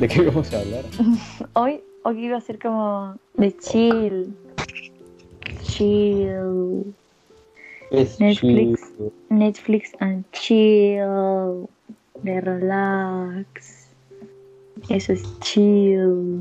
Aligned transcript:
¿De 0.00 0.08
qué 0.08 0.22
vamos 0.22 0.50
a 0.54 0.60
hablar? 0.60 0.84
Hoy, 1.52 1.82
hoy 2.04 2.24
iba 2.24 2.38
a 2.38 2.40
ser 2.40 2.58
como 2.58 3.16
de 3.34 3.54
chill. 3.58 4.34
Chill. 5.60 6.94
Es 7.90 8.18
Netflix. 8.18 8.80
chill. 8.96 9.12
Netflix 9.28 9.90
and 10.00 10.24
chill. 10.32 11.68
De 12.22 12.40
relax. 12.40 13.90
Eso 14.88 15.12
es 15.12 15.38
chill. 15.40 16.40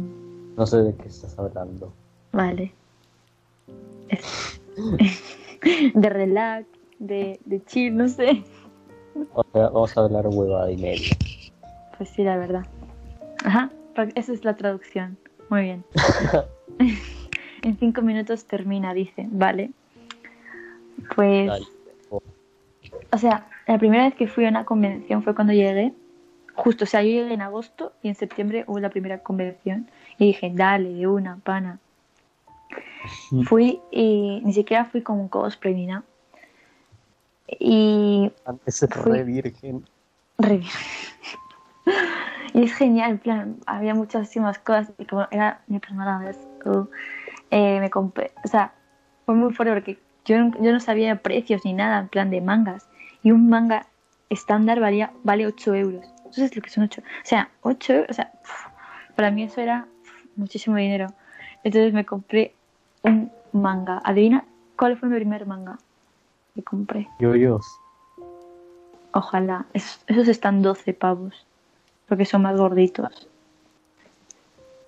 No 0.55 0.65
sé 0.65 0.77
de 0.77 0.95
qué 0.95 1.09
estás 1.09 1.37
hablando. 1.37 1.91
Vale. 2.31 2.71
De 5.93 6.09
relax, 6.09 6.65
de, 6.99 7.37
de 7.43 7.61
chill, 7.65 7.97
no 7.97 8.07
sé. 8.07 8.41
O 9.33 9.43
sea, 9.51 9.63
vamos 9.67 9.97
a 9.97 10.01
hablar 10.01 10.25
huevada 10.27 10.71
y 10.71 10.77
media. 10.77 11.17
Pues 11.97 12.09
sí, 12.11 12.23
la 12.23 12.37
verdad. 12.37 12.65
Ajá, 13.43 13.71
esa 14.15 14.33
es 14.33 14.43
la 14.43 14.55
traducción. 14.55 15.17
Muy 15.49 15.61
bien. 15.63 15.83
en 17.61 17.77
cinco 17.77 18.01
minutos 18.01 18.45
termina, 18.45 18.93
dice. 18.93 19.27
Vale. 19.29 19.71
Pues, 21.15 21.47
Dale. 21.47 21.65
O 23.11 23.17
sea, 23.17 23.47
la 23.67 23.77
primera 23.77 24.03
vez 24.05 24.15
que 24.15 24.27
fui 24.27 24.45
a 24.45 24.49
una 24.49 24.65
convención 24.65 25.23
fue 25.23 25.35
cuando 25.35 25.53
llegué. 25.53 25.93
Justo, 26.55 26.83
o 26.83 26.87
sea, 26.87 27.01
yo 27.01 27.09
llegué 27.09 27.33
en 27.33 27.41
agosto 27.41 27.93
y 28.03 28.09
en 28.09 28.15
septiembre 28.15 28.65
hubo 28.67 28.79
la 28.79 28.89
primera 28.89 29.19
convención. 29.19 29.89
Y 30.17 30.27
dije, 30.27 30.51
dale, 30.53 30.93
de 30.93 31.07
una, 31.07 31.37
pana. 31.37 31.79
Fui 33.45 33.79
y 33.91 34.41
ni 34.43 34.53
siquiera 34.53 34.85
fui 34.85 35.01
con 35.01 35.19
un 35.19 35.29
cosplay 35.29 35.73
ni 35.73 35.87
nada. 35.87 36.03
Y 37.47 38.31
Antes 38.45 38.83
es 38.83 38.89
Fui. 38.89 39.11
re 39.11 39.23
virgen. 39.23 39.85
Re 40.37 40.57
bien. 40.57 40.71
Y 42.53 42.63
es 42.63 42.73
genial, 42.73 43.11
en 43.11 43.17
plan, 43.19 43.57
había 43.67 43.93
muchísimas 43.93 44.57
cosas 44.57 44.91
y 44.97 45.05
como 45.05 45.27
era 45.29 45.61
mi 45.67 45.77
primera 45.77 46.17
vez, 46.17 46.35
uh, 46.65 46.85
eh, 47.51 47.79
me 47.79 47.91
compré, 47.91 48.31
o 48.43 48.47
sea, 48.47 48.73
fue 49.25 49.35
muy 49.35 49.53
fuerte 49.53 49.71
porque 49.73 49.99
yo, 50.25 50.35
yo 50.59 50.71
no 50.71 50.79
sabía 50.79 51.21
precios 51.21 51.63
ni 51.63 51.73
nada, 51.73 51.99
en 51.99 52.07
plan 52.07 52.31
de 52.31 52.41
mangas. 52.41 52.89
Y 53.21 53.31
un 53.31 53.49
manga 53.49 53.85
estándar 54.29 54.79
valía, 54.79 55.11
vale 55.23 55.45
8 55.45 55.75
euros. 55.75 56.05
Entonces 56.17 56.55
lo 56.55 56.61
que 56.61 56.69
son 56.69 56.85
8. 56.85 57.01
O 57.01 57.25
sea, 57.25 57.49
8 57.61 57.93
euros, 57.93 58.09
o 58.09 58.13
sea, 58.13 58.31
para 59.15 59.29
mí 59.29 59.43
eso 59.43 59.61
era 59.61 59.85
muchísimo 60.35 60.75
dinero. 60.77 61.07
Entonces 61.63 61.93
me 61.93 62.05
compré 62.05 62.55
un 63.03 63.31
manga. 63.51 64.01
Adivina 64.03 64.45
cuál 64.75 64.97
fue 64.97 65.09
mi 65.09 65.15
primer 65.17 65.45
manga 65.45 65.77
que 66.55 66.63
compré. 66.63 67.07
Yoyos. 67.19 67.65
Ojalá. 69.13 69.65
Es- 69.73 70.03
esos 70.07 70.27
están 70.27 70.61
12 70.61 70.93
pavos. 70.93 71.45
Porque 72.09 72.25
son 72.25 72.41
más 72.41 72.57
gorditos. 72.57 73.27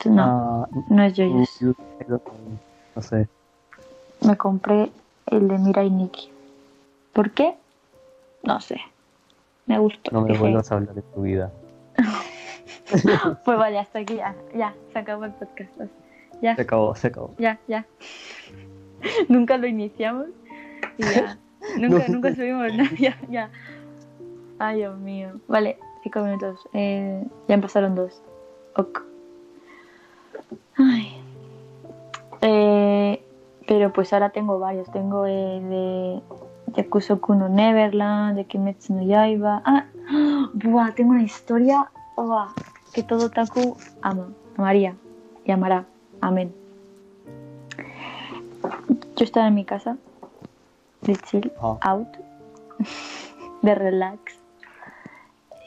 No, 0.06 0.24
Ah, 0.24 0.68
no 0.90 1.04
es 1.04 1.14
Yoyos. 1.14 1.60
no 2.96 3.02
sé. 3.02 3.28
Me 4.26 4.36
compré 4.36 4.92
el 5.28 5.48
de 5.48 5.58
Mirai 5.60 5.90
Nikki. 5.92 6.32
¿Por 7.14 7.32
qué? 7.32 7.56
No 8.44 8.60
sé. 8.60 8.82
Me 9.68 9.78
gustó. 9.78 10.10
No 10.12 10.22
me 10.22 10.30
Dije, 10.30 10.40
vuelvas 10.40 10.72
a 10.72 10.76
hablar 10.76 10.96
de 10.96 11.02
tu 11.04 11.22
vida. 11.22 11.52
Pues 13.46 13.58
vale, 13.58 13.80
hasta 13.80 14.00
aquí 14.00 14.16
ya. 14.16 14.36
Ya, 14.54 14.74
se 14.92 15.00
acabó 15.00 15.24
el 15.24 15.32
podcast. 15.32 15.72
Ya, 16.42 16.56
Se 16.58 16.64
acabó, 16.64 16.94
se 16.96 17.08
acabó. 17.08 17.34
ya, 17.38 17.58
ya. 17.68 17.86
nunca 19.30 19.56
lo 19.58 19.66
iniciamos. 19.68 20.28
Y 20.98 21.04
ya. 21.04 21.38
Nunca, 21.78 22.08
No. 22.08 22.14
nunca 22.16 22.36
subimos 22.36 22.74
nada. 22.74 22.90
Ya, 23.00 23.18
ya. 23.30 23.50
Ay, 24.60 24.78
Dios 24.80 25.00
mío. 25.00 25.40
Vale, 25.48 25.78
cinco 26.04 26.22
minutos. 26.22 26.68
Eh, 26.74 27.24
ya 27.48 27.56
me 27.58 27.62
pasaron 27.62 27.96
dos. 27.96 28.22
Ok. 28.76 29.02
Ay. 30.78 31.18
Eh, 32.42 33.24
pero 33.68 33.94
pues 33.94 34.12
ahora 34.14 34.30
tengo 34.32 34.60
varios. 34.60 34.92
Tengo 34.92 35.26
el 35.26 35.70
de 35.70 36.22
Yakuza 36.76 37.16
Kuno 37.18 37.50
Neverland, 37.50 38.36
de 38.38 38.46
Kimetsu 38.46 38.94
no 38.94 39.04
Yaiba. 39.04 39.62
Ah, 39.66 39.86
buah, 40.54 40.94
tengo 40.96 41.12
una 41.12 41.24
historia 41.24 41.90
buah, 42.16 42.50
que 42.94 43.04
todo 43.04 43.30
Taku 43.30 43.78
ama, 44.02 44.30
amaría 44.58 44.96
y 45.46 45.52
amará. 45.52 45.86
Amén. 46.22 46.54
Yo 49.16 49.24
estaba 49.26 49.48
en 49.48 49.56
mi 49.56 49.66
casa 49.66 49.98
de 51.02 51.16
chill, 51.16 51.52
Ah. 51.62 51.78
out, 51.84 52.08
de 53.62 53.76
relax. 53.76 54.41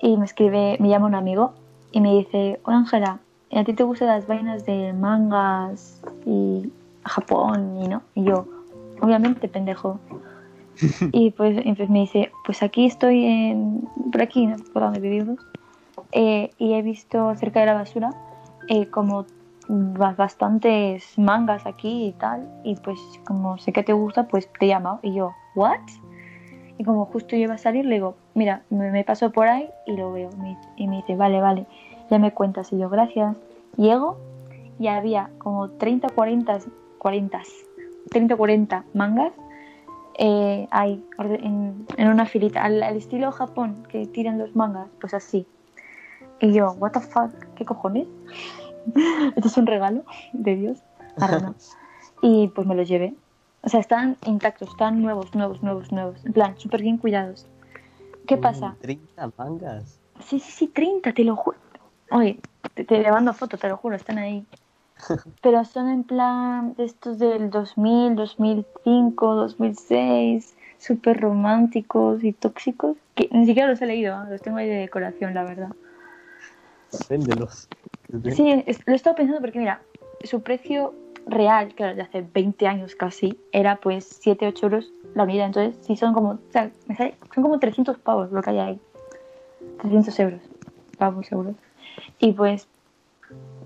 Y 0.03 0.17
me 0.17 0.25
escribe, 0.25 0.77
me 0.81 0.89
llama 0.89 1.07
un 1.07 1.15
amigo 1.15 1.53
y 1.93 2.01
me 2.01 2.13
dice, 2.15 2.61
hola 2.65 2.79
Ángela, 2.79 3.21
¿a 3.53 3.65
ti 3.65 3.73
te 3.73 3.85
gustan 3.85 4.09
las 4.09 4.27
vainas 4.27 4.67
de 4.67 4.93
mangas 4.93 6.03
y 6.27 6.71
Japón 7.05 7.79
y 7.83 7.89
no? 7.89 8.03
Y 8.15 8.25
yo, 8.25 8.47
obviamente, 9.01 9.49
pendejo. 9.49 9.99
y 11.13 11.31
pues, 11.31 11.57
entonces 11.59 11.89
me 11.91 12.01
dice, 12.01 12.31
pues 12.45 12.63
aquí 12.63 12.87
estoy 12.87 13.25
en, 13.25 13.89
por 14.13 14.23
aquí, 14.23 14.47
¿no? 14.47 14.57
por 14.73 14.83
donde 14.83 15.01
vivimos. 15.01 15.39
Eh, 16.13 16.53
y 16.59 16.75
he 16.75 16.83
visto 16.83 17.35
cerca 17.37 17.61
de 17.61 17.67
la 17.67 17.75
basura 17.75 18.11
eh, 18.69 18.87
como 18.89 19.27
ba- 19.69 20.15
bastantes 20.17 21.19
mangas 21.19 21.67
aquí 21.67 22.07
y 22.07 22.13
tal. 22.13 22.49
Y 22.65 22.77
pues 22.77 22.99
como 23.25 23.59
sé 23.59 23.73
que 23.73 23.83
te 23.83 23.93
gusta, 23.93 24.27
pues 24.29 24.49
te 24.59 24.67
he 24.67 24.69
llamado. 24.69 24.99
Y 25.03 25.15
yo, 25.15 25.33
¿what? 25.55 25.79
Y 26.79 26.85
como 26.85 27.07
justo 27.07 27.37
yo 27.37 27.43
iba 27.45 27.55
a 27.55 27.59
salir, 27.59 27.85
le 27.85 27.95
digo, 27.97 28.17
mira, 28.35 28.63
me, 28.71 28.91
me 28.91 29.05
paso 29.05 29.31
por 29.31 29.47
ahí 29.49 29.69
y 29.87 29.97
lo 29.97 30.13
veo. 30.13 30.31
Me- 30.39 30.59
y 30.77 30.89
me 30.89 30.97
dice, 30.97 31.15
vale, 31.17 31.41
vale, 31.41 31.67
ya 32.11 32.19
me 32.19 32.33
cuentas. 32.33 32.73
Y 32.73 32.79
yo, 32.79 32.89
gracias. 32.89 33.37
Llego 33.77 34.19
y 34.79 34.89
había 34.89 35.31
como 35.39 35.71
30, 35.71 36.09
40, 36.09 36.59
40, 36.99 37.43
30, 38.11 38.37
40 38.37 38.85
mangas 38.93 39.33
eh, 40.19 40.69
ahí, 40.71 41.05
en, 41.19 41.87
en 41.97 42.09
una 42.09 42.27
filita, 42.27 42.63
al, 42.63 42.83
al 42.83 42.97
estilo 42.97 43.33
Japón, 43.33 43.85
que 43.89 44.07
tiran 44.07 44.39
los 44.39 44.55
mangas, 44.55 44.89
pues 45.01 45.15
así. 45.15 45.47
Y 46.41 46.53
yo, 46.53 46.73
what 46.79 46.93
the 46.93 47.01
fuck, 47.01 47.33
¿qué 47.57 47.65
cojones? 47.65 48.07
Esto 49.37 49.49
es 49.49 49.57
un 49.57 49.67
regalo 49.67 50.05
de 50.33 50.57
Dios. 50.57 50.83
Ahora 51.21 51.41
no. 51.41 51.55
Y 52.23 52.49
pues 52.49 52.67
me 52.67 52.75
los 52.75 52.89
llevé. 52.89 53.15
O 53.65 53.69
sea, 53.69 53.81
están 53.81 54.17
intactos, 54.27 54.69
están 54.69 55.01
nuevos, 55.03 55.35
nuevos, 55.35 55.63
nuevos, 55.63 55.91
nuevos. 55.91 56.25
En 56.25 56.33
plan, 56.33 56.59
súper 56.59 56.83
bien 56.83 56.99
cuidados. 56.99 57.47
¿Qué 58.27 58.37
pasa? 58.37 58.77
30 58.81 59.31
mangas. 59.37 60.01
Sí, 60.21 60.39
sí, 60.39 60.53
sí, 60.53 60.69
30, 60.69 61.13
te 61.13 61.25
lo 61.25 61.35
juro. 61.37 61.59
Oye, 62.11 62.41
te, 62.75 62.85
te 62.85 63.01
le 63.01 63.11
mando 63.11 63.33
foto, 63.33 63.57
te 63.57 63.69
lo 63.69 63.77
juro, 63.77 63.97
están 63.97 64.19
ahí. 64.19 64.47
Pero 65.43 65.65
son 65.65 65.89
en 65.89 66.05
plan 66.05 66.75
de 66.75 66.85
estos 66.85 67.19
del 67.19 67.51
2000, 67.51 68.15
2005, 68.17 69.35
2006, 69.35 70.57
súper 70.79 71.21
románticos 71.21 72.23
y 72.23 72.33
tóxicos. 72.33 72.97
Que 73.15 73.29
ni 73.33 73.47
siquiera 73.47 73.69
los 73.69 73.81
he 73.81 73.87
leído, 73.87 74.15
¿eh? 74.25 74.31
los 74.31 74.43
tengo 74.43 74.59
ahí 74.59 74.69
de 74.69 74.77
decoración, 74.77 75.35
la 75.35 75.45
verdad. 75.45 75.71
Véndelos. 77.09 77.69
Sí, 78.31 78.51
es- 78.67 78.81
lo 78.87 78.93
he 78.93 78.97
estado 78.97 79.17
pensando 79.17 79.41
porque, 79.41 79.59
mira, 79.59 79.83
su 80.23 80.43
precio 80.43 80.95
real, 81.27 81.75
claro, 81.75 81.97
de 81.97 82.03
hace 82.03 82.27
20 82.35 82.67
años 82.67 82.95
casi, 82.95 83.39
era 83.53 83.77
pues 83.77 84.19
7, 84.21 84.47
8 84.49 84.67
euros 84.67 84.93
la 85.15 85.25
unidad. 85.25 85.47
Entonces, 85.47 85.77
sí, 85.85 85.97
son 85.97 86.15
como, 86.15 86.31
o 86.31 86.39
son 86.53 87.43
como 87.43 87.59
300 87.59 87.99
pavos 87.99 88.33
lo 88.33 88.43
que 88.43 88.51
hay 88.51 88.59
ahí. 88.59 88.81
300 89.81 90.19
euros, 90.21 90.41
pavos, 90.99 91.31
euros. 91.33 91.55
Y 92.19 92.33
pues, 92.33 92.67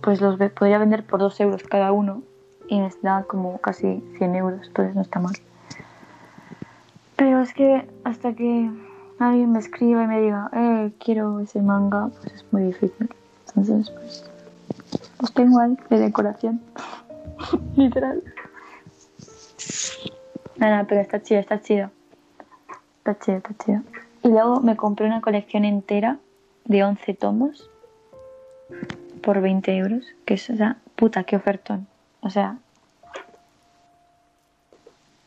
pues 0.02 0.20
los 0.20 0.38
podría 0.52 0.78
vender 0.78 1.04
por 1.04 1.20
2 1.20 1.40
euros 1.40 1.62
cada 1.64 1.92
uno 1.92 2.22
y 2.68 2.80
me 2.80 2.90
da 3.02 3.24
como 3.24 3.58
casi 3.58 4.02
100 4.18 4.36
euros, 4.36 4.66
entonces 4.66 4.94
no 4.94 5.02
está 5.02 5.20
mal. 5.20 5.34
Pero 7.16 7.40
es 7.40 7.52
que 7.54 7.88
hasta 8.04 8.32
que 8.34 8.70
alguien 9.18 9.52
me 9.52 9.58
escriba 9.58 10.04
y 10.04 10.06
me 10.06 10.20
diga, 10.20 10.50
eh, 10.52 10.92
quiero 10.98 11.40
ese 11.40 11.60
manga, 11.62 12.08
pues 12.08 12.34
es 12.34 12.44
muy 12.52 12.62
difícil. 12.62 13.10
Entonces, 13.48 13.90
pues, 13.90 14.30
los 15.20 15.32
tengo 15.32 15.58
ahí 15.58 15.76
de 15.90 15.98
decoración. 15.98 16.60
Literal. 17.76 18.22
Nada, 20.56 20.84
pero 20.88 21.00
está 21.00 21.22
chido, 21.22 21.40
está 21.40 21.60
chido. 21.60 21.90
Está 22.98 23.18
chido, 23.18 23.38
está 23.38 23.54
chido. 23.64 23.82
Y 24.22 24.28
luego 24.28 24.60
me 24.60 24.76
compré 24.76 25.06
una 25.06 25.20
colección 25.20 25.64
entera 25.64 26.18
de 26.64 26.84
11 26.84 27.14
tomos 27.14 27.70
por 29.22 29.40
20 29.40 29.76
euros. 29.76 30.04
Que 30.24 30.34
es, 30.34 30.50
o 30.50 30.56
sea, 30.56 30.78
puta, 30.96 31.24
qué 31.24 31.36
ofertón. 31.36 31.86
O 32.20 32.30
sea, 32.30 32.58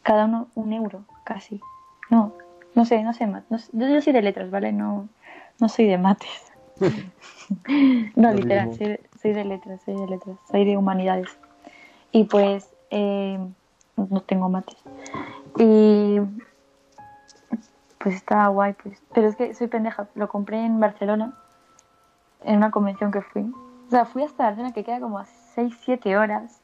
cada 0.04 0.26
uno 0.26 0.50
un 0.56 0.74
euro, 0.74 1.06
casi. 1.24 1.62
No, 2.10 2.34
no 2.76 2.86
sé, 2.86 3.02
no 3.04 3.14
sé 3.14 3.28
más. 3.28 3.44
No 3.50 3.58
sé- 3.60 3.70
yo, 3.74 3.88
yo 3.88 4.02
soy 4.02 4.12
de 4.14 4.22
letras, 4.22 4.52
¿vale? 4.52 4.74
No, 4.74 5.08
no 5.60 5.70
soy 5.70 5.88
de 5.88 5.98
mates. 5.98 6.52
no, 8.16 8.34
literal, 8.34 8.74
soy 8.76 8.88
de, 8.88 9.10
soy 9.22 9.34
de 9.34 9.46
letras, 9.46 9.82
soy 9.86 9.96
de 9.96 10.08
letras, 10.08 10.38
soy 10.50 10.66
de 10.66 10.78
humanidades. 10.78 11.30
Y 12.12 12.26
pues 12.26 12.70
eh, 12.90 13.40
no 13.96 14.22
tengo 14.22 14.50
mates. 14.50 14.78
Y 15.58 16.20
pues 17.98 18.16
estaba 18.16 18.48
guay, 18.48 18.74
pues. 18.74 19.02
Pero 19.14 19.28
es 19.28 19.36
que 19.36 19.54
soy 19.54 19.68
pendeja, 19.68 20.08
lo 20.16 20.28
compré 20.28 20.66
en 20.66 20.80
Barcelona, 20.80 21.34
en 22.44 22.58
una 22.58 22.72
convención 22.72 23.12
que 23.12 23.22
fui. 23.22 23.52
sea, 23.90 24.06
fui 24.06 24.24
hasta 24.24 24.56
zona 24.56 24.74
que 24.74 24.84
queda 24.84 25.00
como 25.00 25.20
a 25.20 25.26
6-7 25.56 26.18
horas 26.18 26.62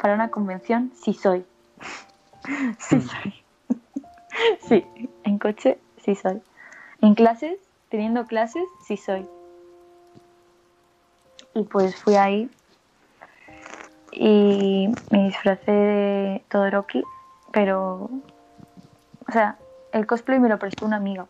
para 0.00 0.14
una 0.14 0.30
convención, 0.30 0.90
sí 0.94 1.12
soy. 1.12 1.44
sí 2.78 3.00
soy. 3.00 3.34
sí, 4.60 4.86
en 5.24 5.38
coche, 5.38 5.78
sí 5.98 6.14
soy. 6.14 6.42
En 7.00 7.14
clases, 7.14 7.58
teniendo 7.88 8.26
clases, 8.26 8.64
sí 8.86 8.96
soy. 8.96 9.28
Y 11.54 11.64
pues 11.64 11.94
fui 11.96 12.14
ahí 12.14 12.50
y 14.12 14.88
me 15.10 15.24
disfracé 15.24 15.72
de 15.72 16.44
Todoroki, 16.48 17.02
pero, 17.50 18.10
o 19.28 19.32
sea, 19.32 19.56
el 19.92 20.06
cosplay 20.06 20.38
me 20.38 20.48
lo 20.48 20.58
prestó 20.58 20.86
una 20.86 20.96
amiga, 20.96 21.26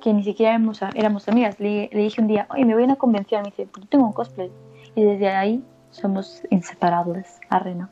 que 0.00 0.12
ni 0.12 0.22
siquiera 0.22 0.54
éramos, 0.54 0.80
éramos 0.94 1.28
amigas. 1.28 1.58
Le, 1.60 1.88
le 1.92 2.00
dije 2.00 2.20
un 2.20 2.26
día, 2.26 2.46
oye, 2.50 2.64
me 2.64 2.74
voy 2.74 2.82
a 2.82 2.86
una 2.86 2.96
convención, 2.96 3.42
me 3.42 3.50
dice, 3.50 3.66
pues 3.66 3.84
yo 3.84 3.88
tengo 3.88 4.06
un 4.06 4.12
cosplay. 4.12 4.50
Y 4.94 5.02
desde 5.02 5.28
ahí 5.28 5.64
somos 5.90 6.42
inseparables, 6.50 7.40
arena. 7.48 7.90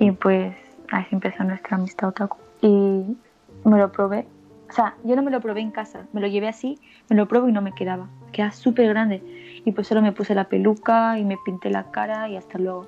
Y 0.00 0.10
pues 0.12 0.54
así 0.90 1.08
empezó 1.12 1.44
nuestra 1.44 1.76
amistad 1.76 2.10
otaku. 2.10 2.38
Y 2.60 3.16
me 3.64 3.78
lo 3.78 3.92
probé. 3.92 4.26
O 4.68 4.72
sea, 4.72 4.94
yo 5.04 5.14
no 5.16 5.22
me 5.22 5.30
lo 5.30 5.40
probé 5.40 5.60
en 5.60 5.70
casa, 5.70 6.06
me 6.12 6.20
lo 6.20 6.26
llevé 6.26 6.48
así, 6.48 6.78
me 7.10 7.16
lo 7.16 7.28
probé 7.28 7.50
y 7.50 7.52
no 7.52 7.60
me 7.60 7.72
quedaba. 7.72 8.08
Queda 8.32 8.52
súper 8.52 8.88
grande. 8.88 9.22
Y 9.64 9.72
pues 9.72 9.86
solo 9.86 10.00
me 10.00 10.12
puse 10.12 10.34
la 10.34 10.44
peluca 10.44 11.18
y 11.18 11.24
me 11.24 11.36
pinté 11.44 11.70
la 11.70 11.90
cara 11.90 12.28
y 12.28 12.36
hasta 12.36 12.58
luego. 12.58 12.86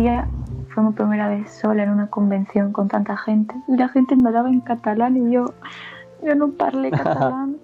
Ya 0.00 0.28
fue 0.68 0.82
mi 0.84 0.92
primera 0.92 1.28
vez 1.28 1.50
sola 1.52 1.82
en 1.82 1.90
una 1.90 2.08
convención 2.08 2.72
con 2.72 2.88
tanta 2.88 3.16
gente. 3.16 3.54
Y 3.68 3.76
la 3.76 3.88
gente 3.88 4.16
me 4.16 4.28
hablaba 4.28 4.48
en 4.48 4.60
catalán 4.60 5.16
y 5.16 5.32
yo, 5.32 5.52
yo 6.24 6.34
no 6.34 6.50
parlé 6.52 6.90
catalán. 7.02 7.56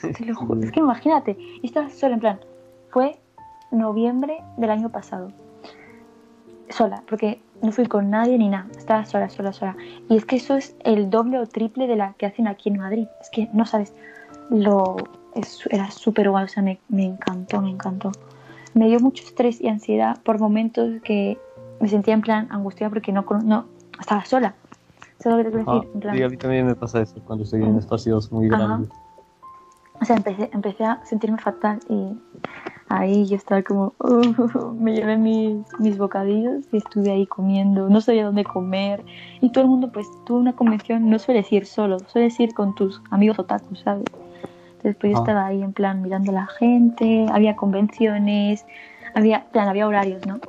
Te 0.00 0.24
lo 0.24 0.34
juro. 0.34 0.60
Es 0.60 0.70
que 0.72 0.80
imagínate, 0.80 1.36
estaba 1.62 1.88
sola 1.90 2.14
en 2.14 2.20
plan, 2.20 2.40
fue 2.90 3.18
noviembre 3.72 4.38
del 4.56 4.70
año 4.70 4.90
pasado. 4.90 5.32
Sola, 6.70 7.02
porque 7.08 7.40
no 7.62 7.72
fui 7.72 7.86
con 7.86 8.10
nadie 8.10 8.38
ni 8.38 8.48
nada. 8.48 8.66
Estaba 8.76 9.04
sola, 9.04 9.28
sola, 9.28 9.52
sola. 9.52 9.76
Y 10.08 10.16
es 10.16 10.24
que 10.24 10.36
eso 10.36 10.54
es 10.56 10.76
el 10.84 11.10
doble 11.10 11.38
o 11.38 11.46
triple 11.46 11.86
de 11.86 11.96
la 11.96 12.14
que 12.14 12.26
hacen 12.26 12.46
aquí 12.46 12.68
en 12.68 12.78
Madrid. 12.78 13.06
Es 13.20 13.30
que 13.30 13.48
no 13.52 13.66
sabes, 13.66 13.92
lo 14.50 14.96
es- 15.34 15.66
era 15.70 15.90
súper 15.90 16.30
guay, 16.30 16.44
o 16.44 16.48
sea, 16.48 16.62
me, 16.62 16.78
me 16.88 17.04
encantó, 17.04 17.60
me 17.60 17.70
encantó. 17.70 18.12
Me 18.74 18.88
dio 18.88 18.98
mucho 19.00 19.22
estrés 19.24 19.60
y 19.60 19.68
ansiedad 19.68 20.18
por 20.24 20.40
momentos 20.40 21.00
que 21.02 21.38
me 21.80 21.88
sentía 21.88 22.14
en 22.14 22.20
plan 22.22 22.48
angustiada 22.50 22.90
porque 22.90 23.12
no, 23.12 23.24
no 23.44 23.66
estaba 24.00 24.24
sola. 24.24 24.54
¿Sabes 25.18 25.38
lo 25.38 25.50
que 25.52 25.58
te 25.58 25.64
quiero 25.64 25.70
Ah, 25.70 25.74
decir? 25.80 25.90
En 25.94 26.00
plan, 26.00 26.16
sí, 26.16 26.22
a 26.22 26.28
mí 26.28 26.36
también 26.36 26.66
me 26.66 26.74
pasa 26.74 27.00
eso 27.00 27.20
cuando 27.24 27.44
estoy 27.44 27.62
en 27.62 27.76
espacios 27.78 28.30
muy 28.32 28.46
Ajá. 28.48 28.56
grandes. 28.56 28.90
O 30.00 30.04
sea, 30.04 30.16
empecé, 30.16 30.50
empecé 30.52 30.84
a 30.84 31.00
sentirme 31.04 31.38
fatal 31.38 31.80
y 31.88 32.18
ahí 32.88 33.26
yo 33.26 33.36
estaba 33.36 33.62
como, 33.62 33.94
"Uh", 34.00 34.74
me 34.78 34.92
llevé 34.92 35.16
mis, 35.16 35.64
mis 35.78 35.96
bocadillos 35.98 36.64
y 36.72 36.78
estuve 36.78 37.10
ahí 37.12 37.26
comiendo, 37.26 37.88
no 37.88 38.00
sabía 38.00 38.26
dónde 38.26 38.44
comer 38.44 39.04
y 39.40 39.50
todo 39.50 39.64
el 39.64 39.70
mundo 39.70 39.90
pues 39.92 40.06
tuvo 40.26 40.38
una 40.38 40.54
convención, 40.54 41.08
no 41.08 41.18
sueles 41.18 41.50
ir 41.52 41.64
solo, 41.64 42.00
sueles 42.08 42.38
ir 42.40 42.52
con 42.54 42.74
tus 42.74 43.00
amigos 43.10 43.38
otakus, 43.38 43.80
¿sabes? 43.80 44.04
Entonces 44.76 44.96
pues 45.00 45.12
yo 45.12 45.18
Ah. 45.18 45.20
estaba 45.20 45.46
ahí 45.46 45.62
en 45.62 45.72
plan 45.72 46.02
mirando 46.02 46.32
a 46.32 46.34
la 46.34 46.46
gente, 46.46 47.26
había 47.32 47.56
convenciones, 47.56 48.66
había, 49.14 49.46
plan, 49.52 49.68
había 49.68 49.86
horarios, 49.88 50.26
¿no? 50.26 50.40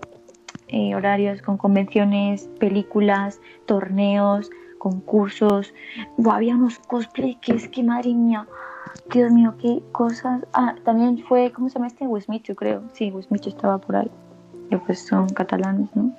Eh, 0.78 0.94
horarios 0.94 1.42
con 1.42 1.56
convenciones, 1.56 2.50
películas, 2.60 3.40
torneos, 3.66 4.52
concursos. 4.78 5.74
Había 6.30 6.54
unos 6.56 6.80
cosplay 6.80 7.36
que 7.36 7.54
es 7.54 7.70
que 7.70 7.82
madre 7.82 8.14
mía, 8.14 8.46
Dios 9.10 9.32
mío, 9.32 9.56
qué 9.58 9.82
cosas. 9.94 10.46
Ah, 10.52 10.76
también 10.84 11.24
fue, 11.30 11.54
¿cómo 11.54 11.70
se 11.70 11.76
llama 11.76 11.88
este? 11.88 12.06
Wismichu, 12.06 12.56
creo. 12.56 12.84
Sí, 12.92 13.10
Wismichu 13.10 13.48
estaba 13.48 13.78
por 13.78 13.96
ahí. 13.96 14.12
Que 14.70 14.78
pues 14.78 15.00
son 15.00 15.30
catalanes, 15.30 15.88
¿no? 15.96 16.12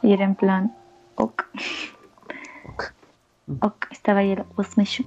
Y 0.00 0.12
era 0.12 0.24
en 0.24 0.36
plan, 0.36 0.72
ok. 1.16 1.42
Ok, 3.62 3.86
estaba 3.90 4.20
ahí 4.20 4.30
el 4.30 4.44
Wismichu. 4.56 5.04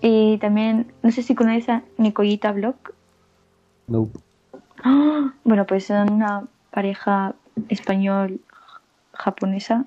Y 0.00 0.38
también, 0.38 0.92
no 1.02 1.10
sé 1.10 1.24
si 1.24 1.34
conoces 1.34 1.68
a 1.70 1.82
Nicollita 1.96 2.52
Blog. 2.52 2.76
Nope. 3.88 4.16
¡Ah! 4.84 5.32
Bueno, 5.42 5.66
pues 5.66 5.86
son 5.86 6.12
una 6.12 6.44
pareja 6.70 7.34
español-japonesa 7.68 9.84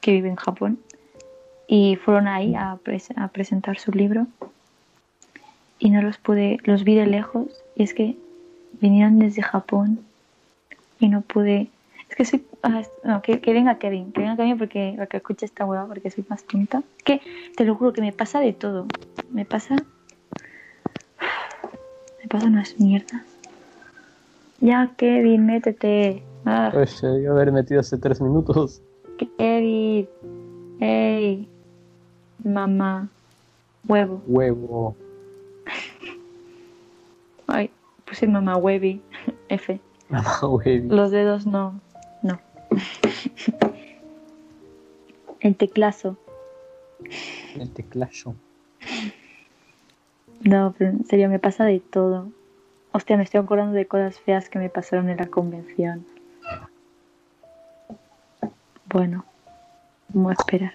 que 0.00 0.12
vive 0.12 0.28
en 0.28 0.36
Japón 0.36 0.78
y 1.66 1.96
fueron 1.96 2.28
ahí 2.28 2.54
a, 2.54 2.78
pres- 2.84 3.12
a 3.16 3.28
presentar 3.28 3.78
su 3.78 3.90
libro 3.92 4.26
y 5.78 5.90
no 5.90 6.02
los 6.02 6.18
pude, 6.18 6.58
los 6.64 6.84
vi 6.84 6.94
de 6.94 7.06
lejos 7.06 7.46
y 7.74 7.82
es 7.84 7.94
que 7.94 8.16
vinieron 8.80 9.18
desde 9.18 9.42
Japón 9.42 10.00
y 10.98 11.08
no 11.08 11.22
pude, 11.22 11.70
es 12.08 12.16
que 12.16 12.24
soy, 12.24 12.44
ah, 12.62 12.82
no, 13.02 13.22
que, 13.22 13.38
venga 13.38 13.78
Kevin, 13.78 14.12
que 14.12 14.20
venga 14.20 14.36
Kevin 14.36 14.58
porque, 14.58 14.94
porque 14.96 15.16
escuche 15.16 15.46
esta 15.46 15.64
hueá 15.64 15.86
porque 15.86 16.10
soy 16.10 16.24
más 16.28 16.44
tonta. 16.44 16.82
Que 17.04 17.20
te 17.56 17.64
lo 17.64 17.74
juro 17.74 17.92
que 17.92 18.00
me 18.00 18.12
pasa 18.12 18.38
de 18.40 18.52
todo, 18.52 18.86
me 19.30 19.44
pasa, 19.44 19.84
me 22.20 22.28
pasan 22.28 22.52
unas 22.52 22.78
mierdas. 22.78 23.22
Ya, 24.60 24.92
Kevin, 24.96 25.46
métete. 25.46 26.22
Ah, 26.44 26.70
Pues 26.72 26.90
se 26.90 27.06
debió 27.06 27.32
haber 27.32 27.52
metido 27.52 27.80
hace 27.80 27.98
tres 27.98 28.20
minutos. 28.20 28.82
Kevin. 29.38 30.08
Hey. 30.80 31.48
Mamá. 32.42 33.08
Huevo. 33.86 34.22
Huevo. 34.26 34.96
Ay, 37.46 37.70
puse 38.04 38.26
mamá 38.26 38.56
Webby. 38.56 39.00
F. 39.48 39.80
Mamá, 40.08 40.38
güey. 40.42 40.80
Los 40.82 41.10
dedos 41.10 41.46
no. 41.46 41.80
No. 42.22 42.40
El 45.40 45.56
teclazo. 45.56 46.16
El 47.58 47.70
teclazo. 47.70 48.34
No, 50.40 50.74
pero 50.76 50.90
en 50.90 51.04
serio, 51.06 51.28
me 51.28 51.38
pasa 51.38 51.64
de 51.64 51.80
todo. 51.80 52.28
Hostia, 52.92 53.16
me 53.16 53.22
estoy 53.22 53.40
acordando 53.40 53.74
de 53.74 53.86
cosas 53.86 54.18
feas 54.20 54.48
que 54.48 54.58
me 54.58 54.68
pasaron 54.68 55.08
en 55.08 55.16
la 55.18 55.26
convención. 55.26 56.04
Bueno, 58.92 59.24
vamos 60.10 60.32
a 60.32 60.34
esperar. 60.34 60.72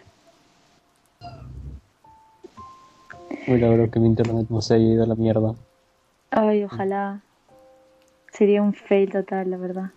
Uy, 3.48 3.60
la 3.60 3.70
verdad 3.70 3.90
que 3.92 4.00
mi 4.00 4.08
internet 4.08 4.48
no 4.50 4.60
se 4.62 4.74
haya 4.74 4.86
ido 4.86 5.04
a 5.04 5.08
la 5.08 5.16
mierda. 5.16 5.54
Ay, 6.32 6.64
ojalá. 6.64 7.22
Sería 8.32 8.62
un 8.64 8.74
fail 8.74 9.12
total, 9.12 9.52
la 9.52 9.58
verdad. 9.58 9.92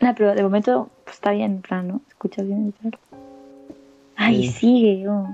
No, 0.00 0.14
pero 0.14 0.34
de 0.34 0.42
momento 0.42 0.90
pues, 1.04 1.16
está 1.16 1.30
bien, 1.32 1.52
en 1.52 1.62
plan, 1.62 1.88
¿no? 1.88 2.00
Escuchas 2.08 2.46
bien 2.46 2.72
tal. 2.82 2.98
Ay, 4.16 4.48
Sí. 4.48 4.52
sigue, 4.52 5.08
oh. 5.08 5.28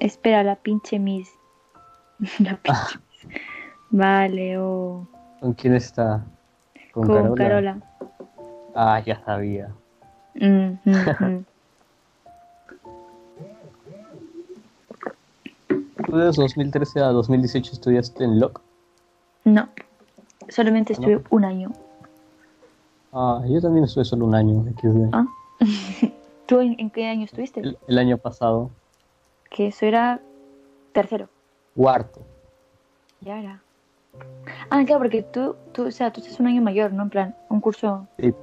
Espera, 0.00 0.42
la 0.42 0.56
pinche 0.56 0.98
Miss. 0.98 1.28
la 2.38 2.56
pinche 2.56 2.98
Miss. 3.20 3.38
Vale, 3.90 4.58
oh. 4.58 5.06
¿Con 5.40 5.52
quién 5.52 5.74
está? 5.74 6.24
¿Con, 6.96 7.06
Con 7.08 7.34
Carola? 7.34 7.36
Carola. 7.36 7.80
Ah, 8.74 9.02
ya 9.04 9.22
sabía. 9.22 9.68
Mm, 10.34 10.46
mm, 10.46 10.80
mm. 11.20 11.44
¿Tú 16.06 16.16
de 16.16 16.24
2013 16.24 17.00
a 17.00 17.08
2018 17.08 17.72
estudiaste 17.74 18.24
en 18.24 18.40
LOC? 18.40 18.62
No, 19.44 19.68
solamente 20.48 20.94
¿No? 20.94 21.00
estuve 21.00 21.22
un 21.28 21.44
año. 21.44 21.72
Ah, 23.12 23.42
yo 23.46 23.60
también 23.60 23.84
estuve 23.84 24.06
solo 24.06 24.24
un 24.24 24.34
año. 24.34 24.64
Ah. 25.12 25.26
¿Tú 26.46 26.60
en, 26.60 26.76
en 26.80 26.88
qué 26.88 27.08
año 27.08 27.26
estuviste? 27.26 27.60
El, 27.60 27.76
el 27.88 27.98
año 27.98 28.16
pasado. 28.16 28.70
Que 29.50 29.66
eso 29.66 29.84
era 29.84 30.18
tercero. 30.92 31.28
Cuarto. 31.74 32.22
Ya 33.20 33.38
era. 33.38 33.62
Ah, 34.70 34.84
claro, 34.84 35.00
porque 35.02 35.22
tú, 35.22 35.56
tú, 35.72 35.86
o 35.86 35.90
sea, 35.90 36.12
tú 36.12 36.20
estás 36.20 36.40
un 36.40 36.46
año 36.46 36.62
mayor, 36.62 36.92
¿no? 36.92 37.04
En 37.04 37.10
plan, 37.10 37.34
un 37.48 37.60
curso. 37.60 38.06
Sí. 38.18 38.34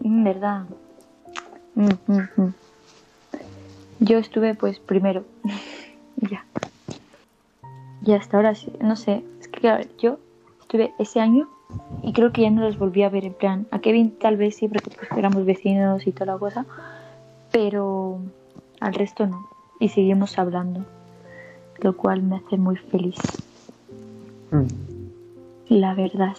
Mm, 0.00 0.24
¿Verdad? 0.24 0.64
Mm, 1.74 1.88
mm. 2.06 2.54
Yo 4.00 4.18
estuve, 4.18 4.54
pues, 4.54 4.78
primero. 4.78 5.24
Y 6.18 6.28
ya. 6.30 6.46
Y 8.02 8.12
hasta 8.14 8.38
ahora, 8.38 8.54
sí, 8.54 8.72
no 8.80 8.96
sé. 8.96 9.22
Es 9.38 9.48
que, 9.48 9.60
claro, 9.60 9.84
yo 9.98 10.18
estuve 10.62 10.94
ese 10.98 11.20
año 11.20 11.46
y 12.02 12.14
creo 12.14 12.32
que 12.32 12.40
ya 12.40 12.50
no 12.50 12.62
los 12.62 12.78
volví 12.78 13.02
a 13.02 13.10
ver. 13.10 13.26
En 13.26 13.34
plan, 13.34 13.66
a 13.70 13.80
Kevin 13.80 14.12
tal 14.18 14.38
vez 14.38 14.56
sí, 14.56 14.66
porque 14.66 14.96
pues, 14.96 15.12
éramos 15.14 15.44
vecinos 15.44 16.06
y 16.06 16.12
toda 16.12 16.32
la 16.32 16.38
cosa. 16.38 16.64
Pero 17.52 18.20
al 18.80 18.94
resto 18.94 19.26
no. 19.26 19.46
Y 19.78 19.90
seguimos 19.90 20.38
hablando. 20.38 20.86
Lo 21.80 21.94
cual 21.94 22.22
me 22.22 22.36
hace 22.36 22.56
muy 22.56 22.76
feliz. 22.76 23.18
La 25.68 25.94
verdad. 25.94 26.36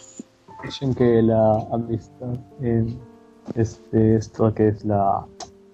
Dicen 0.64 0.94
que 0.94 1.22
la 1.22 1.60
amistad 1.72 2.34
es 2.62 2.98
este, 3.56 4.16
esto 4.16 4.54
que 4.54 4.70
es 4.70 4.84
la 4.86 5.24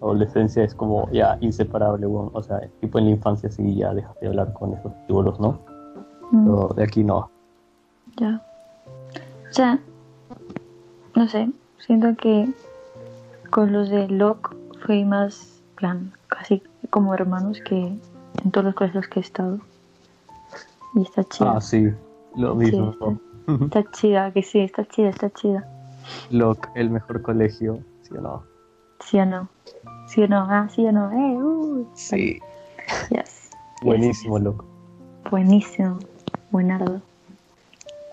adolescencia 0.02 0.64
es 0.64 0.76
como 0.76 1.10
ya 1.12 1.38
inseparable, 1.42 2.06
weón. 2.08 2.30
O 2.34 2.44
sea, 2.44 2.60
tipo 2.82 3.00
en 3.00 3.06
la 3.06 3.12
infancia 3.12 3.50
sí 3.50 3.76
ya 3.76 3.94
dejas 3.94 4.20
de 4.20 4.28
hablar 4.28 4.52
con 4.54 4.74
esos 4.74 4.92
chibolos, 5.08 5.40
¿no? 5.40 5.60
Mm, 6.32 6.46
Pero 6.46 6.68
de 6.76 6.84
aquí 6.84 7.04
no. 7.04 7.30
ya. 8.18 8.42
O 9.50 9.54
sea, 9.54 9.80
no 11.16 11.28
sé, 11.28 11.48
siento 11.78 12.16
que 12.18 12.50
con 13.52 13.72
los 13.72 13.90
de 13.90 14.08
Locke 14.08 14.56
fue 14.84 15.06
más 15.06 15.62
plan, 15.76 16.12
casi 16.28 16.62
como 16.90 17.14
hermanos 17.14 17.60
que 17.64 17.78
en 18.44 18.52
todos 18.52 18.66
los 18.66 18.76
colegios 18.76 19.08
que 19.08 19.20
he 19.20 19.22
estado. 19.24 19.60
Y 20.96 21.04
está 21.04 21.24
chida. 21.24 21.54
Ah, 21.56 21.62
sí, 21.62 21.88
lo 22.36 22.54
Sí, 22.54 22.58
mismo. 22.58 22.96
Está, 23.48 23.84
chida, 23.92 24.32
que 24.32 24.44
sí, 24.44 24.60
está 24.60 24.86
chida, 24.86 25.10
está 25.10 25.30
chida. 25.32 25.68
Locke, 26.32 26.70
el 26.76 26.90
mejor 26.90 27.22
colegio, 27.22 27.80
¿sí 28.02 28.16
o 28.18 28.22
no? 28.22 28.44
¿Sí 29.00 29.20
o 29.20 29.26
no? 29.26 29.48
¿Sí 30.08 30.24
o 30.24 30.28
no? 30.28 30.46
Ah, 30.50 30.68
sí 30.70 30.86
o 30.86 30.92
no. 30.92 31.12
Eh, 31.12 31.42
uh, 31.44 31.88
Sí. 31.94 32.40
yes. 33.10 33.50
Buenísimo, 33.82 34.40
Locke. 34.40 34.64
Buenísimo. 35.30 36.00
Buenardo. 36.52 37.02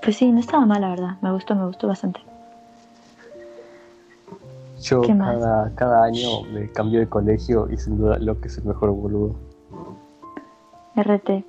Pues 0.03 0.17
sí, 0.17 0.31
no 0.33 0.41
estaba 0.41 0.65
mal, 0.67 0.81
la 0.81 0.91
verdad. 0.91 1.17
Me 1.21 1.31
gustó, 1.33 1.55
me 1.55 1.67
gustó 1.67 1.89
bastante. 1.89 2.21
Yo 4.81 5.03
¿Qué 5.03 5.13
más? 5.13 5.37
cada, 5.37 5.75
cada 5.75 6.05
año 6.05 6.43
me 6.55 6.71
cambio 6.73 7.01
de 7.01 7.07
colegio 7.09 7.69
y 7.71 7.77
sin 7.77 7.99
duda 7.99 8.19
Locke 8.19 8.47
es 8.47 8.57
el 8.59 8.65
mejor 8.65 8.91
boludo. 8.93 9.35
RT. 10.97 11.45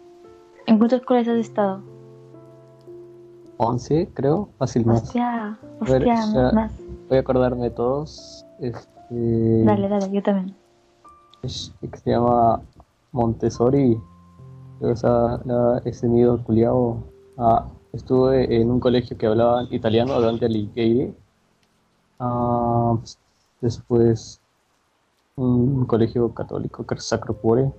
¿En 0.67 0.77
cuántos 0.77 1.01
colegios 1.03 1.35
has 1.35 1.45
estado? 1.45 1.81
11, 3.65 4.09
creo, 4.15 4.49
fácil 4.57 4.85
más. 4.87 5.03
Hostia, 5.03 5.57
ver, 5.81 6.03
ya- 6.05 6.51
más. 6.51 6.71
Voy 7.07 7.17
a 7.17 7.21
acordarme 7.21 7.63
de 7.65 7.69
todos. 7.69 8.43
Este, 8.59 9.63
Dale, 9.63 9.87
dale, 9.87 10.11
yo 10.11 10.23
también. 10.23 10.55
que 11.41 11.97
se 11.97 12.09
llama 12.09 12.61
Montessori. 13.11 13.99
O 14.81 14.95
sea, 14.95 15.39
la- 15.45 15.79
ese 15.85 16.07
nido 16.07 16.43
culiao. 16.43 17.03
Ah, 17.37 17.67
estuve 17.93 18.61
en 18.61 18.71
un 18.71 18.79
colegio 18.79 19.15
que 19.17 19.27
hablaban 19.27 19.67
italiano, 19.71 20.19
Dante 20.19 20.45
Alighieri. 20.45 21.13
Ah, 22.19 22.97
después 23.61 24.41
un 25.35 25.85
colegio 25.85 26.33
católico, 26.33 26.83
que 26.85 26.95
es 26.95 27.05
Sacro 27.07 27.35
Cuore. 27.35 27.71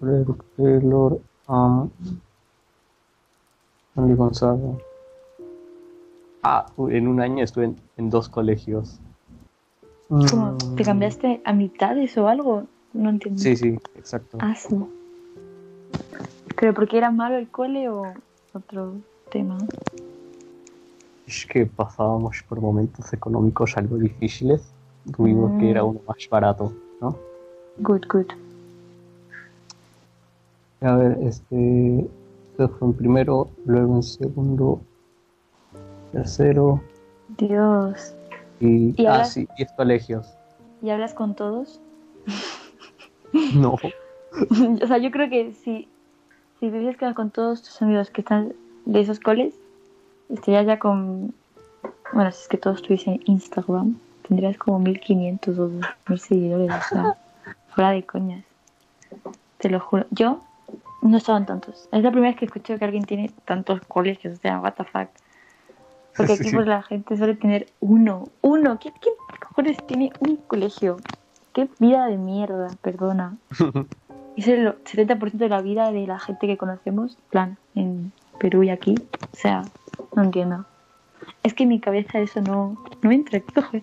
Lord, 0.00 1.20
um, 1.48 1.88
Andy 3.96 4.14
Gonzaga. 4.14 4.76
Ah, 6.48 6.64
en 6.78 7.08
un 7.08 7.20
año 7.20 7.42
estuve 7.42 7.64
en, 7.64 7.76
en 7.96 8.08
dos 8.08 8.28
colegios. 8.28 9.00
¿Cómo? 10.08 10.52
Mm, 10.52 10.76
¿Te 10.76 10.84
cambiaste 10.84 11.40
a 11.44 11.52
mitades 11.52 12.16
o 12.18 12.28
algo? 12.28 12.68
No 12.92 13.10
entiendo. 13.10 13.40
Sí, 13.42 13.56
sí, 13.56 13.76
exacto. 13.96 14.38
Ah, 14.40 14.54
sí. 14.54 14.76
¿Pero 16.56 16.72
porque 16.72 16.98
era 16.98 17.10
malo 17.10 17.36
el 17.36 17.48
cole 17.48 17.88
o 17.88 18.14
otro 18.52 18.92
tema? 19.32 19.58
Es 21.26 21.44
que 21.46 21.66
pasábamos 21.66 22.44
por 22.48 22.60
momentos 22.60 23.12
económicos 23.12 23.76
algo 23.76 23.96
difíciles. 23.96 24.72
Tuvimos 25.16 25.50
que 25.58 25.66
ir 25.66 25.78
a 25.78 25.82
Mm. 25.82 25.88
uno 25.88 26.00
más 26.06 26.28
barato, 26.30 26.72
¿no? 27.00 27.18
Good, 27.78 28.02
good. 28.08 28.26
A 30.80 30.94
ver, 30.94 31.18
este. 31.22 32.08
Esto 32.52 32.68
fue 32.78 32.88
en 32.88 32.94
primero, 32.94 33.50
luego 33.66 33.96
en 33.96 34.02
segundo, 34.04 34.80
tercero 36.16 36.82
Dios. 37.36 38.14
y. 38.60 39.00
¿Y 39.00 39.06
ah, 39.06 39.24
sí, 39.24 39.46
10 39.56 39.72
colegios. 39.72 40.34
¿Y 40.82 40.90
hablas 40.90 41.14
con 41.14 41.34
todos? 41.34 41.80
No. 43.54 43.72
o 44.82 44.86
sea, 44.86 44.96
yo 44.96 45.10
creo 45.10 45.28
que 45.28 45.52
si, 45.52 45.88
si 46.58 46.70
te 46.70 46.78
hubieras 46.78 46.96
quedado 46.96 47.14
con 47.14 47.30
todos 47.30 47.60
tus 47.60 47.82
amigos 47.82 48.08
que 48.08 48.22
están 48.22 48.54
de 48.86 49.00
esos 49.00 49.20
coles, 49.20 49.52
estarías 50.30 50.64
ya 50.64 50.78
con. 50.78 51.34
Bueno, 52.14 52.32
si 52.32 52.42
es 52.42 52.48
que 52.48 52.56
todos 52.56 52.80
tuviesen 52.80 53.20
Instagram, 53.26 53.98
tendrías 54.26 54.56
como 54.56 54.78
1500 54.78 55.58
o 55.58 55.68
2000 55.68 56.18
seguidores. 56.18 56.70
O 56.70 56.88
sea, 56.88 57.18
fuera 57.74 57.90
de 57.90 58.06
coñas. 58.06 58.44
Te 59.58 59.68
lo 59.68 59.80
juro. 59.80 60.06
Yo 60.12 60.40
no 61.02 61.18
estaban 61.18 61.44
tantos. 61.44 61.90
Es 61.92 62.02
la 62.02 62.10
primera 62.10 62.30
vez 62.30 62.38
que 62.38 62.46
escucho 62.46 62.78
que 62.78 62.84
alguien 62.86 63.04
tiene 63.04 63.30
tantos 63.44 63.80
colegios. 63.86 64.38
O 64.38 64.40
sea, 64.40 64.60
what 64.60 64.74
the 64.74 64.84
fuck. 64.84 65.08
Porque 66.16 66.32
aquí 66.34 66.44
Sí. 66.44 66.54
pues 66.54 66.66
la 66.66 66.82
gente 66.82 67.16
suele 67.16 67.34
tener 67.34 67.68
uno. 67.80 68.28
Uno. 68.42 68.78
¿Quién, 68.80 68.94
quién 69.00 69.14
cojones 69.48 69.86
tiene 69.86 70.12
un 70.20 70.36
colegio? 70.36 70.98
Qué 71.52 71.68
vida 71.78 72.06
de 72.06 72.16
mierda, 72.18 72.76
perdona. 72.82 73.36
Es 74.36 74.46
el 74.48 74.74
70% 74.84 75.32
de 75.32 75.48
la 75.48 75.62
vida 75.62 75.90
de 75.90 76.06
la 76.06 76.18
gente 76.18 76.46
que 76.46 76.58
conocemos, 76.58 77.16
en 77.16 77.24
plan, 77.30 77.58
en 77.74 78.12
Perú 78.38 78.62
y 78.64 78.68
aquí. 78.68 79.02
O 79.22 79.34
sea, 79.34 79.70
no 80.14 80.24
entiendo. 80.24 80.66
Es 81.42 81.54
que 81.54 81.62
en 81.62 81.70
mi 81.70 81.80
cabeza 81.80 82.18
eso 82.18 82.42
no, 82.42 82.76
no 83.00 83.10
entra. 83.10 83.40
¿Qué 83.40 83.54
cojones? 83.54 83.82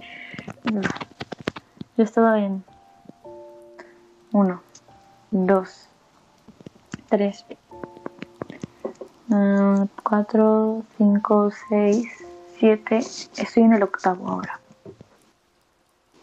Yo 1.98 2.04
estaba 2.04 2.40
en 2.40 2.64
uno, 4.32 4.62
dos, 5.32 5.90
tres, 7.10 7.46
ah, 9.32 9.88
cuatro, 10.04 10.84
cinco, 10.98 11.50
seis, 11.70 12.08
siete. 12.58 12.98
Estoy 12.98 13.64
en 13.64 13.74
el 13.74 13.84
octavo 13.84 14.28
ahora. 14.28 14.60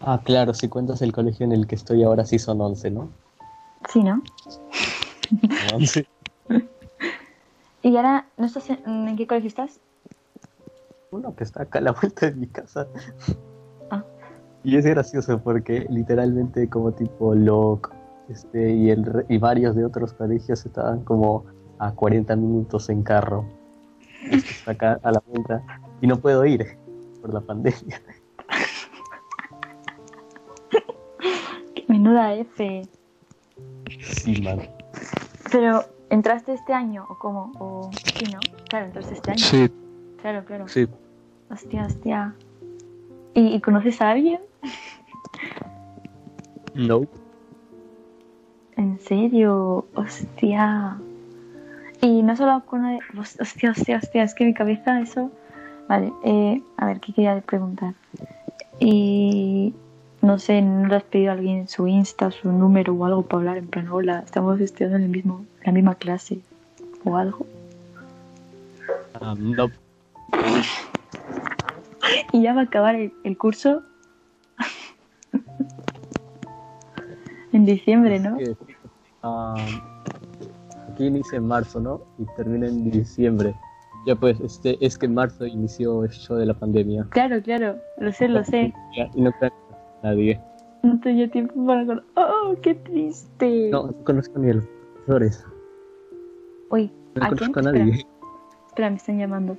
Ah, 0.01 0.21
claro, 0.25 0.55
si 0.55 0.69
cuentas 0.69 1.03
el 1.03 1.13
colegio 1.13 1.45
en 1.45 1.53
el 1.53 1.67
que 1.67 1.75
estoy 1.75 2.03
ahora 2.03 2.25
sí 2.25 2.39
son 2.39 2.61
11, 2.61 2.91
¿no? 2.91 3.09
Sí, 3.89 4.03
¿no? 4.03 4.23
11. 5.75 6.07
Y 7.83 7.97
ahora, 7.97 8.27
¿no 8.37 8.45
estás 8.45 8.69
en, 8.69 9.09
¿en 9.09 9.17
qué 9.17 9.27
colegio 9.27 9.49
estás? 9.49 9.81
Uno 11.13 11.35
que 11.35 11.45
está 11.45 11.63
acá 11.63 11.79
a 11.79 11.83
la 11.83 11.93
vuelta 11.93 12.27
de 12.27 12.35
mi 12.35 12.47
casa. 12.47 12.87
Ah. 13.91 14.05
Y 14.63 14.77
es 14.77 14.85
gracioso 14.85 15.41
porque 15.43 15.87
literalmente 15.89 16.69
como 16.69 16.93
tipo 16.93 17.35
Locke 17.35 17.89
este, 18.29 18.75
y, 18.75 18.91
el, 18.91 19.07
re- 19.07 19.25
y 19.31 19.39
varios 19.39 19.75
de 19.77 19.87
otros 19.87 20.13
colegios 20.13 20.67
estaban 20.67 21.05
como 21.05 21.47
a 21.79 21.93
40 21.93 22.37
minutos 22.37 22.91
en 22.91 23.03
carro. 23.03 23.47
Este 24.31 24.51
está 24.51 24.73
acá 24.73 25.01
a 25.03 25.13
la 25.13 25.23
vuelta 25.27 25.63
y 26.01 26.07
no 26.07 26.19
puedo 26.19 26.45
ir 26.45 26.77
por 27.21 27.33
la 27.35 27.41
pandemia. 27.41 28.01
Qué 31.75 31.85
menuda 31.89 32.35
F. 32.35 32.83
Sí, 34.01 34.41
man. 34.43 34.61
Pero, 35.51 35.85
¿entraste 36.11 36.53
este 36.55 36.73
año 36.73 37.05
o 37.09 37.19
cómo? 37.19 37.53
O... 37.59 37.91
Sí, 38.17 38.25
¿no? 38.33 38.39
Claro, 38.69 38.87
entraste 38.87 39.15
este 39.15 39.31
año. 39.33 39.41
Sí, 39.41 39.71
Claro, 40.23 40.45
claro. 40.45 40.69
sí. 40.69 40.87
Hostia, 41.51 41.87
hostia. 41.87 42.35
¿Y, 43.35 43.55
y 43.55 43.61
conoces 43.61 44.01
a 44.01 44.11
alguien? 44.11 44.41
No. 46.75 47.07
¿En 48.77 49.01
serio? 49.01 49.87
Hostia. 49.95 50.99
Y 52.03 52.23
no 52.23 52.37
solo 52.37 52.63
con 52.67 52.81
una 52.81 52.93
de... 52.93 52.99
Hostia, 53.19 53.71
hostia, 53.73 53.97
hostia, 53.97 54.23
es 54.23 54.35
que 54.35 54.45
mi 54.45 54.55
cabeza 54.55 55.01
eso... 55.01 55.31
Vale, 55.91 56.13
eh, 56.23 56.63
a 56.77 56.87
ver, 56.87 57.01
¿qué 57.01 57.13
quería 57.13 57.41
preguntar? 57.41 57.95
Y... 58.79 59.75
No 60.23 60.39
sé, 60.39 60.63
¿no 60.63 60.87
le 60.87 60.95
has 60.97 61.03
pedido 61.03 61.31
a 61.31 61.35
alguien 61.35 61.67
su 61.67 61.89
Insta, 61.89 62.31
su 62.31 62.53
número 62.53 62.93
o 62.93 63.07
algo 63.07 63.23
para 63.23 63.39
hablar? 63.39 63.57
En 63.57 63.67
plan, 63.67 63.89
hola, 63.89 64.21
estamos 64.21 64.61
estudiando 64.61 64.99
en 64.99 65.05
el 65.05 65.09
mismo, 65.09 65.47
la 65.65 65.73
misma 65.73 65.95
clase 65.95 66.41
o 67.05 67.17
algo. 67.17 67.47
Um, 69.21 69.53
no. 69.53 69.71
Y 72.33 72.43
ya 72.43 72.55
va 72.55 72.61
a 72.61 72.65
acabar 72.65 72.95
el, 72.95 73.13
el 73.25 73.37
curso 73.37 73.83
en 77.53 77.65
diciembre, 77.65 78.21
¿no? 78.21 78.37
Um, 79.23 79.57
aquí 80.93 81.07
inicia 81.07 81.39
en 81.39 81.49
marzo, 81.49 81.81
¿no? 81.81 82.03
Y 82.19 82.27
termina 82.37 82.69
en 82.69 82.91
diciembre. 82.91 83.55
Ya 84.07 84.17
pues, 84.17 84.41
este, 84.41 84.79
es 84.85 84.97
que 84.97 85.07
en 85.07 85.15
marzo 85.15 85.45
inició 85.47 86.05
el 86.05 86.11
show 86.11 86.37
de 86.37 86.47
la 86.47 86.55
pandemia. 86.55 87.07
Claro, 87.11 87.43
claro, 87.43 87.77
lo 87.99 88.13
sé, 88.13 88.29
lo 88.29 88.43
sé. 88.45 88.73
Ya, 88.97 89.11
Y 89.15 89.21
no 89.23 89.31
creo 89.33 89.51
que 89.51 89.57
nadie. 90.03 90.41
No 90.83 90.99
tenía 91.01 91.31
tiempo 91.31 91.55
para 91.67 91.83
acordar. 91.83 92.05
¡Oh, 92.15 92.55
qué 92.63 92.75
triste! 92.75 93.69
No, 93.71 93.89
no 93.89 94.05
conozco 94.05 94.39
ni 94.39 94.51
a 94.51 94.55
los 94.55 94.65
profesores. 95.07 95.47
Uy, 96.71 96.91
No 97.15 97.25
¿a 97.25 97.29
quién? 97.29 97.37
conozco 97.53 97.61
a 97.61 97.63
nadie. 97.65 98.07
espera, 98.69 98.89
me 98.91 98.97
están 98.97 99.19
llamando. 99.19 99.57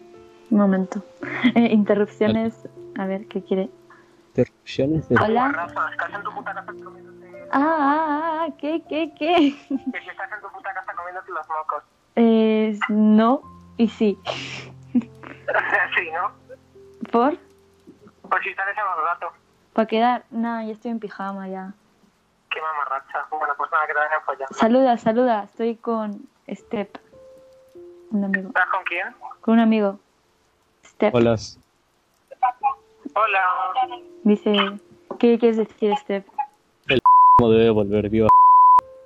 Un 0.50 0.57
momento. 0.57 1.03
Eh, 1.55 1.74
interrupciones. 1.74 2.67
A 2.98 3.05
ver, 3.05 3.25
¿qué 3.27 3.41
quiere? 3.43 3.69
Interrupciones 4.29 5.07
de... 5.10 5.15
Hola. 5.15 5.50
Rafa, 5.51 5.89
¿estás 5.91 6.13
en 6.15 6.24
tu 6.24 6.31
puta 6.31 6.53
casa 6.53 6.65
comiéndote... 6.83 7.27
Ah, 7.51 7.77
ah, 7.79 8.45
ah, 8.48 8.53
¿qué, 8.57 8.81
qué, 8.89 9.12
qué? 9.17 9.33
Que 9.36 9.69
si 9.69 10.10
estás 10.10 10.31
en 10.31 10.41
tu 10.41 10.48
puta 10.55 10.74
casa 10.74 10.93
comiéndote 10.98 11.31
los 11.31 11.48
mocos. 11.48 11.83
Eh, 12.17 12.77
no 12.89 13.41
y 13.78 13.88
sí. 13.88 14.20
sí, 14.94 16.10
¿no? 16.13 16.32
¿Por? 17.12 17.38
Pues 18.30 18.44
si 18.44 18.54
sales 18.54 18.78
a 18.78 18.96
los 18.96 19.06
rato. 19.06 19.32
¿Para 19.74 19.88
quedar? 19.88 20.24
No, 20.30 20.62
ya 20.62 20.72
estoy 20.72 20.92
en 20.92 21.00
pijama 21.00 21.48
ya. 21.48 21.74
Qué 22.50 22.60
mamarracha. 22.62 23.25
Bueno, 23.30 23.54
pues 23.58 23.72
nada, 23.72 23.88
que 23.88 23.94
te 23.94 24.00
vayan 24.00 24.22
follado. 24.25 24.54
Saluda, 24.54 24.98
saluda. 24.98 25.44
Estoy 25.44 25.75
con 25.78 26.28
Step. 26.50 26.98
Un 28.12 28.25
amigo. 28.25 28.50
¿Estás 28.50 28.68
con 28.70 28.84
quién? 28.84 29.16
Con 29.40 29.54
un 29.56 29.60
amigo. 29.62 30.00
Step. 30.84 31.16
Hola. 31.16 31.38
Hola. 33.16 33.44
Dice, 34.24 34.54
¿qué 35.20 35.40
quieres 35.40 35.58
decir, 35.58 35.96
Step? 35.98 36.25
¿Cómo 37.38 37.51
debe 37.51 37.70
volver 37.70 38.10
viva? 38.10 38.28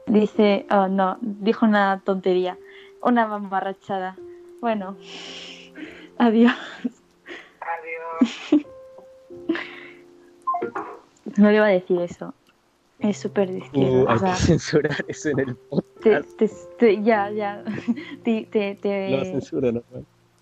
Dice, 0.07 0.65
oh 0.71 0.87
no, 0.87 1.17
dijo 1.21 1.65
una 1.65 2.01
tontería. 2.03 2.57
Una 3.01 3.27
mamarrachada. 3.27 4.15
Bueno, 4.65 4.97
adiós. 6.17 6.51
Adiós. 7.61 8.65
No 11.37 11.49
le 11.51 11.55
iba 11.57 11.65
a 11.67 11.69
decir 11.69 12.01
eso. 12.01 12.33
Es 12.97 13.19
súper 13.19 13.51
izquierda. 13.51 13.91
Uh, 13.91 14.05
o 14.05 14.09
hay 14.09 14.17
sea, 14.17 14.31
que 14.31 14.37
censurar 14.37 15.05
eso 15.07 15.29
en 15.29 15.39
el 15.41 15.45
te, 15.55 15.61
podcast. 15.69 16.37
te- 16.37 16.49
te- 16.79 17.03
ya, 17.03 17.29
ya. 17.29 17.63
Te, 18.23 18.47
te, 18.49 18.73
te- 18.81 19.11
No, 19.11 19.23
censura, 19.25 19.71
no. 19.71 19.83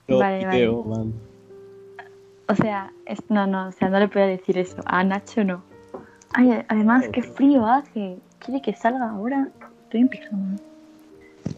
No, 0.07 0.19
Vale, 0.19 0.47
video, 0.47 0.83
man. 0.85 1.11
o 2.47 2.55
sea, 2.55 2.93
es- 3.05 3.29
no, 3.29 3.45
no, 3.45 3.67
o 3.67 3.71
sea, 3.73 3.89
no 3.89 3.99
le 3.99 4.07
podía 4.07 4.27
decir 4.27 4.57
eso. 4.57 4.77
A 4.85 5.03
Nacho 5.03 5.43
no. 5.43 5.61
Ay, 6.31 6.63
además, 6.69 7.09
qué 7.11 7.23
frío 7.23 7.65
hace. 7.65 8.19
¿Quiere 8.39 8.61
que 8.61 8.73
salga 8.73 9.09
ahora? 9.09 9.49
Estoy 9.83 9.99
en 9.99 10.07
pijama. 10.07 10.55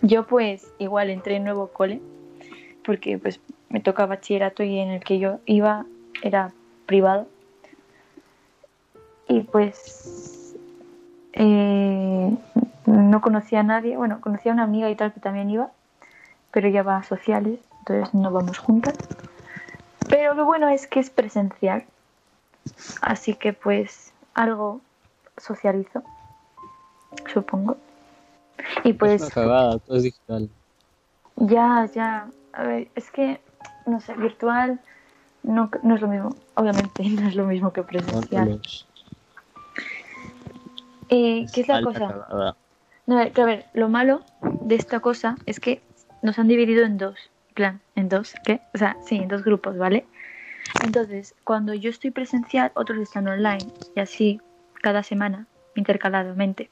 Yo 0.02 0.26
pues 0.26 0.74
igual 0.80 1.12
entré 1.12 1.36
en 1.36 1.44
nuevo 1.44 1.68
cole 1.68 2.02
porque 2.86 3.18
pues 3.18 3.39
me 3.70 3.80
toca 3.80 4.06
bachillerato 4.06 4.63
y 4.63 4.80
en 4.80 4.89
el 4.89 5.04
que 5.04 5.20
yo 5.20 5.39
iba 5.46 5.86
era 6.22 6.51
privado. 6.86 7.27
Y 9.27 9.42
pues 9.42 10.56
eh, 11.34 12.38
no 12.86 13.22
conocía 13.22 13.62
a 13.62 13.63
nadie, 13.63 13.98
bueno, 13.98 14.22
conocía 14.22 14.51
a 14.51 14.56
una 14.56 14.63
amiga 14.63 14.89
y 14.89 14.96
tal 14.96 15.13
que 15.13 15.20
también 15.20 15.50
iba, 15.50 15.72
pero 16.51 16.68
ella 16.68 16.84
va 16.84 16.98
a 16.98 17.04
sociales, 17.04 17.60
entonces 17.80 18.13
no 18.13 18.32
vamos 18.32 18.60
juntas. 18.60 18.96
Pero 20.08 20.36
lo 20.36 20.46
bueno 20.46 20.70
es 20.70 20.86
que 20.86 21.00
es 21.00 21.10
presencial, 21.10 21.84
así 23.01 23.34
que 23.34 23.54
pues 23.54 24.13
algo 24.36 24.82
socializo, 25.38 26.04
supongo. 27.34 27.77
Y 28.84 28.92
Es 28.92 28.98
pues 28.98 29.22
una 29.22 29.32
cagada, 29.32 29.80
todo 29.80 29.98
es 29.98 30.04
digital. 30.04 30.50
ya, 31.38 31.89
ya. 31.94 32.27
A 32.56 32.64
ver, 32.64 32.88
es 32.96 33.12
que, 33.12 33.42
no 33.86 34.00
sé, 34.00 34.14
virtual 34.16 34.80
no, 35.44 35.70
no 35.84 35.96
es 35.96 36.02
lo 36.02 36.08
mismo. 36.08 36.36
Obviamente 36.56 37.04
no 37.10 37.28
es 37.28 37.36
lo 37.36 37.46
mismo 37.46 37.72
que 37.72 37.84
presencial. 37.84 38.62
Eh, 41.10 41.46
¿Qué 41.54 41.62
es 41.62 41.68
la 41.68 41.82
cosa? 41.82 42.56
No, 43.08 43.16
a 43.16 43.24
ver, 43.24 43.34
que 43.34 43.42
a 43.42 43.46
ver, 43.46 43.66
lo 43.74 43.90
malo 43.90 44.22
de 44.42 44.76
esta 44.76 45.00
cosa 45.00 45.36
es 45.46 45.60
que 45.60 45.82
nos 46.24 46.40
han 46.40 46.48
dividido 46.48 46.84
en 46.84 46.98
dos. 46.98 47.16
en 47.50 47.54
plan, 47.54 47.82
en 47.96 48.10
dos, 48.10 48.34
¿qué? 48.44 48.62
O 48.74 48.78
sea, 48.78 48.98
sí, 49.06 49.18
en 49.18 49.28
dos 49.28 49.44
grupos, 49.44 49.78
¿vale? 49.78 50.06
Entonces, 50.84 51.36
cuando 51.44 51.74
yo 51.76 51.92
estoy 51.92 52.10
presencial, 52.10 52.72
otros 52.74 52.98
están 52.98 53.28
online. 53.28 53.68
Y 53.96 54.00
así, 54.00 54.42
cada 54.82 55.04
semana, 55.04 55.46
intercaladamente. 55.76 56.70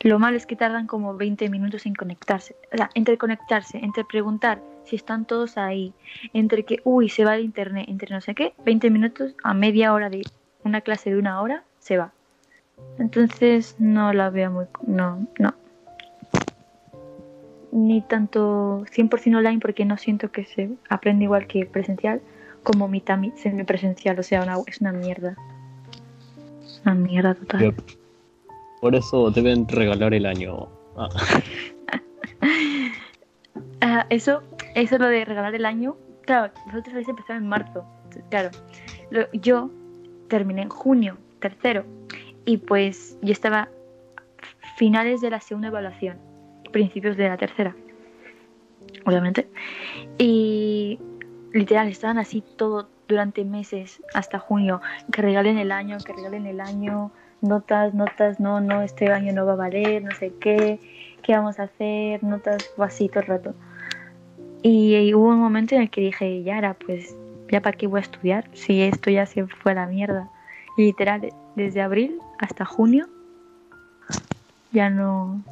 Lo 0.00 0.18
malo 0.18 0.38
es 0.38 0.46
que 0.46 0.56
tardan 0.56 0.86
como 0.86 1.14
20 1.14 1.50
minutos 1.50 1.84
en 1.84 1.94
conectarse. 1.94 2.56
O 2.72 2.76
sea, 2.78 2.88
entre 2.94 3.18
conectarse, 3.18 3.78
entre 3.78 4.04
preguntar 4.04 4.62
si 4.90 4.96
están 4.96 5.24
todos 5.24 5.56
ahí, 5.56 5.94
entre 6.34 6.64
que, 6.64 6.80
uy, 6.84 7.08
se 7.08 7.24
va 7.24 7.36
el 7.36 7.44
internet, 7.44 7.86
entre 7.88 8.12
no 8.12 8.20
sé 8.20 8.34
qué, 8.34 8.54
20 8.66 8.90
minutos 8.90 9.34
a 9.44 9.54
media 9.54 9.94
hora 9.94 10.10
de 10.10 10.22
una 10.64 10.80
clase 10.80 11.10
de 11.10 11.18
una 11.18 11.40
hora, 11.40 11.62
se 11.78 11.96
va. 11.96 12.12
Entonces, 12.98 13.76
no 13.78 14.12
la 14.12 14.30
veo 14.30 14.50
muy... 14.50 14.64
No, 14.86 15.26
no. 15.38 15.54
Ni 17.72 18.00
tanto 18.02 18.84
100% 18.90 19.36
online 19.38 19.60
porque 19.60 19.84
no 19.84 19.96
siento 19.96 20.32
que 20.32 20.44
se 20.44 20.70
aprende 20.88 21.24
igual 21.24 21.46
que 21.46 21.66
presencial, 21.66 22.20
como 22.64 22.88
mitad 22.88 23.16
mi- 23.16 23.30
semipresencial. 23.36 24.18
O 24.18 24.24
sea, 24.24 24.42
una, 24.42 24.58
es 24.66 24.80
una 24.80 24.90
mierda. 24.92 25.36
Una 26.84 26.94
mierda 26.96 27.34
total. 27.34 27.74
Por 28.80 28.96
eso 28.96 29.30
deben 29.30 29.68
regalar 29.68 30.14
el 30.14 30.26
año. 30.26 30.68
Ah, 30.96 31.08
Ah, 33.82 34.06
eso, 34.10 34.42
eso 34.74 34.98
lo 34.98 35.06
de 35.06 35.24
regalar 35.24 35.54
el 35.54 35.66
año, 35.66 35.96
claro, 36.22 36.52
vosotros 36.66 36.92
habéis 36.94 37.08
empezado 37.08 37.38
en 37.38 37.46
marzo, 37.46 37.84
claro. 38.30 38.50
Yo 39.32 39.70
terminé 40.28 40.62
en 40.62 40.68
junio, 40.68 41.18
tercero, 41.40 41.84
y 42.44 42.58
pues 42.58 43.18
yo 43.22 43.32
estaba 43.32 43.68
finales 44.76 45.20
de 45.20 45.30
la 45.30 45.40
segunda 45.40 45.68
evaluación, 45.68 46.18
principios 46.72 47.16
de 47.16 47.28
la 47.28 47.36
tercera, 47.36 47.74
obviamente. 49.04 49.48
Y 50.18 50.98
literal, 51.52 51.88
estaban 51.88 52.18
así 52.18 52.42
todo 52.56 52.88
durante 53.08 53.44
meses, 53.44 54.02
hasta 54.14 54.38
junio, 54.38 54.80
que 55.12 55.20
regalen 55.20 55.58
el 55.58 55.72
año, 55.72 55.98
que 56.04 56.12
regalen 56.12 56.46
el 56.46 56.60
año, 56.60 57.10
notas, 57.40 57.92
notas, 57.94 58.38
no, 58.38 58.60
no, 58.60 58.82
este 58.82 59.12
año 59.12 59.32
no 59.32 59.46
va 59.46 59.54
a 59.54 59.56
valer, 59.56 60.02
no 60.04 60.12
sé 60.12 60.32
qué, 60.40 60.78
qué 61.22 61.34
vamos 61.34 61.58
a 61.58 61.64
hacer, 61.64 62.22
notas, 62.22 62.70
así 62.78 63.08
todo 63.08 63.20
el 63.20 63.26
rato. 63.26 63.54
Y, 64.62 64.96
y 64.96 65.14
hubo 65.14 65.28
un 65.28 65.40
momento 65.40 65.74
en 65.74 65.82
el 65.82 65.90
que 65.90 66.00
dije, 66.00 66.42
Yara, 66.42 66.74
pues 66.74 67.16
ya 67.50 67.60
para 67.60 67.76
qué 67.76 67.86
voy 67.86 67.98
a 67.98 68.02
estudiar 68.02 68.48
si 68.52 68.82
esto 68.82 69.10
ya 69.10 69.26
se 69.26 69.46
fue 69.46 69.72
a 69.72 69.76
la 69.76 69.86
mierda. 69.86 70.28
Y 70.76 70.84
literal, 70.84 71.32
desde 71.56 71.82
abril 71.82 72.18
hasta 72.38 72.64
junio 72.64 73.08
ya 74.72 74.90
no, 74.90 75.42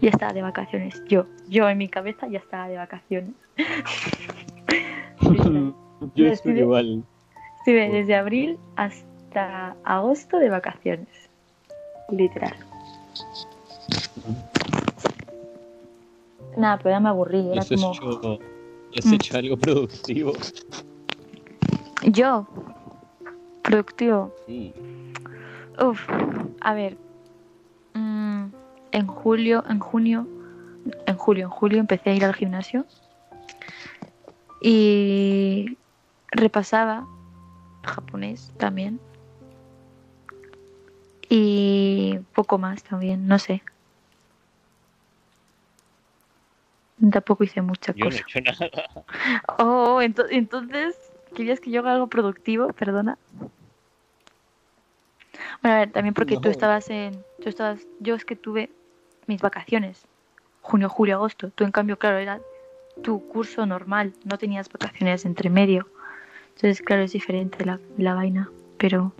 ya 0.00 0.10
estaba 0.10 0.32
de 0.32 0.42
vacaciones. 0.42 1.02
Yo, 1.08 1.26
yo 1.48 1.68
en 1.68 1.78
mi 1.78 1.88
cabeza 1.88 2.28
ya 2.28 2.38
estaba 2.38 2.68
de 2.68 2.76
vacaciones. 2.76 3.34
Yo 6.14 6.34
sí. 6.36 6.50
igual. 6.50 7.02
Estuve 7.58 7.90
desde 7.90 8.14
abril 8.14 8.58
hasta 8.76 9.74
agosto 9.84 10.38
de 10.38 10.48
vacaciones. 10.48 11.08
Literal. 12.10 12.54
Nada, 16.56 16.78
pero 16.78 16.90
ya 16.94 17.00
me 17.00 17.08
aburrí. 17.08 17.40
¿Y 17.40 17.52
Era 17.52 17.60
has 17.62 17.68
como. 17.68 17.92
hecho, 17.92 18.40
has 18.96 19.06
Mm. 19.06 19.14
hecho 19.14 19.36
algo 19.38 19.56
productivo? 19.56 20.32
Yo, 22.02 22.46
productivo. 23.62 24.34
Sí. 24.46 24.74
Uf, 25.80 26.08
a 26.60 26.74
ver. 26.74 26.96
mm, 27.94 28.46
en 28.92 29.06
julio, 29.06 29.64
en 29.68 29.78
junio, 29.80 30.26
en 31.06 31.16
julio, 31.16 31.44
en 31.44 31.50
julio 31.50 31.78
empecé 31.78 32.10
a 32.10 32.14
ir 32.14 32.24
al 32.24 32.34
gimnasio 32.34 32.86
y 34.62 35.78
repasaba 36.30 37.06
japonés 37.84 38.52
también 38.58 39.00
y 41.28 42.18
poco 42.34 42.58
más 42.58 42.82
también, 42.82 43.26
no 43.26 43.38
sé. 43.38 43.62
Tampoco 47.12 47.44
hice 47.44 47.62
mucha 47.62 47.92
Yo 47.92 48.04
no 48.06 48.10
he 48.10 48.12
cosa. 48.12 48.24
hecho 48.26 48.40
nada. 48.40 48.70
Oh, 49.58 50.00
ento- 50.02 50.26
entonces, 50.30 50.96
¿querías 51.34 51.60
que 51.60 51.70
yo 51.70 51.80
haga 51.80 51.92
algo 51.92 52.08
productivo? 52.08 52.72
Perdona. 52.72 53.18
Bueno, 55.62 55.76
a 55.76 55.78
ver, 55.80 55.92
también 55.92 56.14
porque 56.14 56.36
tú 56.36 56.48
estabas 56.48 56.90
en... 56.90 57.24
Tú 57.42 57.48
estabas... 57.48 57.86
Yo 58.00 58.14
es 58.14 58.24
que 58.24 58.36
tuve 58.36 58.70
mis 59.26 59.40
vacaciones. 59.40 60.06
Junio, 60.62 60.88
julio, 60.88 61.16
agosto. 61.16 61.50
Tú, 61.50 61.64
en 61.64 61.72
cambio, 61.72 61.98
claro, 61.98 62.18
era 62.18 62.40
tu 63.02 63.26
curso 63.28 63.64
normal. 63.66 64.14
No 64.24 64.38
tenías 64.38 64.68
vacaciones 64.68 65.24
entre 65.24 65.50
medio. 65.50 65.88
Entonces, 66.56 66.82
claro, 66.82 67.02
es 67.02 67.12
diferente 67.12 67.64
la, 67.64 67.78
la 67.96 68.14
vaina. 68.14 68.50
Pero... 68.78 69.12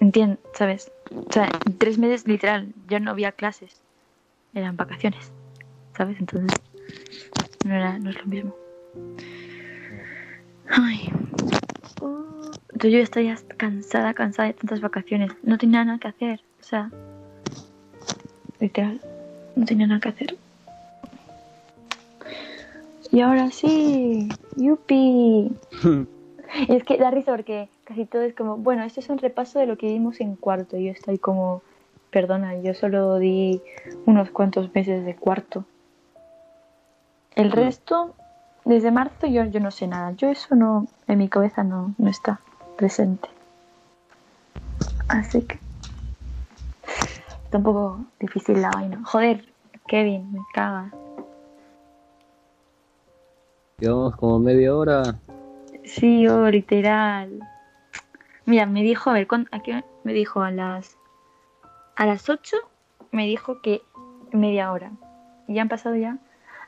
Entiendo, 0.00 0.38
¿sabes? 0.54 0.90
O 1.14 1.32
sea, 1.32 1.48
en 1.64 1.78
tres 1.78 1.98
meses, 1.98 2.26
literal, 2.26 2.72
yo 2.88 2.98
no 2.98 3.12
había 3.12 3.32
clases. 3.32 3.82
Eran 4.52 4.76
vacaciones. 4.76 5.30
¿Sabes? 5.96 6.18
Entonces... 6.20 6.60
No, 7.64 7.74
era, 7.74 7.98
no 7.98 8.10
es 8.10 8.18
lo 8.20 8.26
mismo. 8.26 8.54
Ay. 10.68 11.08
Uh, 12.00 12.50
Entonces 12.72 12.92
yo 12.92 12.98
ya 12.98 13.02
estaría 13.02 13.36
cansada, 13.56 14.14
cansada 14.14 14.48
de 14.48 14.54
tantas 14.54 14.80
vacaciones. 14.80 15.32
No 15.42 15.58
tenía 15.58 15.84
nada 15.84 15.98
que 15.98 16.08
hacer. 16.08 16.40
O 16.60 16.62
sea, 16.62 16.90
literal, 18.60 19.00
no 19.56 19.64
tenía 19.64 19.86
nada 19.86 20.00
que 20.00 20.08
hacer. 20.10 20.36
Y 23.10 23.20
ahora 23.20 23.50
sí, 23.50 24.28
yupi. 24.56 25.50
Y 25.84 26.06
es 26.68 26.84
que 26.84 26.98
da 26.98 27.10
risa 27.10 27.32
porque 27.32 27.68
casi 27.84 28.04
todo 28.04 28.22
es 28.22 28.34
como, 28.34 28.56
bueno, 28.58 28.84
esto 28.84 29.00
es 29.00 29.08
un 29.08 29.18
repaso 29.18 29.58
de 29.58 29.66
lo 29.66 29.78
que 29.78 29.86
vimos 29.86 30.20
en 30.20 30.36
cuarto. 30.36 30.76
Y 30.76 30.86
yo 30.86 30.92
estoy 30.92 31.18
como, 31.18 31.62
perdona, 32.10 32.60
yo 32.60 32.74
solo 32.74 33.18
di 33.18 33.60
unos 34.04 34.30
cuantos 34.30 34.74
meses 34.74 35.04
de 35.04 35.16
cuarto. 35.16 35.64
El 37.36 37.52
resto, 37.52 38.14
desde 38.64 38.90
marzo, 38.90 39.26
yo, 39.26 39.44
yo 39.44 39.60
no 39.60 39.70
sé 39.70 39.86
nada. 39.86 40.12
Yo 40.12 40.28
eso 40.30 40.54
no, 40.54 40.88
en 41.06 41.18
mi 41.18 41.28
cabeza 41.28 41.62
no, 41.62 41.94
no 41.98 42.10
está 42.10 42.40
presente. 42.76 43.28
Así 45.06 45.42
que... 45.42 45.60
está 47.44 47.58
un 47.58 47.62
poco 47.62 48.00
difícil 48.18 48.60
la 48.60 48.70
vaina. 48.72 49.02
Joder, 49.04 49.52
Kevin, 49.86 50.32
me 50.32 50.40
caga. 50.52 50.90
Llevamos 53.78 54.16
como 54.16 54.38
media 54.38 54.74
hora. 54.74 55.14
Sí, 55.84 56.26
oh, 56.26 56.50
literal. 56.50 57.38
Mira, 58.46 58.64
me 58.66 58.82
dijo, 58.82 59.10
a 59.10 59.12
ver, 59.12 59.26
¿cuán- 59.26 59.48
¿a 59.52 59.60
qué 59.60 59.84
me 60.04 60.12
dijo? 60.12 60.40
A 60.40 60.50
las 60.50 60.96
a 61.96 62.04
las 62.06 62.28
8 62.28 62.56
me 63.10 63.26
dijo 63.26 63.60
que 63.62 63.82
media 64.32 64.72
hora. 64.72 64.92
Y 65.48 65.54
ya 65.54 65.62
han 65.62 65.68
pasado 65.68 65.96
ya. 65.96 66.18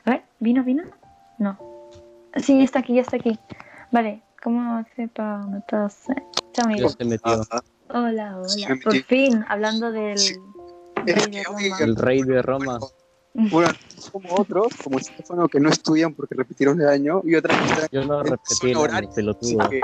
A 0.09 0.13
ver, 0.13 0.23
¿vino, 0.39 0.63
vino? 0.63 0.81
No. 1.37 1.55
Sí, 2.37 2.57
ya 2.57 2.63
está 2.63 2.79
aquí, 2.79 2.95
ya 2.95 3.01
está 3.01 3.17
aquí. 3.17 3.37
Vale, 3.91 4.23
¿cómo 4.41 4.77
hace 4.77 5.07
para 5.07 5.37
meterse? 5.45 6.15
Chao, 6.51 6.65
amigo. 6.65 6.89
Ya 6.89 6.95
se 6.97 7.05
metió. 7.05 7.41
Hola, 7.93 8.41
Sí, 8.47 8.65
hola. 8.65 8.79
Por 8.83 9.03
fin, 9.03 9.45
hablando 9.47 9.91
del 9.91 10.17
rey 11.05 11.29
de 11.31 11.43
Roma. 11.43 11.77
El 11.79 11.95
rey 11.95 12.23
de 12.23 12.41
Roma. 12.41 12.79
Bueno, 13.35 13.71
como 14.11 14.33
otros, 14.33 14.69
como 14.83 14.97
Estefano, 14.97 15.47
que 15.47 15.59
no 15.59 15.69
estudian 15.69 16.15
porque 16.15 16.33
repitieron 16.33 16.81
el 16.81 16.87
año, 16.87 17.21
y 17.23 17.35
otras 17.35 17.55
que 17.91 17.95
Yo 17.97 18.03
no 18.03 18.23
repetí 18.23 18.71
el 18.71 18.77
año, 18.77 19.09
Así 19.09 19.15
pelotudo. 19.15 19.69
que, 19.69 19.81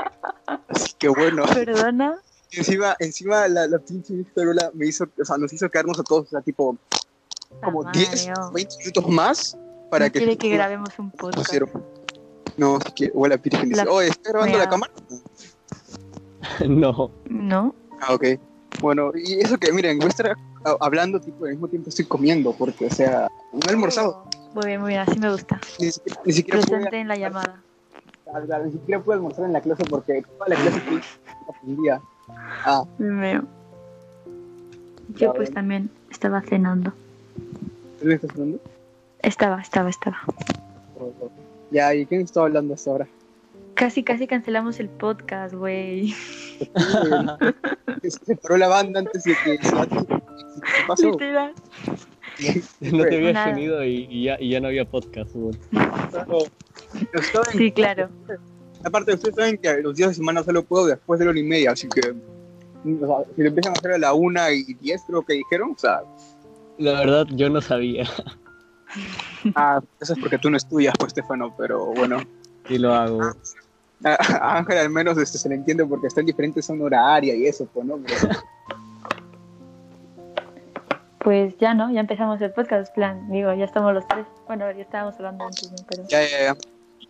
así 0.70 0.94
que 0.98 1.08
bueno, 1.08 1.44
Perdona. 1.54 2.20
encima, 2.52 2.96
encima 2.98 3.48
la, 3.48 3.68
la 3.68 3.78
pinche 3.78 4.26
me 4.74 4.88
hizo, 4.88 5.08
o 5.22 5.24
sea, 5.24 5.38
nos 5.38 5.54
hizo 5.54 5.70
quedarnos 5.70 6.00
a 6.00 6.04
todos, 6.04 6.26
o 6.26 6.30
sea, 6.32 6.42
tipo, 6.42 6.76
como 7.64 7.88
Ah, 7.88 7.92
10, 7.94 8.28
Mario. 8.30 8.52
20 8.54 8.78
minutos 8.80 9.08
más 9.10 9.58
para 9.96 10.06
No 10.08 10.12
que 10.12 10.20
quiere 10.20 10.38
que 10.38 10.50
grabemos 10.50 10.90
un 11.00 11.12
podcast. 11.12 11.38
pusieron. 11.48 11.70
No, 12.58 12.78
es 12.78 12.84
que, 12.94 13.12
hola, 13.14 13.38
Piri, 13.38 13.58
que 13.58 13.66
dice, 13.68 13.86
La- 13.86 13.92
oye, 13.92 14.10
¿está 14.10 14.30
grabando 14.32 14.58
la 14.58 14.64
Mira. 14.66 14.70
cámara? 14.70 14.94
No. 16.70 17.12
¿No? 17.30 17.76
Ah, 18.02 18.14
ok. 18.14 18.24
Bueno, 18.82 19.12
y 19.16 19.40
eso 19.40 19.58
que, 19.58 19.72
miren, 19.72 19.98
voy 19.98 20.08
a 20.08 20.10
estar 20.10 20.36
hablando, 20.80 21.20
tipo, 21.20 21.46
al 21.46 21.52
mismo 21.52 21.68
tiempo 21.68 21.90
estoy 21.90 22.06
comiendo, 22.06 22.54
porque, 22.54 22.86
o 22.88 22.90
sea, 22.90 23.28
no 23.54 23.60
he 23.66 23.70
almorzado, 23.70 24.26
Muy 24.54 24.66
bien, 24.68 24.82
muy 24.82 24.90
bien, 24.90 25.02
así 25.02 25.18
me 25.20 25.32
gusta. 25.32 25.60
ni 25.80 25.92
siquiera, 25.92 26.22
ni 26.26 26.34
siquiera 26.34 26.60
pude 26.62 26.72
Presente 26.72 27.00
en 27.00 27.08
la 27.08 27.16
llamada. 27.16 27.62
Ni 28.66 28.72
siquiera 28.72 29.02
pude 29.02 29.16
almorzar 29.16 29.46
en 29.46 29.54
la 29.54 29.62
clase 29.62 29.84
porque 29.86 30.22
toda 30.38 30.50
la 30.50 30.56
clase 30.56 30.82
que 30.84 31.02
aprendía. 31.50 32.02
Ah, 32.66 32.84
Veo. 32.98 33.44
Yo 35.16 35.34
pues 35.34 35.52
también 35.54 35.90
estaba 36.10 36.42
cenando. 36.42 36.92
¿tú 38.00 38.06
me 38.08 38.16
estás 38.16 38.32
hablando? 38.32 38.60
Estaba, 39.26 39.60
estaba, 39.60 39.90
estaba. 39.90 40.18
Ya, 41.72 41.96
¿y 41.96 42.06
quién 42.06 42.22
está 42.22 42.42
hablando 42.42 42.76
hasta 42.76 42.92
ahora? 42.92 43.08
Casi, 43.74 44.04
casi 44.04 44.28
cancelamos 44.28 44.80
el 44.80 44.88
podcast, 44.88 45.56
güey. 45.56 46.14
Se 48.04 48.10
separó 48.24 48.58
la 48.60 48.68
banda 48.68 49.00
antes 49.00 49.24
de 49.24 49.34
que 49.44 49.58
¿Qué 49.58 49.70
pasó? 50.88 51.10
Literal. 51.10 51.54
No 52.82 53.04
te 53.06 53.16
habías 53.16 53.34
Nada. 53.34 53.52
unido 53.54 53.84
y, 53.84 54.08
y 54.12 54.24
ya, 54.26 54.38
y 54.40 54.50
ya 54.52 54.60
no 54.60 54.68
había 54.68 54.86
podcast. 54.86 55.34
güey. 55.34 55.58
Sí, 57.54 57.72
claro. 57.72 58.10
Aparte, 58.84 59.16
ustedes 59.16 59.36
saben 59.36 59.58
que 59.58 59.82
los 59.82 59.96
días 59.96 60.10
de 60.10 60.16
semana 60.16 60.44
solo 60.44 60.64
puedo 60.64 60.86
después 60.86 61.20
de 61.20 61.26
la 61.26 61.32
una 61.32 61.40
y 61.40 61.44
media, 61.44 61.72
así 61.72 61.88
que 61.90 62.12
o 62.12 63.08
sea, 63.08 63.34
si 63.36 63.42
lo 63.42 63.48
empiezan 63.48 63.74
a 63.74 63.80
hacer 63.80 63.92
a 63.94 63.98
la 63.98 64.14
una 64.14 64.52
y 64.52 64.76
diez, 64.76 65.02
creo 65.08 65.26
que 65.26 65.34
dijeron, 65.34 65.72
o 65.72 65.78
sea, 65.80 66.02
La 66.78 67.00
verdad, 67.00 67.26
yo 67.32 67.50
no 67.50 67.60
sabía. 67.62 68.06
ah, 69.56 69.82
eso 70.00 70.14
es 70.14 70.20
porque 70.20 70.38
tú 70.38 70.50
no 70.50 70.58
estudias, 70.58 70.94
pues, 71.00 71.12
Stefano, 71.12 71.54
pero 71.58 71.86
bueno. 71.88 72.18
Y 72.70 72.78
lo 72.78 72.94
hago. 72.94 73.22
A 73.24 73.34
a 74.40 74.58
Ángel 74.58 74.78
al 74.78 74.90
menos 74.90 75.18
este, 75.18 75.38
se 75.38 75.50
le 75.50 75.56
entiende 75.56 75.86
porque 75.86 76.08
está 76.08 76.20
en 76.20 76.28
diferentes 76.28 76.66
zona 76.66 76.84
horaria 76.84 77.36
y 77.36 77.48
eso, 77.48 77.68
pues, 77.74 77.86
¿no? 77.86 77.98
Pero- 77.98 78.36
Pues 81.26 81.58
ya 81.58 81.74
no, 81.74 81.92
ya 81.92 82.02
empezamos 82.02 82.40
el 82.40 82.52
podcast, 82.52 82.94
plan. 82.94 83.32
Digo, 83.32 83.52
ya 83.56 83.66
estamos 83.66 83.96
los 83.96 84.08
tres. 84.08 84.28
Bueno, 84.46 84.72
ya 84.72 84.84
estábamos 84.84 85.16
hablando 85.16 85.46
antes. 85.46 85.74
Pero... 85.90 86.04
ya, 86.08 86.22
ya, 86.22 86.54
ya. 86.54 86.58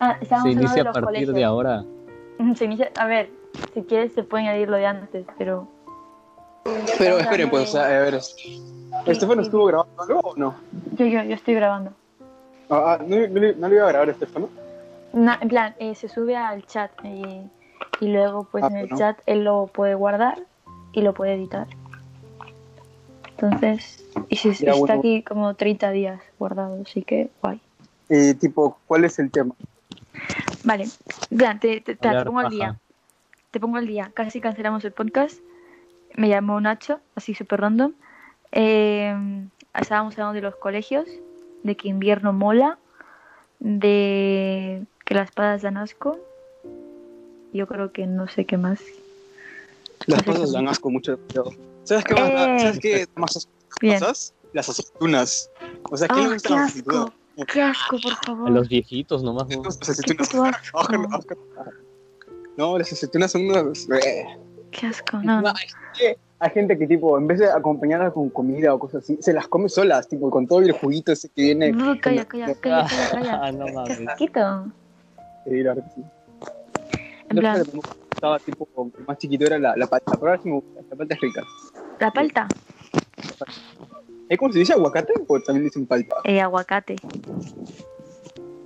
Ah, 0.00 0.18
Se 0.42 0.50
inicia 0.50 0.84
a 0.88 0.92
partir 0.92 1.30
de 1.34 1.44
ahora. 1.44 1.84
Se 2.54 2.64
inicia, 2.64 2.90
a 2.98 3.06
ver, 3.06 3.28
si 3.74 3.82
quieres 3.82 4.14
se 4.14 4.22
puede 4.22 4.44
añadir 4.44 4.70
lo 4.70 4.78
de 4.78 4.86
antes, 4.86 5.26
pero 5.36 5.68
Pero 6.96 7.18
esperen, 7.18 7.50
pues, 7.50 7.74
a 7.74 7.86
ver. 7.88 8.18
¿Estefano 9.06 9.42
estuvo 9.42 9.66
grabando 9.66 10.02
algo 10.02 10.20
o 10.20 10.36
no? 10.36 10.54
yo, 10.98 11.06
yo, 11.06 11.22
yo 11.22 11.34
estoy 11.34 11.54
grabando. 11.54 11.92
Ah, 12.68 12.98
ah, 12.98 13.04
no, 13.06 13.16
no, 13.28 13.40
no 13.56 13.68
le 13.68 13.74
iba 13.76 13.84
a 13.84 13.88
grabar 13.88 14.08
Estefano. 14.10 14.48
En 15.12 15.48
plan, 15.48 15.74
eh, 15.78 15.94
se 15.94 16.08
sube 16.08 16.36
al 16.36 16.66
chat 16.66 16.90
y, 17.04 17.48
y 18.00 18.08
luego 18.08 18.44
pues 18.50 18.64
Ah, 18.64 18.68
en 18.68 18.76
el 18.76 18.88
chat 18.90 19.18
él 19.26 19.44
lo 19.44 19.66
puede 19.68 19.94
guardar 19.94 20.38
y 20.92 21.02
lo 21.02 21.14
puede 21.14 21.34
editar. 21.34 21.66
Entonces, 23.30 24.02
y 24.28 24.36
si, 24.36 24.48
Ya, 24.52 24.72
está 24.72 24.74
bueno. 24.78 24.98
aquí 24.98 25.22
como 25.22 25.54
30 25.54 25.90
días 25.90 26.20
guardado, 26.38 26.80
así 26.82 27.02
que 27.02 27.30
guay. 27.42 27.60
Eh, 28.08 28.34
tipo, 28.34 28.78
¿cuál 28.86 29.04
es 29.04 29.18
el 29.18 29.30
tema? 29.30 29.54
Vale, 30.64 30.88
plan, 31.28 31.60
te, 31.60 31.80
te- 31.80 31.94
te- 31.96 32.24
pongo 32.24 32.40
al 32.40 32.50
día. 32.50 32.78
Te 33.50 33.60
pongo 33.60 33.76
al 33.76 33.86
día. 33.86 34.10
Casi 34.14 34.40
cancelamos 34.40 34.84
el 34.84 34.92
podcast. 34.92 35.38
Me 36.16 36.28
llamó 36.28 36.60
Nacho, 36.60 37.00
así 37.14 37.34
súper 37.34 37.60
random. 37.60 37.92
Eh, 38.52 39.14
estábamos 39.78 40.14
hablando 40.14 40.34
de 40.34 40.40
los 40.42 40.56
colegios, 40.56 41.06
de 41.62 41.76
que 41.76 41.88
invierno 41.88 42.32
mola, 42.32 42.78
de 43.60 44.82
que 45.04 45.14
las 45.14 45.28
espadas 45.28 45.62
dan 45.62 45.76
asco. 45.76 46.18
Yo 47.52 47.66
creo 47.66 47.92
que 47.92 48.06
no 48.06 48.28
sé 48.28 48.44
qué 48.44 48.56
más. 48.56 48.80
Las 50.06 50.22
cosas 50.22 50.52
dan 50.52 50.68
asco 50.68 50.90
mucho. 50.90 51.18
pero- 51.28 51.50
¿Sabes 51.84 52.04
qué 52.04 52.14
más, 52.14 52.30
Eh. 52.30 52.56
¿sabes 52.60 52.78
qué 52.80 53.06
más 53.16 53.48
cosas? 53.80 54.34
Las 54.52 54.68
aceitunas. 54.68 55.50
O 55.90 55.96
sea, 55.96 56.08
¿quién 56.08 56.26
¡Ah, 56.26 56.32
gusta 56.32 56.48
qué 56.48 56.54
las 56.54 56.70
aceitunas? 56.70 57.00
asco! 57.06 57.12
¡Qué 57.52 57.62
asco, 57.62 57.96
por 58.02 58.12
A 58.12 58.16
favor! 58.16 58.50
los 58.50 58.68
viejitos 58.68 59.22
nomás. 59.22 59.44
¿Quién 59.44 59.58
güey. 59.60 59.64
le 59.64 59.76
gusta 59.76 59.86
las 59.88 59.98
aceitunas? 59.98 60.30
No, 62.56 62.78
las 62.78 62.92
aceitunas 62.92 63.30
son 63.32 63.48
unos... 63.48 63.88
eh. 63.90 64.24
¡Qué 64.70 64.86
asco! 64.86 65.18
No, 65.22 65.40
no. 65.42 65.52
Hay, 66.38 66.50
gente, 66.50 66.78
que, 66.78 66.86
tipo, 66.86 67.16
en 67.18 67.26
vez 67.26 67.38
de 67.38 67.50
acompañarlas 67.50 68.12
con 68.12 68.28
comida 68.30 68.74
o 68.74 68.78
cosas 68.78 69.02
así, 69.02 69.16
se 69.20 69.32
las 69.32 69.48
come 69.48 69.68
solas, 69.68 70.08
tipo, 70.08 70.30
con 70.30 70.46
todo 70.46 70.60
el 70.60 70.72
juguito 70.72 71.12
ese 71.12 71.28
que 71.30 71.42
viene. 71.42 71.72
No, 71.72 71.98
calla, 72.00 72.24
calla, 72.26 72.54
calla, 72.54 72.86
calla, 72.88 73.10
calla. 73.10 73.40
Ah, 73.42 73.52
no 73.52 73.66
¡Qué 73.66 73.72
mames. 73.72 74.08
asquito! 74.08 74.66
Sí, 75.44 75.62
la 75.62 75.74
verdad 75.74 75.84
que 75.84 75.90
sí. 75.94 76.06
En 77.28 77.36
plan, 77.38 77.62
gustaba, 77.72 78.38
tipo, 78.40 78.68
más 79.06 79.18
chiquito 79.18 79.46
era 79.46 79.58
la, 79.58 79.76
la 79.76 79.86
palta, 79.86 80.12
pero 80.12 80.28
ahora 80.30 80.42
sí 80.42 80.48
me 80.48 80.54
gusta, 80.56 80.80
la 80.90 80.96
palta 80.96 81.14
es 81.14 81.20
rica. 81.20 81.42
la 81.98 82.10
palta, 82.10 82.48
¿Eh, 84.28 84.36
¿Cómo 84.36 84.52
se 84.52 84.58
dice 84.58 84.72
aguacate? 84.72 85.12
O 85.28 85.40
también 85.40 85.64
dicen 85.64 85.86
palta. 85.86 86.16
eh, 86.24 86.40
aguacate. 86.40 86.96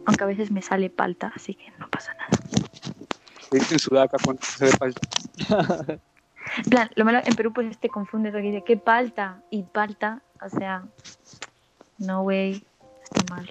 Aunque 0.06 0.24
a 0.24 0.26
veces 0.26 0.50
me 0.50 0.62
sale 0.62 0.88
palta, 0.90 1.32
así 1.34 1.54
que 1.54 1.70
no 1.78 1.88
pasa 1.88 2.14
nada. 2.14 2.30
Se 3.50 3.58
dice 3.58 3.74
en 3.74 3.78
sudaca 3.78 4.16
cuando 4.24 4.42
se 4.42 4.64
ve 4.64 4.70
palta. 4.78 5.00
En 6.56 6.64
plan, 6.64 6.90
lo 6.94 7.04
malo 7.04 7.20
en 7.24 7.34
Perú 7.34 7.52
pues 7.52 7.78
te 7.78 7.88
confundes 7.88 8.32
porque 8.32 8.48
dice, 8.48 8.64
¿qué 8.64 8.76
palta? 8.76 9.42
Y 9.50 9.62
palta, 9.62 10.22
o 10.42 10.48
sea, 10.48 10.84
no 11.98 12.22
way, 12.22 12.64
está 13.02 13.34
mal. 13.34 13.48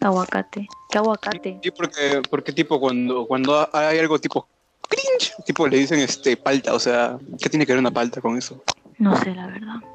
Aguacate, 0.00 0.68
¿qué 0.90 0.98
aguacate? 0.98 1.60
Sí, 1.62 1.70
porque, 1.70 2.22
porque 2.30 2.52
tipo, 2.52 2.78
cuando, 2.78 3.26
cuando 3.26 3.68
hay 3.72 3.98
algo 3.98 4.18
tipo 4.18 4.48
cringe, 4.88 5.34
tipo 5.44 5.66
le 5.66 5.78
dicen 5.78 5.98
este 5.98 6.36
palta, 6.36 6.74
o 6.74 6.78
sea, 6.78 7.18
¿qué 7.40 7.48
tiene 7.48 7.66
que 7.66 7.72
ver 7.72 7.80
una 7.80 7.90
palta 7.90 8.20
con 8.20 8.36
eso? 8.36 8.62
No 8.98 9.16
sé, 9.16 9.34
la 9.34 9.46
verdad. 9.46 9.76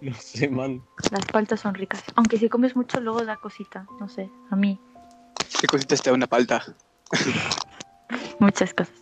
No 0.00 0.14
sé, 0.14 0.48
man. 0.48 0.82
Las 1.10 1.26
paltas 1.26 1.60
son 1.60 1.74
ricas. 1.74 2.02
Aunque 2.14 2.38
si 2.38 2.48
comes 2.48 2.74
mucho 2.74 3.00
luego 3.00 3.22
da 3.26 3.36
cosita, 3.36 3.86
no 4.00 4.08
sé, 4.08 4.30
a 4.50 4.56
mí, 4.56 4.80
¿Qué 5.60 5.66
cosita 5.66 5.94
está 5.94 6.12
una 6.12 6.26
palta? 6.26 6.64
muchas 8.38 8.72
cosas. 8.72 8.94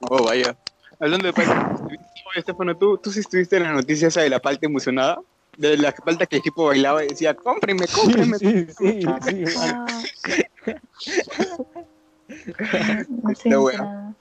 Oh, 0.00 0.24
vaya. 0.24 0.56
Hablando 0.98 1.26
de 1.26 1.32
palta, 1.32 1.76
oye, 1.84 1.98
Estefano, 2.36 2.76
¿tú, 2.76 2.98
tú 2.98 3.10
sí 3.10 3.20
estuviste 3.20 3.56
en 3.56 3.64
la 3.64 3.72
noticia 3.72 4.08
esa 4.08 4.22
de 4.22 4.30
la 4.30 4.40
palta 4.40 4.66
emocionada? 4.66 5.20
De 5.56 5.76
la 5.76 5.92
palta 5.92 6.26
que 6.26 6.36
el 6.36 6.42
tipo 6.42 6.66
bailaba 6.66 7.04
y 7.04 7.08
decía, 7.08 7.34
cómprenme, 7.34 7.86
cómprenme. 7.88 8.38
Sí, 8.38 8.66
sí. 8.78 9.02
Ah. 9.58 9.86
No. 13.18 13.30
Está 13.30 13.58
bueno. 13.58 14.14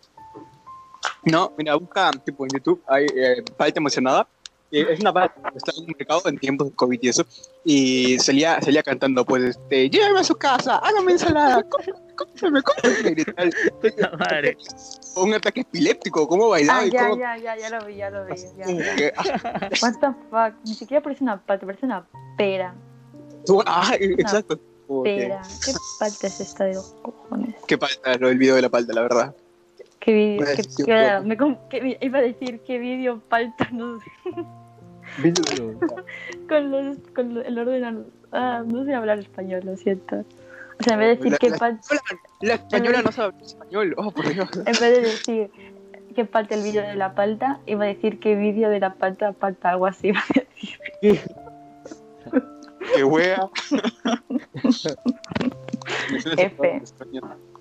No, 1.23 1.53
mira, 1.57 1.75
busca 1.75 2.11
tipo 2.25 2.45
en 2.45 2.51
YouTube, 2.51 2.81
hay 2.87 3.05
eh, 3.15 3.43
palta 3.57 3.79
emocionada. 3.79 4.27
Eh, 4.71 4.85
es 4.91 4.99
una 4.99 5.11
que 5.13 5.57
está 5.57 5.71
en 5.75 5.83
un 5.83 5.95
mercado 5.97 6.21
en 6.25 6.37
tiempos 6.37 6.69
de 6.69 6.75
COVID 6.75 6.99
y 7.01 7.07
eso. 7.09 7.25
Y 7.65 8.19
salía, 8.19 8.61
salía 8.61 8.83
cantando, 8.83 9.25
pues, 9.25 9.43
este, 9.43 9.89
llévame 9.89 10.19
a 10.19 10.23
su 10.23 10.35
casa, 10.35 10.77
hágame 10.77 11.13
ensalada, 11.13 11.63
cómprame, 11.69 11.99
cómprame, 12.15 12.61
cómprame", 12.61 13.15
y 13.17 13.25
tal. 13.25 13.53
Madre. 14.19 14.57
Un 15.15 15.33
ataque 15.33 15.61
epiléptico, 15.61 16.27
cómo 16.27 16.49
bailaba 16.49 16.81
Ah, 16.81 16.85
y 16.85 16.91
ya, 16.91 17.03
cómo... 17.09 17.19
ya, 17.19 17.37
ya, 17.37 17.57
ya 17.57 17.69
lo 17.71 17.85
vi, 17.85 17.95
ya 17.95 18.09
lo 18.11 18.25
vi. 18.25 18.35
Ya, 18.57 19.11
ah, 19.17 19.69
What 19.81 19.93
the 20.01 20.07
fuck, 20.29 20.53
ni 20.65 20.73
siquiera 20.75 21.01
parece 21.01 21.23
una 21.23 21.41
palta, 21.41 21.65
parece 21.65 21.85
una 21.85 22.05
pera. 22.37 22.73
ah, 23.65 23.95
exacto. 23.99 24.59
Pera, 25.03 25.41
¿qué 25.65 25.71
palta 25.99 26.27
es 26.27 26.39
esta 26.39 26.65
de 26.65 26.73
los 26.75 26.95
cojones? 27.01 27.55
Qué 27.67 27.77
palta, 27.77 28.15
lo 28.17 28.27
del 28.27 28.37
video 28.37 28.55
de 28.55 28.61
la 28.63 28.69
palta, 28.69 28.93
la 28.93 29.01
verdad. 29.01 29.35
¿Qué 29.99 30.13
vídeo? 30.13 30.45
Qué- 30.55 30.63
qué- 30.63 31.69
qué 31.69 31.97
iba 32.01 32.19
a 32.19 32.21
decir 32.21 32.61
qué 32.65 32.77
vídeo 32.79 33.19
palta, 33.29 33.67
no 33.73 33.99
sé. 33.99 34.05
Con, 36.49 36.71
los, 36.71 36.97
con 37.15 37.35
lo- 37.35 37.41
el 37.43 37.57
ordenador. 37.59 38.05
Ah, 38.31 38.63
no 38.65 38.83
sé 38.85 38.93
hablar 38.93 39.19
español, 39.19 39.61
lo 39.65 39.75
siento. 39.77 40.23
O 40.79 40.83
sea, 40.83 40.93
en 40.93 40.99
vez 40.99 41.07
de 41.09 41.15
decir 41.15 41.31
La- 41.33 41.37
que 41.37 41.49
la- 41.49 41.57
pal- 41.57 41.79
La 42.41 42.53
española 42.55 43.01
no 43.03 43.11
sabe 43.11 43.33
español. 43.41 43.93
Oh, 43.97 44.11
por 44.11 44.33
Dios. 44.33 44.49
en 44.55 44.63
vez 44.65 44.79
de 44.79 45.01
decir 45.01 45.49
que 46.15 46.25
falta 46.25 46.55
el 46.55 46.63
vídeo 46.63 46.81
de 46.81 46.95
la 46.95 47.13
palta, 47.15 47.59
iba 47.67 47.83
a 47.85 47.87
decir 47.87 48.19
que 48.19 48.35
vídeo 48.35 48.69
de 48.69 48.79
la 48.79 48.93
palta 48.95 49.33
falta 49.33 49.69
algo 49.71 49.85
así. 49.85 50.07
iba 50.09 50.19
a 50.19 50.25
decir. 50.33 51.21
Qué 52.95 53.03
wea. 53.03 53.47
F. 56.37 56.81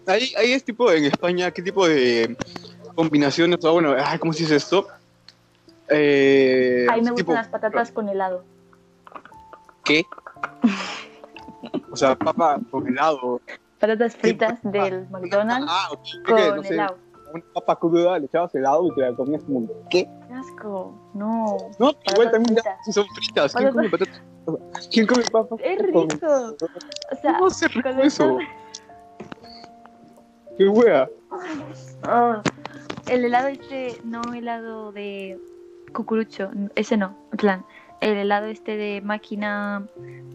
Ahí, 0.06 0.32
ahí 0.38 0.52
es 0.52 0.64
tipo 0.64 0.90
en 0.90 1.04
España, 1.04 1.50
¿qué 1.50 1.62
tipo 1.62 1.86
de 1.86 2.36
combinaciones? 2.94 3.62
O 3.64 3.72
bueno, 3.72 3.94
ay, 3.98 4.18
¿cómo 4.18 4.32
se 4.32 4.44
dice 4.44 4.56
esto? 4.56 4.86
Eh, 5.90 6.86
A 6.90 6.96
mí 6.96 7.02
me 7.02 7.10
gustan 7.12 7.34
las 7.36 7.48
patatas 7.48 7.90
con 7.92 8.08
helado. 8.08 8.44
¿Qué? 9.84 10.04
O 11.90 11.96
sea, 11.96 12.14
papa 12.16 12.58
con 12.70 12.86
helado. 12.86 13.40
Patatas 13.80 14.16
fritas 14.16 14.58
del 14.62 15.08
McDonald's 15.08 15.66
Ah, 15.70 15.88
que, 16.26 16.32
con 16.32 16.56
no 16.56 16.62
sé, 16.62 16.74
helado. 16.74 16.96
una 17.32 17.44
papa 17.54 17.76
cruda, 17.78 18.18
le 18.18 18.26
echabas 18.26 18.54
helado 18.54 18.86
y 18.86 18.94
te 18.94 19.00
la 19.02 19.14
comías 19.14 19.42
como, 19.44 19.66
¿qué? 19.88 20.04
Qué 20.28 20.34
asco. 20.34 20.94
No. 21.14 21.56
No, 21.78 21.92
igual 22.12 22.30
también 22.32 22.56
fritas. 22.56 22.78
si 22.84 22.92
son 22.92 23.06
fritas. 23.14 23.54
¿Quién 23.54 23.70
come 23.72 23.88
patatas? 23.88 24.22
¿Quién 24.92 25.06
come 25.06 25.22
papas? 25.30 25.60
Es 25.62 25.78
rico. 25.78 26.06
O 26.06 27.16
sea, 27.22 27.38
¿Cómo 27.38 27.50
se 27.50 27.68
rico 27.68 27.88
eso? 27.88 28.38
¿Qué 30.56 30.68
wea? 30.68 31.08
Ah, 32.02 32.42
el 33.06 33.24
helado 33.24 33.48
este, 33.48 34.00
no 34.04 34.20
helado 34.34 34.90
de 34.92 35.38
cucurucho, 35.98 36.50
ese 36.76 36.96
no, 36.96 37.18
en 37.32 37.36
plan, 37.38 37.66
el 38.00 38.16
helado 38.16 38.46
este 38.46 38.76
de 38.76 39.00
máquina 39.00 39.84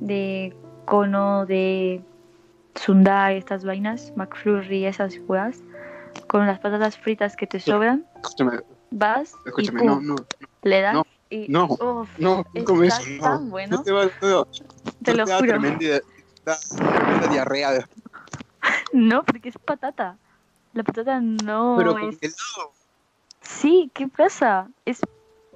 de 0.01 0.53
cono 0.85 1.45
de 1.45 2.03
Sundai, 2.75 3.37
estas 3.37 3.63
vainas, 3.63 4.11
McFlurry, 4.17 4.85
esas 4.85 5.17
weas, 5.25 5.63
con 6.27 6.45
las 6.45 6.59
patatas 6.59 6.97
fritas 6.97 7.37
que 7.37 7.47
te 7.47 7.61
sobran, 7.61 8.05
Escúchame, 8.17 8.59
vas 8.91 9.33
y 9.45 9.49
escúchame, 9.49 9.79
pum, 9.79 9.87
no, 9.87 10.01
no, 10.01 10.25
le 10.63 10.81
das 10.81 10.95
no, 10.95 11.03
y 11.29 11.45
no, 11.47 11.65
uf, 11.67 12.09
no, 12.19 12.43
no 12.53 12.83
eso, 12.83 13.03
no. 13.17 13.23
tan 13.23 13.49
bueno, 13.49 13.77
No 13.77 13.83
te 13.83 13.91
va, 13.93 14.03
no, 14.21 14.45
te 15.01 15.11
no 15.11 15.17
lo 15.17 15.25
te 15.25 15.33
juro. 15.33 15.47
tremenda, 15.47 16.01
da 16.43 16.57
tremenda 16.57 17.27
diarrea. 17.29 17.71
de- 17.71 17.85
No, 18.91 19.23
porque 19.23 19.47
es 19.49 19.57
patata. 19.57 20.17
La 20.73 20.83
patata 20.83 21.21
no 21.21 21.75
Pero 21.77 21.93
con 21.93 22.09
es... 22.09 22.17
helado. 22.21 22.73
Sí, 23.41 23.91
¿qué 23.93 24.07
pasa? 24.07 24.69
Es 24.85 25.01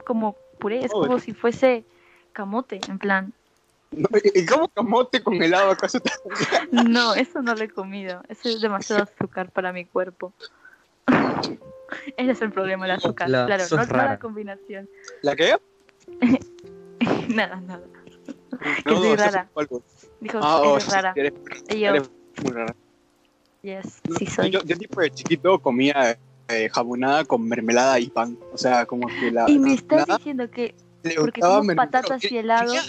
como 0.08 0.38
puré, 0.58 0.86
es 0.86 0.92
como 0.92 1.20
si 1.20 1.34
fuese 1.34 1.86
camote, 2.32 2.80
en 2.88 2.98
plan. 2.98 3.34
No, 3.92 4.08
¿Y 4.34 4.46
cómo 4.46 4.70
camote 4.70 5.22
con 5.22 5.42
helado 5.42 5.72
acaso? 5.72 6.00
te- 6.00 6.10
No, 6.72 7.14
eso 7.14 7.42
no 7.42 7.56
lo 7.56 7.64
he 7.66 7.70
comido. 7.70 8.24
Eso 8.30 8.48
es 8.48 8.62
demasiado 8.62 9.04
azúcar 9.04 9.52
para 9.52 9.74
mi 9.74 9.84
cuerpo. 9.86 10.34
Ese 12.18 12.32
es 12.32 12.42
el 12.42 12.52
problema, 12.52 12.86
el 12.86 12.92
azúcar. 12.92 13.30
La- 13.30 13.46
claro, 13.46 13.64
no, 13.70 13.84
rara. 13.86 14.12
la 14.12 14.20
combinación. 14.20 14.90
¿La 15.22 15.36
qué? 15.36 15.58
nada, 17.30 17.60
nada. 17.62 17.86
No, 18.86 18.98
soy 18.98 19.10
no, 19.10 19.16
rara. 19.18 19.50
Dijo, 20.22 20.40
Ah, 20.42 20.62
oh, 20.64 20.80
sí, 20.80 20.90
rara. 20.90 21.14
eres, 21.16 21.34
Y 21.70 21.80
yo, 21.82 21.90
eres 21.90 22.10
muy 22.44 22.54
rara. 22.54 22.76
yes, 23.62 24.02
No, 24.08 24.16
sí 24.16 24.26
soy. 24.26 24.52
Yo, 24.52 24.62
yo 24.64 24.78
tipo 24.78 25.02
de 25.02 25.12
chiquito 25.12 25.60
comía 25.60 26.18
eh, 26.50 26.70
jamonada 26.72 27.26
con 27.26 27.48
mermelada 27.48 28.00
y 28.00 28.08
pan. 28.10 28.38
O 28.54 28.58
sea, 28.58 28.86
como 28.86 29.08
que 29.08 29.32
la 29.32 29.50
Y 29.50 29.60
me 29.60 29.74
estás 29.74 30.06
diciendo 30.08 30.50
que 30.50 30.76
porque 31.16 31.40
como 31.42 31.74
patatas 31.76 32.22
y 32.30 32.38
helado. 32.38 32.66
Tenía 32.66 32.82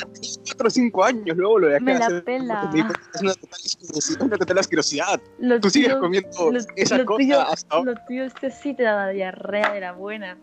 4 0.47 0.67
o 0.67 0.71
5 0.71 1.05
años, 1.05 1.37
luego 1.37 1.59
lo 1.61 1.69
Me 1.81 1.93
de 1.93 1.99
la 2.01 2.21
pela. 2.25 2.61
porque 2.63 2.77
me 2.77 2.83
cuenta 2.85 3.01
que 3.13 3.17
Es 3.19 3.23
una 3.23 3.35
total 3.35 3.61
asquerosidad, 3.65 4.23
una 4.23 4.37
total 4.39 4.59
asquerosidad. 4.59 5.21
lo 5.39 5.61
Tú 5.61 5.71
sigues 5.71 5.91
tuyo- 5.91 6.01
comiendo 6.01 6.51
lo- 6.53 6.61
esa 6.77 6.99
lo 6.99 7.05
cosa 7.07 7.19
tuyo- 7.19 7.41
hasta 7.41 7.77
ahora. 7.77 7.93
Lo 7.93 7.99
tuyo 8.07 8.25
este 8.25 8.51
sí 8.51 8.75
te 8.75 8.83
da 8.83 9.09
diarrea 9.09 9.73
de 9.73 9.81
la 9.81 9.93
buena. 9.93 10.37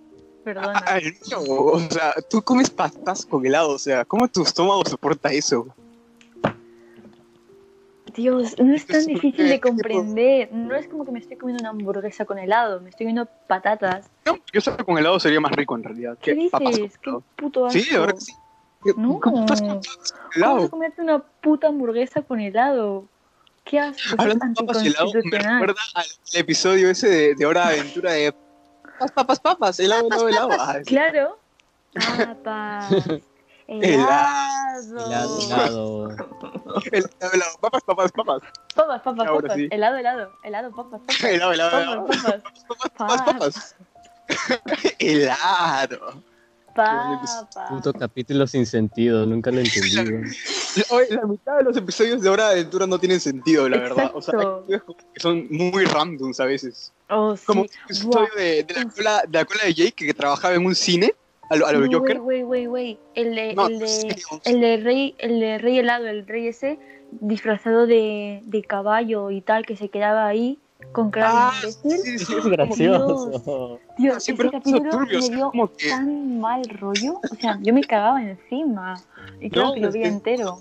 Perdona. 0.45 0.83
Ay, 0.85 1.11
no, 1.31 1.39
o 1.41 1.79
sea, 1.89 2.13
tú 2.29 2.41
comes 2.43 2.69
patas 2.69 3.25
con 3.25 3.43
helado, 3.45 3.71
o 3.71 3.79
sea, 3.79 4.05
¿cómo 4.05 4.27
tu 4.27 4.43
estómago 4.43 4.83
soporta 4.85 5.31
eso? 5.31 5.67
Dios, 8.15 8.55
no 8.57 8.73
es 8.73 8.87
tan 8.87 9.05
difícil 9.05 9.49
de 9.49 9.59
comprender. 9.59 10.51
No 10.51 10.75
es 10.75 10.87
como 10.87 11.05
que 11.05 11.11
me 11.11 11.19
estoy 11.19 11.37
comiendo 11.37 11.61
una 11.61 11.69
hamburguesa 11.69 12.25
con 12.25 12.39
helado, 12.39 12.79
me 12.81 12.89
estoy 12.89 13.05
comiendo 13.05 13.29
patatas. 13.47 14.09
No, 14.25 14.37
que 14.51 14.59
con 14.83 14.97
helado 14.97 15.19
sería 15.19 15.39
más 15.39 15.51
rico 15.51 15.75
en 15.75 15.83
realidad. 15.83 16.17
¿Qué 16.21 16.33
dices? 16.33 16.97
Qué 16.99 17.11
puto 17.35 17.65
asco. 17.65 17.79
Sí, 17.79 17.91
de 17.91 17.99
verdad 17.99 18.15
que 18.15 18.21
sí. 18.21 18.33
No. 18.97 19.19
¿Cómo 19.19 19.45
estás 19.45 19.61
a 20.41 20.69
comerte 20.69 21.01
una 21.01 21.19
puta 21.19 21.67
hamburguesa 21.67 22.21
con 22.21 22.39
helado? 22.39 23.07
¿Qué 23.63 23.79
asco? 23.79 23.99
Eso 23.99 24.13
es 24.13 24.19
Hablando 24.19 24.45
de 24.45 24.53
papas 24.53 24.83
y 24.83 24.87
helado, 24.87 25.11
me 25.23 25.37
recuerda 25.37 25.81
al 25.95 26.05
episodio 26.33 26.89
ese 26.89 27.09
de, 27.09 27.35
de 27.35 27.45
Hora 27.45 27.69
de 27.69 27.79
Aventura 27.79 28.11
de 28.11 28.33
papas, 28.99 29.11
papas, 29.11 29.39
papas, 29.39 29.79
helado, 29.79 30.07
helado, 30.07 30.29
helado. 30.29 30.83
Claro. 30.85 31.39
Papas. 31.93 32.91
Helado. 33.67 35.05
helado, 35.05 35.39
helado. 35.41 36.09
helado. 36.11 36.17
Helado, 36.91 37.57
papas, 37.61 37.83
papas, 37.83 38.11
papas. 38.11 38.41
Papas, 38.75 39.01
papas, 39.01 39.27
Ahora 39.27 39.41
papas. 39.47 39.57
sí. 39.57 39.67
Helado, 39.71 39.97
helado. 39.97 40.31
Helado, 40.43 40.71
papas, 40.75 41.01
papas. 41.01 41.23
Helado, 41.23 41.53
helado, 41.53 41.77
helado. 41.79 42.05
Papas, 42.05 42.23
papas. 42.23 42.41
Papas, 42.97 43.21
papas, 43.25 43.75
papas. 44.27 44.95
helado. 44.99 46.23
Papas. 46.75 47.45
Puto 47.69 47.93
capítulo 47.93 48.45
sin 48.47 48.65
sentido, 48.65 49.25
nunca 49.25 49.49
lo 49.49 49.59
he 49.59 49.63
entendido. 49.63 50.03
Oye, 50.89 51.07
la 51.15 51.25
mitad 51.25 51.57
de 51.57 51.63
los 51.63 51.77
episodios 51.77 52.21
de 52.21 52.27
Hora 52.29 52.47
de 52.49 52.53
Aventura 52.55 52.85
no 52.85 52.99
tienen 52.99 53.21
sentido, 53.21 53.69
la 53.69 53.77
verdad. 53.77 54.11
O 54.13 54.21
sea, 54.21 54.33
Exacto. 54.37 54.97
que 55.13 55.19
son 55.21 55.47
muy 55.49 55.85
randoms 55.85 56.37
a 56.41 56.45
veces. 56.45 56.91
Oh, 57.09 57.35
sí. 57.37 57.45
Como 57.45 57.63
el 57.63 57.69
episodio 57.85 58.09
Buah. 58.19 58.35
de, 58.35 58.63
de 58.65 58.73
la 58.73 58.85
cola, 58.89 59.23
de 59.25 59.37
la 59.39 59.45
cola 59.45 59.63
de 59.63 59.73
Jake 59.73 60.05
que 60.05 60.13
trabajaba 60.13 60.53
en 60.55 60.65
un 60.65 60.75
cine 60.75 61.15
a 61.49 61.55
lo, 61.55 61.67
a 61.67 61.71
lo 61.73 61.79
No, 61.87 61.99
Joker. 61.99 62.19
Güey, 62.19 62.43
güey, 62.43 62.65
güey. 62.65 62.99
El 63.13 63.35
de, 63.35 63.53
No, 63.53 63.67
el, 63.67 63.79
de, 63.79 63.87
sí, 63.87 64.07
el 64.45 64.61
de 64.61 64.77
rey, 64.77 65.15
el 65.19 65.39
de 65.39 65.57
rey 65.57 65.79
helado, 65.79 66.07
el 66.07 66.25
rey 66.27 66.47
ese 66.47 66.79
disfrazado 67.11 67.87
de, 67.87 68.41
de 68.45 68.63
caballo 68.63 69.31
y 69.31 69.41
tal, 69.41 69.65
que 69.65 69.75
se 69.75 69.89
quedaba 69.89 70.25
ahí 70.27 70.59
con 70.91 71.09
cara 71.09 71.29
Ah, 71.31 71.53
sí, 71.61 71.71
sí, 71.97 72.15
Es 72.15 72.27
sí. 72.27 72.33
gracioso. 72.49 73.79
Dios, 73.97 74.23
siempre 74.23 74.47
ese 74.49 74.57
es 74.57 74.65
eso 74.65 74.71
capítulo 74.73 74.91
turbio, 74.91 75.19
me 75.21 75.29
dio 75.35 75.49
como 75.51 75.71
que- 75.73 75.89
tan 75.89 76.39
mal 76.39 76.63
rollo. 76.65 77.19
O 77.31 77.35
sea, 77.39 77.57
yo 77.61 77.73
me 77.73 77.81
cagaba 77.83 78.21
encima. 78.21 78.95
Y 79.39 79.49
claro 79.49 79.69
No, 79.69 79.73
que 79.75 79.79
lo 79.81 79.87
es 79.87 79.93
vi 79.93 80.01
que- 80.01 80.07
entero. 80.07 80.57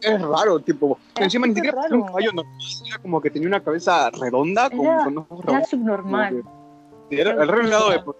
Es 0.00 0.22
raro, 0.22 0.60
tipo. 0.60 0.98
Era 1.14 1.24
encima 1.24 1.46
ni 1.46 1.54
siquiera 1.54 1.80
era 1.86 1.94
un 1.96 2.02
caballo 2.06 2.32
normal, 2.32 2.54
era 2.86 2.98
como 2.98 3.20
que 3.20 3.30
tenía 3.30 3.48
una 3.48 3.62
cabeza 3.62 4.10
redonda 4.10 4.70
con, 4.70 4.86
Era- 4.86 5.04
con 5.04 5.18
ojos 5.18 5.40
Era 5.48 5.64
subnormal. 5.64 6.42
Sí, 7.10 7.20
era- 7.20 7.32
el 7.42 7.48
rey 7.48 7.66
helado 7.66 7.90
de 7.90 8.00
por 8.00 8.16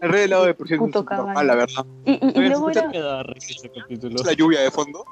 sí. 0.00 0.06
El 0.06 0.12
rey 0.12 0.24
helado 0.24 0.44
de 0.46 0.54
por 0.54 0.68
sí 0.68 0.74
es 0.74 0.80
un 0.80 0.86
Puto 0.86 1.04
caballo. 1.04 1.42
la 1.42 1.54
verdad. 1.54 1.86
Y, 2.04 2.12
y, 2.12 2.38
y 2.44 2.48
luego 2.48 2.70
era. 2.70 2.88
Me 2.88 3.00
da 3.00 3.22
risa 3.22 3.52
ese 3.56 3.68
capítulo. 3.70 4.16
¿Es 4.16 4.26
la 4.26 4.32
lluvia 4.32 4.60
de 4.60 4.70
fondo? 4.70 5.04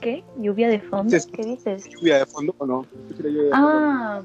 ¿Qué? 0.00 0.24
¿Lluvia 0.38 0.68
de 0.68 0.80
fondo? 0.80 1.16
Sí. 1.18 1.30
¿Qué 1.30 1.44
dices? 1.44 1.88
¿Lluvia 1.88 2.18
de 2.18 2.26
fondo 2.26 2.54
o 2.58 2.66
no? 2.66 2.86
Es 3.10 3.18
la 3.20 3.30
lluvia 3.30 3.42
de 3.44 3.50
fondo. 3.50 3.68
Ah, 3.70 4.22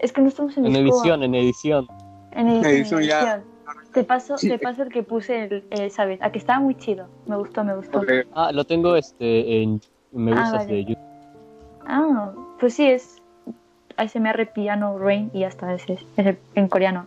es 0.00 0.12
que 0.12 0.20
no 0.20 0.28
estamos 0.28 0.56
en 0.56 0.66
En 0.66 0.76
edición, 0.76 1.22
en 1.22 1.34
edición. 1.34 1.86
En 2.32 2.48
edición, 2.48 2.72
edición 2.72 3.02
en 3.02 3.08
ya. 3.08 3.20
edición. 3.20 3.44
Te 3.92 4.04
paso, 4.04 4.36
te 4.36 4.58
paso 4.58 4.82
el 4.82 4.88
que 4.90 5.02
puse 5.02 5.44
el, 5.44 5.64
el, 5.70 5.90
¿sabes? 5.90 6.20
A 6.22 6.30
que 6.30 6.38
estaba 6.38 6.60
muy 6.60 6.74
chido. 6.76 7.06
Me 7.26 7.36
gustó, 7.36 7.64
me 7.64 7.74
gustó. 7.76 8.00
Ok. 8.00 8.10
Ah, 8.34 8.50
lo 8.52 8.64
tengo 8.64 8.96
este 8.96 9.62
en 9.62 9.80
me 10.12 10.32
Ah, 10.32 10.36
gustas 10.40 10.52
vale. 10.66 10.72
de 10.74 10.84
YouTube. 10.84 11.04
Ah, 11.86 12.32
pues 12.60 12.74
sí, 12.74 12.86
es 12.86 13.16
ASMR 13.96 14.46
Piano 14.52 14.98
Rain 14.98 15.30
y 15.32 15.40
ya 15.40 15.48
está, 15.48 15.72
ese 15.74 15.94
es, 15.94 16.02
es 16.16 16.26
el- 16.26 16.38
en 16.54 16.68
coreano. 16.68 17.06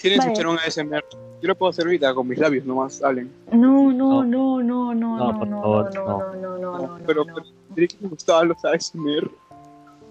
¿Quieren 0.00 0.18
Vale. 0.18 0.32
escuchar 0.32 0.50
un 0.50 0.58
ASMR? 0.58 1.04
Yo 1.40 1.48
lo 1.48 1.54
puedo 1.56 1.70
hacer 1.70 1.84
ahorita 1.86 2.14
con 2.14 2.28
mis 2.28 2.38
labios 2.38 2.64
nomás, 2.64 3.02
hablen. 3.02 3.32
No, 3.52 3.92
no, 3.92 4.22
No. 4.22 4.62
no, 4.62 4.62
no, 4.62 4.94
no, 4.94 5.16
No, 5.16 5.32
no, 5.32 5.38
por 5.38 5.48
no, 5.48 5.62
favor, 5.62 5.94
no, 5.94 6.04
no. 6.04 6.34
no, 6.36 6.58
no, 6.58 6.78
no, 6.98 6.98
pero, 7.06 7.24
no. 7.24 7.34
pero 7.74 7.88
que 7.88 7.96
me 8.00 8.08
gustaban 8.08 8.48
los 8.48 8.64
ASMR. 8.64 9.30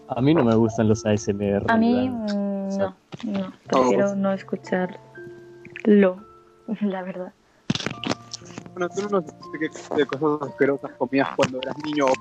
A 0.10 0.22
mí 0.22 0.34
no 0.34 0.44
me 0.44 0.56
gustan 0.56 0.90
los 0.90 1.06
ASMR. 1.06 1.66
A 1.70 1.78
mí, 1.78 2.10
mm, 2.10 2.78
no, 2.78 2.96
no, 3.24 3.54
prefiero 3.68 4.16
no 4.16 4.34
escucharlo, 4.34 4.98
la 6.82 7.04
verdad. 7.04 7.34
Bueno, 8.74 8.90
tú 8.90 9.02
no 9.04 9.10
nos 9.10 9.26
dijiste 9.26 9.60
qué 9.60 9.96
de 9.96 10.06
cosas 10.06 10.50
asquerosas 10.50 10.92
comías 10.98 11.30
cuando 11.36 11.60
eras 11.62 11.76
niño 11.86 12.06
o 12.06 12.14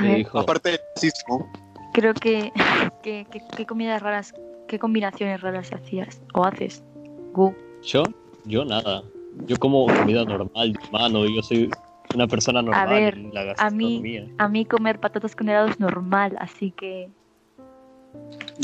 dijo, 0.00 0.38
Aparte 0.40 0.70
del 0.70 0.80
racismo. 0.94 1.48
Creo 1.94 2.12
que, 2.12 2.52
que, 3.02 3.26
que, 3.30 3.40
qué 3.56 3.64
comidas 3.64 4.02
raras, 4.02 4.34
qué 4.68 4.78
combinaciones 4.78 5.40
raras 5.40 5.72
hacías 5.72 6.20
o 6.34 6.44
haces. 6.44 6.84
Gu. 7.32 7.54
yo, 7.82 8.02
yo 8.44 8.64
nada. 8.64 9.02
Yo 9.46 9.56
como 9.58 9.86
comida 9.86 10.24
normal, 10.24 10.72
de 10.72 10.78
mano, 10.92 11.26
yo 11.26 11.42
soy 11.42 11.68
una 12.14 12.28
persona 12.28 12.62
normal 12.62 12.88
ver, 12.88 13.14
en 13.18 13.34
la 13.34 13.40
a 13.56 13.70
mí- 13.70 13.94
gastronomía. 14.04 14.28
A 14.38 14.48
mí 14.48 14.64
comer 14.64 15.00
patatas 15.00 15.34
con 15.34 15.48
helado 15.48 15.68
es 15.68 15.80
normal, 15.80 16.36
así 16.38 16.70
que 16.70 17.08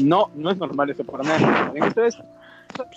No, 0.00 0.30
no 0.36 0.50
es 0.50 0.58
normal 0.58 0.90
eso 0.90 1.02
para 1.02 1.24
nada. 1.24 1.72
Esto 1.74 2.04
es 2.04 2.22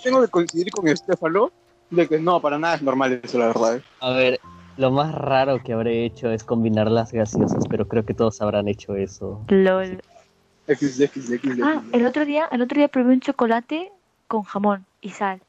tengo 0.04 0.22
que 0.22 0.28
coincidir 0.28 0.70
con 0.70 0.86
Estefano 0.86 1.50
de 1.90 2.06
que 2.06 2.18
no, 2.20 2.40
para 2.40 2.58
nada 2.58 2.76
es 2.76 2.82
normal 2.82 3.20
eso, 3.24 3.38
la 3.38 3.46
verdad. 3.48 3.76
¿eh? 3.78 3.82
A 4.00 4.10
ver, 4.12 4.40
lo 4.76 4.92
más 4.92 5.12
raro 5.12 5.60
que 5.64 5.72
habré 5.72 6.04
hecho 6.04 6.30
es 6.30 6.44
combinar 6.44 6.90
las 6.90 7.12
gaseosas, 7.12 7.64
pero 7.68 7.88
creo 7.88 8.04
que 8.04 8.14
todos 8.14 8.40
habrán 8.40 8.68
hecho 8.68 8.94
eso. 8.94 9.44
LOL. 9.48 9.98
X, 10.66 11.00
X, 11.00 11.30
X, 11.30 11.56
Ah, 11.62 11.82
el 11.92 12.06
otro 12.06 12.24
día, 12.24 12.48
el 12.50 12.62
otro 12.62 12.78
día 12.78 12.88
probé 12.88 13.12
un 13.12 13.20
chocolate 13.20 13.92
con 14.26 14.42
jamón 14.42 14.84
y 15.00 15.10
sal. 15.10 15.40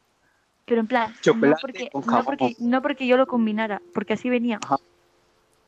Pero 0.66 0.82
en 0.82 0.88
plan, 0.88 1.12
no 1.12 1.22
Chocolate 1.22 1.62
porque, 1.62 1.90
con 1.92 2.06
no 2.06 2.24
porque, 2.24 2.56
no 2.60 2.82
porque 2.82 3.08
yo 3.08 3.18
lo 3.18 3.28
combinara, 3.28 3.82
porque 3.94 4.14
así 4.14 4.30
venía. 4.30 4.60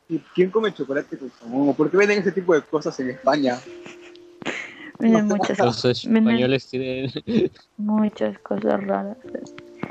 ¿Y 0.09 0.19
¿Quién 0.33 0.49
come 0.49 0.73
chocolate 0.73 1.17
con 1.17 1.29
jamón? 1.29 1.69
¿O 1.69 1.73
¿Por 1.73 1.91
qué 1.91 1.97
venden 1.97 2.19
ese 2.19 2.31
tipo 2.31 2.53
de 2.53 2.61
cosas 2.61 2.99
en 2.99 3.11
España? 3.11 3.57
Venden 4.99 5.27
muchas, 5.27 5.59
Los 5.59 5.85
españoles 5.85 6.67
tienen... 6.69 7.11
muchas 7.77 8.39
cosas 8.39 8.83
raras. 8.83 9.15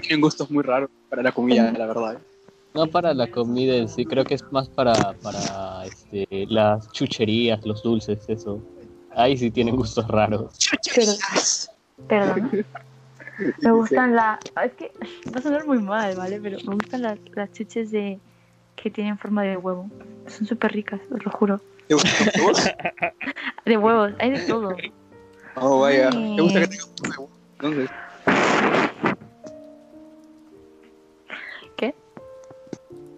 Tienen 0.01 0.21
gustos 0.21 0.51
muy 0.51 0.65
raros 0.65 0.91
para 1.09 1.23
la 1.23 1.31
comida, 1.31 1.71
la 1.71 1.87
verdad. 1.87 2.19
No 2.75 2.89
para 2.89 3.15
la 3.15 3.31
comida 3.31 3.77
en 3.77 3.89
sí, 3.89 4.05
creo 4.05 4.25
que 4.25 4.35
es 4.35 4.43
más 4.51 4.69
para, 4.69 5.13
para 5.23 5.87
este, 5.87 6.47
las 6.49 6.91
chucherías, 6.91 7.65
los 7.65 7.85
dulces, 7.85 8.19
eso. 8.29 8.61
Ahí 9.17 9.37
sí 9.39 9.51
tienen 9.51 9.75
gustos 9.75 10.07
raros. 10.09 10.59
Pero, 10.95 11.13
perdón. 12.07 12.67
Me 13.63 13.71
gustan 13.71 14.15
las... 14.15 14.39
Es 14.63 14.73
que 14.75 14.93
va 15.35 15.39
a 15.39 15.43
sonar 15.43 15.67
muy 15.67 15.79
mal, 15.79 16.15
¿vale? 16.17 16.39
Pero 16.41 16.59
me 16.67 16.75
gustan 16.75 17.03
las, 17.03 17.19
las 17.35 17.53
chuches 17.53 17.91
de 17.91 18.19
que 18.77 18.91
tienen 18.91 19.19
forma 19.19 19.43
de 19.43 19.59
huevo. 19.59 19.91
Son 20.27 20.47
súper 20.47 20.73
ricas, 20.73 21.01
os 21.11 21.23
lo 21.23 21.31
juro. 21.31 21.61
¿Te 21.87 21.95
gustan 21.95 22.27
los 22.27 22.37
huevos? 22.37 22.65
De 23.67 23.77
huevos, 23.77 24.13
hay 24.19 24.31
de 24.31 24.39
todo. 24.47 24.75
Oh, 25.57 25.81
vaya. 25.81 26.09
Ay. 26.15 26.37
¿Te 26.37 26.43
gusta 26.43 26.61
que 26.61 26.69
tenga 26.69 26.85
huevos? 27.03 27.31
Entonces, 27.55 27.91
¿Qué? 31.77 31.95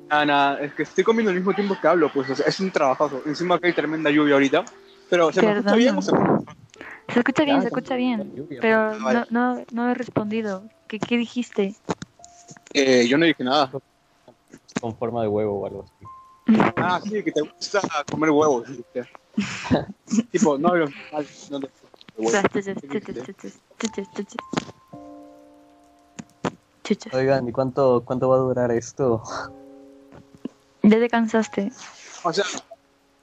nada, 0.09 0.27
nada, 0.27 0.61
es 0.61 0.73
que 0.75 0.83
estoy 0.83 1.05
comiendo 1.05 1.31
al 1.31 1.37
mismo 1.37 1.55
tiempo 1.55 1.77
que 1.81 1.87
hablo, 1.87 2.11
pues, 2.13 2.31
o 2.31 2.35
sea, 2.35 2.47
es 2.47 2.59
un 2.59 2.73
trabajazo. 2.73 3.23
Encima 3.27 3.59
que 3.59 3.69
hay 3.69 3.73
tremenda 3.73 4.11
lluvia 4.11 4.35
ahorita. 4.35 4.65
Pero, 5.11 5.33
¿se 5.33 5.43
me 5.43 5.53
escucha 5.53 5.75
bien 5.77 5.97
o 5.97 6.03
se 6.03 6.13
me 6.13 6.19
Se 7.13 7.19
escucha 7.21 7.45
bien, 7.45 7.57
Ya, 7.57 7.63
se 7.63 7.69
escucha 7.69 7.97
bien. 7.97 8.47
Pero 8.61 8.99
no, 8.99 9.05
Vale. 9.05 9.27
no, 9.31 9.65
no 9.73 9.91
he 9.91 9.95
respondido. 9.95 10.65
¿Qué, 10.87 10.99
qué 10.99 11.17
dijiste? 11.17 11.75
Eh, 12.75 13.07
yo 13.09 13.17
no 13.19 13.25
dije 13.25 13.43
nada. 13.45 13.71
Con 14.81 14.97
forma 14.97 15.23
de 15.23 15.29
huevo 15.29 15.61
o 15.61 15.67
algo 15.67 15.85
así. 15.85 15.93
Ah, 16.77 17.01
sí, 17.03 17.23
que 17.23 17.33
te 17.33 17.43
gusta 17.43 17.81
comer 18.09 18.31
huevos. 18.31 18.67
tipo, 20.33 20.57
no 20.57 20.75
no 20.77 20.89
chuches. 22.89 23.61
Chuches. 26.85 27.13
Oigan, 27.13 27.47
¿y 27.49 27.53
cuánto, 27.53 28.03
cuánto 28.05 28.29
va 28.31 28.37
a 28.37 28.39
durar 28.39 28.71
esto? 28.71 29.23
Ya 30.83 30.99
te 30.99 31.09
cansaste. 31.09 31.71
O 32.25 32.33
sea, 32.33 32.45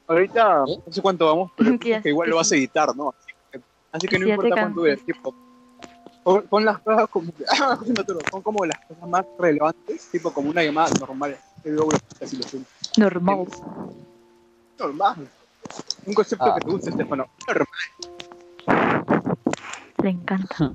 ahorita 0.08 0.63
¿Eh? 0.68 0.80
no 0.86 0.94
sé 0.94 1.02
cuánto 1.02 1.26
vamos, 1.26 1.52
pero 1.58 1.80
Que 1.80 1.89
ya- 1.89 2.02
que 2.02 2.10
igual 2.10 2.26
que 2.28 2.30
lo 2.32 2.36
vas 2.38 2.52
a 2.52 2.56
editar, 2.56 2.96
¿no? 2.96 3.10
Así 3.10 3.34
que, 3.52 3.62
así 3.91 4.08
que 4.08 4.20
no 4.20 4.28
importa 4.28 4.56
cuánto 4.56 4.80
dure. 4.82 4.98
Tipo, 4.98 5.34
pon, 6.24 6.44
pon 6.50 6.65
las 6.65 6.80
cosas 6.80 7.10
como, 7.10 7.32
pon 8.32 8.41
como 8.41 8.65
las 8.65 8.80
cosas 8.86 9.08
más 9.10 9.26
relevantes, 9.39 10.10
tipo 10.12 10.32
como 10.34 10.50
una 10.50 10.63
llamada 10.63 10.89
normal. 11.00 11.38
Normal. 12.98 13.48
Normal. 14.80 15.28
Un 16.06 16.13
concepto 16.13 16.46
Ah. 16.46 16.56
que 16.60 16.65
te 16.65 16.72
guste, 16.72 16.89
Estefano. 16.91 17.26
Normal. 17.48 17.68
Le 20.04 20.10
encanta. 20.10 20.74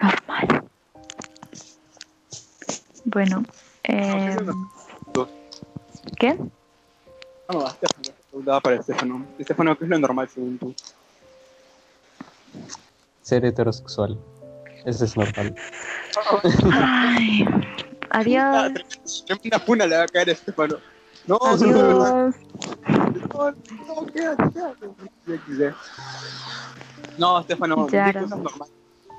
Normal. 0.00 0.64
Bueno. 3.04 3.44
Eh, 3.82 4.36
¿Qué? 6.18 6.38
Vamos, 7.48 7.74
Estefano. 7.74 8.16
Preguntaba 8.34 8.60
para 8.60 8.76
Estefano. 8.80 9.24
Estefano, 9.38 9.78
¿qué 9.78 9.84
es 9.84 9.90
lo 9.90 9.96
normal 10.00 10.28
según 10.28 10.58
tú? 10.58 10.74
Ser 13.22 13.44
heterosexual. 13.44 14.18
Eso 14.84 15.04
es 15.04 15.16
normal. 15.16 15.54
Ay. 16.72 17.44
Ah, 18.10 18.18
Adiós. 18.18 18.72
tremenda- 18.72 18.84
Tremenda 19.26 19.58
puna 19.64 19.86
le 19.86 19.96
va 19.98 20.02
a 20.02 20.06
caer 20.08 20.30
a 20.30 20.32
Estefano. 20.32 20.78
No. 21.28 21.38
Adiós. 21.40 22.34
No, 23.32 23.50
no, 23.52 24.06
quédate, 24.12 24.42
quédate. 24.52 25.74
No, 27.16 27.38
Estefano, 27.38 27.76
cosas 27.86 28.30
normales, 28.30 28.72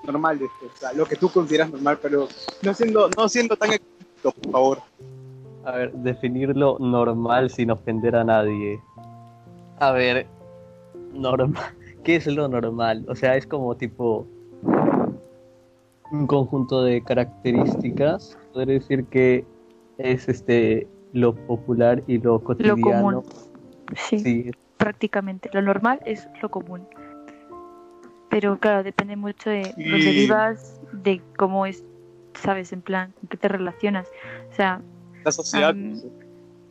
normales, 0.04 0.50
o 0.62 0.78
sea, 0.78 0.92
lo 0.92 1.06
que 1.06 1.16
tú 1.16 1.30
consideras 1.32 1.70
normal, 1.72 2.00
pero 2.02 2.28
no 2.64 2.74
siendo, 2.74 3.10
no 3.18 3.30
siendo 3.30 3.56
tan 3.56 3.72
explícito, 3.72 4.34
por 4.34 4.52
favor. 4.52 4.82
A 5.66 5.72
ver, 5.72 5.94
definirlo 5.94 6.78
normal 6.80 7.50
sin 7.50 7.72
ofender 7.72 8.16
a 8.16 8.24
nadie. 8.24 8.80
A 9.80 9.92
ver, 9.92 10.28
normal. 11.14 11.64
¿Qué 12.04 12.18
es 12.18 12.28
lo 12.28 12.48
normal? 12.48 13.04
O 13.10 13.16
sea, 13.16 13.36
es 13.36 13.48
como 13.48 13.76
tipo 13.76 14.28
un 16.12 16.28
conjunto 16.28 16.84
de 16.84 17.04
características. 17.04 18.38
Podría 18.54 18.76
decir 18.76 19.06
que 19.06 19.46
es 19.98 20.30
este 20.30 20.88
lo 21.14 21.34
popular 21.34 22.04
y 22.08 22.20
lo 22.20 22.40
cotidiano. 22.44 22.82
común. 22.82 23.24
Sí, 23.96 24.20
Sí, 24.20 24.52
prácticamente. 24.78 25.50
Lo 25.54 25.62
normal 25.64 26.00
es 26.06 26.28
lo 26.42 26.50
común. 26.50 26.88
Pero 28.30 28.60
claro, 28.60 28.84
depende 28.84 29.16
mucho 29.16 29.50
de 29.50 29.74
los 29.78 30.02
Y- 30.02 30.06
derivas, 30.06 30.80
de 30.92 31.22
cómo 31.38 31.66
es, 31.66 31.84
sabes, 32.36 32.72
en 32.74 32.82
plan, 32.82 33.14
con 33.20 33.30
qué 33.30 33.38
te 33.38 33.48
relacionas. 33.48 34.08
O 34.52 34.54
sea, 34.54 34.82
La 35.26 35.32
sociedad. 35.32 35.72
A 35.72 35.74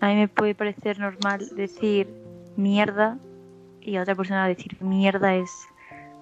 mí 0.08 0.14
me 0.14 0.28
puede 0.28 0.54
parecer 0.54 1.00
normal 1.00 1.48
decir 1.56 2.06
mierda 2.56 3.18
y 3.80 3.96
a 3.96 4.02
otra 4.02 4.14
persona 4.14 4.46
decir 4.46 4.76
mierda 4.80 5.34
es 5.34 5.50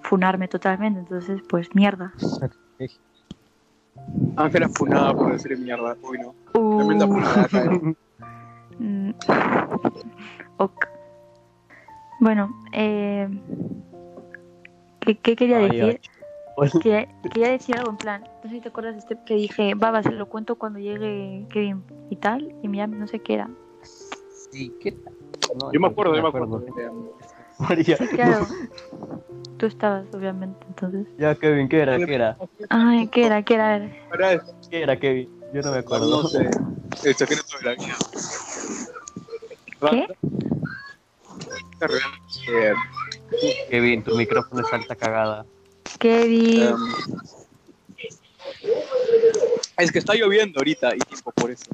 funarme 0.01 0.49
totalmente. 0.49 1.01
Entonces, 1.01 1.43
pues 1.49 1.75
mierda. 1.75 2.15
Ángela 4.37 4.69
funada 4.71 5.15
por 5.15 5.33
decir 5.33 5.57
mierda. 5.59 5.95
Uy, 6.03 6.19
no. 6.19 6.35
Uh, 6.59 6.79
Tremenda 6.79 7.07
puna 7.07 7.29
le 7.29 7.37
va 7.37 7.43
a 7.45 7.49
caer. 7.49 7.71
mm, 8.79 9.11
ok. 10.57 10.87
Bueno, 12.21 12.51
eh, 12.73 13.29
¿qué, 15.01 15.19
qué 15.19 15.37
quería 15.37 15.59
Ay, 15.59 15.81
decir? 15.81 16.01
ay. 16.03 16.22
Quería, 16.83 17.09
quería 17.23 17.51
decir 17.51 17.77
algo 17.77 17.91
en 17.91 17.97
plan, 17.97 18.23
no 18.23 18.51
sé 18.51 18.57
si 18.57 18.61
te 18.61 18.69
acuerdas 18.69 18.95
de 18.95 18.99
este 19.01 19.19
que 19.25 19.35
dije, 19.35 19.75
baba, 19.75 20.03
se 20.03 20.11
lo 20.11 20.29
cuento 20.29 20.57
cuando 20.57 20.79
llegue 20.79 21.47
Kevin 21.51 21.83
y 22.11 22.17
tal, 22.17 22.55
y 22.63 22.77
ya 22.77 22.87
no 22.87 23.07
sé 23.07 23.21
qué 23.21 23.35
era. 23.35 23.51
Sí, 24.51 24.73
¿qué? 24.81 24.95
No, 25.57 25.73
Yo 25.73 25.81
me 25.81 25.89
acuerdo, 25.89 26.15
yo 26.15 26.23
me 26.23 26.29
acuerdo. 26.29 26.57
acuerdo. 26.59 27.17
María, 27.59 27.97
Sí, 27.97 28.07
claro. 28.09 28.47
Tú 29.59 29.67
estabas, 29.67 30.07
obviamente, 30.13 30.59
entonces. 30.69 31.07
ya 31.19 31.35
Kevin, 31.35 31.69
¿qué 31.69 31.81
era? 31.81 31.97
¿Qué 31.97 32.15
era? 32.15 32.37
Ay, 32.69 33.07
¿qué 33.09 33.27
era? 33.27 33.43
¿Qué 33.43 33.55
era? 33.55 33.91
¿Qué 34.71 34.83
era 34.83 34.99
Kevin? 34.99 35.31
Yo 35.53 35.63
no 35.63 35.73
me 35.73 35.79
acuerdo. 35.79 36.23
no 36.23 36.29
sé, 36.29 36.41
el 37.05 37.15
secreto 37.15 37.59
de 37.59 37.65
la 37.65 37.75
vida. 37.75 37.95
¿Qué? 39.91 40.07
Kevin, 43.71 44.03
tu 44.03 44.17
micrófono 44.17 44.63
es 44.63 44.73
alta 44.73 44.97
cagada. 45.99 46.23
Kevin. 46.23 46.63
em, 46.63 46.77
es 49.79 49.91
que 49.93 49.99
está 49.99 50.15
lloviendo 50.15 50.61
ahorita 50.61 50.95
y 50.95 50.99
tipo 51.01 51.33
por 51.33 51.51
eso. 51.51 51.67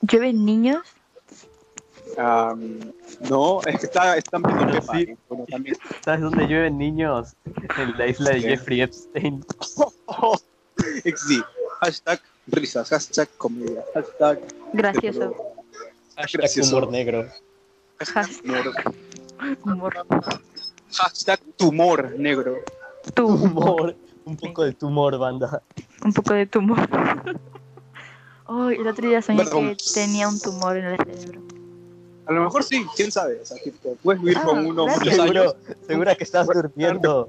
¿Llueven 0.00 0.44
niños? 0.44 0.82
Am, 2.16 2.92
no, 3.28 3.60
es 3.62 3.78
que 3.80 3.86
está, 3.86 4.16
están 4.16 4.42
viendo 4.42 4.66
Pero 4.66 4.80
Pepa, 4.80 4.98
sí. 4.98 5.16
Bueno, 5.28 5.44
también. 5.48 5.76
¿Sabes 6.04 6.20
dónde 6.20 6.46
llueven 6.46 6.78
niños? 6.78 7.36
En 7.76 7.96
la 7.96 8.06
isla 8.08 8.30
de 8.30 8.40
¿Qué? 8.40 8.48
Jeffrey 8.48 8.80
Epstein. 8.80 9.44
XD. 11.04 11.42
Hashtag 11.80 12.20
risas, 12.48 12.88
hashtag 12.88 13.28
comedia, 13.36 13.84
hashtag 13.94 14.40
Gracioso. 14.72 15.34
Hashtag 16.16 16.40
Gracioso. 16.40 16.76
humor 16.76 16.90
negro. 16.90 17.28
hashtag 17.98 18.26
humor, 18.44 18.74
Humor. 19.62 19.94
Hashtag 20.92 21.40
tumor 21.56 22.14
negro. 22.18 22.56
Tú. 23.14 23.26
Humor. 23.28 23.94
Un 24.24 24.36
poco 24.36 24.62
de 24.64 24.72
tumor, 24.74 25.16
banda. 25.18 25.62
Un 26.04 26.12
poco 26.12 26.34
de 26.34 26.46
tumor. 26.46 26.78
Oh, 28.50 28.70
el 28.70 28.86
otro 28.88 29.06
día 29.06 29.20
soñé 29.20 29.44
Perdón. 29.44 29.76
que 29.76 29.84
tenía 29.92 30.26
un 30.26 30.40
tumor 30.40 30.74
en 30.78 30.86
el 30.86 30.96
cerebro. 30.96 31.42
A 32.24 32.32
lo 32.32 32.44
mejor 32.44 32.64
sí, 32.64 32.82
quién 32.96 33.12
sabe. 33.12 33.38
O 33.42 33.44
sea, 33.44 33.58
tipo, 33.62 33.94
puedes 34.02 34.22
vivir 34.22 34.38
Ah, 34.40 34.44
con 34.46 34.64
uno 34.64 34.84
gracias. 34.86 35.04
muchos 35.04 35.18
años. 35.18 35.34
Seguro, 35.52 35.76
segura 35.86 36.14
que 36.14 36.24
estás 36.24 36.46
durmiendo. 36.46 37.28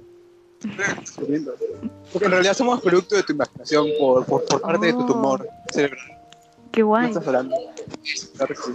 durmiendo. 1.18 1.56
Porque 2.14 2.26
en 2.26 2.32
realidad 2.32 2.54
somos 2.54 2.80
producto 2.80 3.18
de 3.18 3.24
tu 3.24 3.34
imaginación 3.34 3.88
por, 4.00 4.26
por, 4.26 4.46
por 4.46 4.62
parte 4.62 4.86
de 4.86 4.94
tu 4.94 5.00
Oh. 5.02 5.06
tumor 5.08 5.46
cerebral. 5.74 6.00
Qué 6.72 6.80
¿No 6.82 6.88
guay. 6.88 7.08
estás 7.10 7.28
hablando? 7.28 7.56
Claro 8.38 8.56
que 8.56 8.62
sí. 8.62 8.72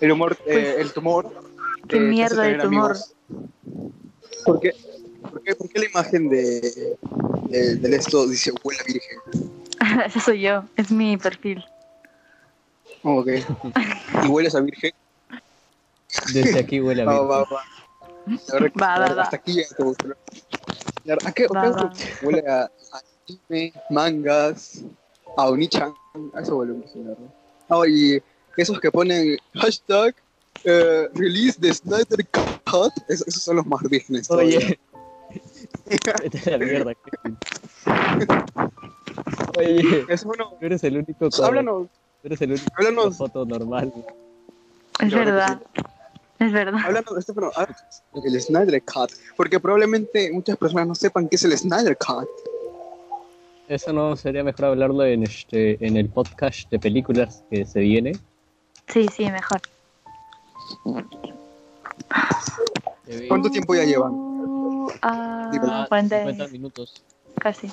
El 0.00 0.10
humor, 0.10 0.36
eh, 0.46 0.76
el 0.80 0.92
tumor. 0.92 1.30
Pues, 1.32 1.44
Qué 1.88 1.96
eh, 1.98 2.00
mierda 2.00 2.42
de 2.42 2.54
tumor. 2.58 2.66
amigos. 2.90 3.14
¿Por 4.44 4.60
qué? 4.60 4.72
¿Por 5.22 5.42
qué, 5.42 5.54
por 5.54 5.68
qué 5.68 5.78
la 5.80 5.86
imagen 5.86 6.28
de, 6.28 6.96
del, 7.50 7.80
del 7.82 7.94
esto 7.94 8.26
dice 8.26 8.52
huele 8.62 8.80
a 8.80 8.84
virgen. 8.84 9.20
Ese 10.06 10.20
soy 10.20 10.40
yo, 10.42 10.64
es 10.76 10.90
mi 10.90 11.16
perfil. 11.16 11.64
Oh, 13.02 13.20
ok. 13.20 13.28
Y 14.24 14.26
hueles 14.26 14.54
a 14.54 14.60
virgen. 14.60 14.90
Desde 16.32 16.58
aquí 16.58 16.80
huele 16.80 17.02
a 17.02 17.04
Va, 17.06 17.12
virgen. 17.12 17.28
va, 17.28 17.38
va. 17.44 17.62
Verdad 18.52 18.72
que- 18.72 18.80
Va, 18.80 18.98
va, 18.98 19.14
va. 19.14 19.22
Hasta 19.22 19.36
aquí 19.36 19.54
ya 19.54 19.62
te 19.76 19.84
verdad, 21.04 21.28
¿A 21.28 21.32
qué, 21.32 21.46
Va, 21.46 21.68
va. 21.70 21.92
Huele 22.22 22.44
a 22.48 22.62
a 22.64 23.00
anime, 23.28 23.72
mangas, 23.90 24.82
a 25.36 25.48
Onichan. 25.48 25.94
A 26.34 26.40
eso 26.40 26.56
huele 26.56 26.72
mucho, 26.72 26.92
verdad. 26.96 27.16
Ah, 27.68 27.82
y 27.86 28.20
esos 28.56 28.80
que 28.80 28.90
ponen 28.90 29.38
hashtag 29.54 30.14
eh, 30.64 31.08
release 31.14 31.58
de 31.60 31.72
Snyder 31.72 32.26
Cut, 32.32 32.57
esos, 33.08 33.26
esos 33.28 33.42
son 33.42 33.56
los 33.56 33.66
más 33.66 33.82
vírgenes. 33.82 34.30
Oye. 34.30 34.78
Vete 35.86 36.54
a 36.54 36.58
la 36.58 36.64
mierda. 36.64 36.92
Oye, 39.58 40.04
Es 40.08 40.24
uno. 40.24 40.50
tú 40.58 40.66
eres 40.66 40.84
el 40.84 40.96
único 40.98 41.30
con, 41.30 41.44
Háblanos, 41.44 41.88
tú 42.22 42.28
eres 42.28 42.40
el 42.42 42.52
único 42.52 42.66
háblanos. 42.76 43.16
foto 43.16 43.44
normal. 43.44 43.92
Es 45.00 45.10
Yo 45.10 45.18
verdad. 45.18 45.60
Es 46.38 46.52
verdad. 46.52 46.80
Háblanos, 46.84 47.18
Estefano, 47.18 47.50
háblanos 47.56 48.02
del 48.22 48.40
Snyder 48.40 48.82
Cut, 48.84 49.10
porque 49.36 49.58
probablemente 49.58 50.30
muchas 50.32 50.56
personas 50.56 50.86
no 50.86 50.94
sepan 50.94 51.28
qué 51.28 51.36
es 51.36 51.44
el 51.44 51.56
Snyder 51.58 51.96
Cut. 51.98 52.28
Eso 53.68 53.92
no 53.92 54.16
sería 54.16 54.42
mejor 54.44 54.66
hablarlo 54.66 55.04
en 55.04 55.24
este 55.24 55.84
en 55.86 55.96
el 55.96 56.08
podcast 56.08 56.70
de 56.70 56.78
películas 56.78 57.42
que 57.50 57.66
se 57.66 57.80
viene. 57.80 58.12
Sí, 58.86 59.06
sí, 59.14 59.30
mejor. 59.30 59.60
¿Cuánto 63.28 63.50
tiempo 63.50 63.74
ya 63.74 63.84
llevan? 63.84 64.12
Uh, 64.12 64.90
ah, 65.02 65.48
Digo, 65.52 65.66
40, 65.88 66.16
50 66.18 66.48
minutos. 66.48 67.02
casi. 67.40 67.70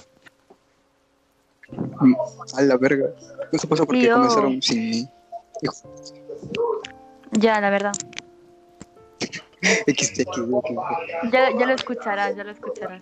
A 2.56 2.62
la 2.62 2.78
verga. 2.78 3.10
No 3.52 3.60
se 3.60 3.68
pasa 3.68 3.86
porque 3.86 4.02
Tío. 4.02 4.14
comenzaron 4.14 4.62
sin 4.62 4.90
mí. 4.90 5.10
Ya, 7.32 7.60
la 7.62 7.70
verdad. 7.70 7.94
Ya, 11.32 11.50
ya 11.58 11.66
lo 11.66 11.74
escucharás, 11.74 12.36
ya 12.36 12.44
lo 12.44 12.52
escucharás. 12.52 13.02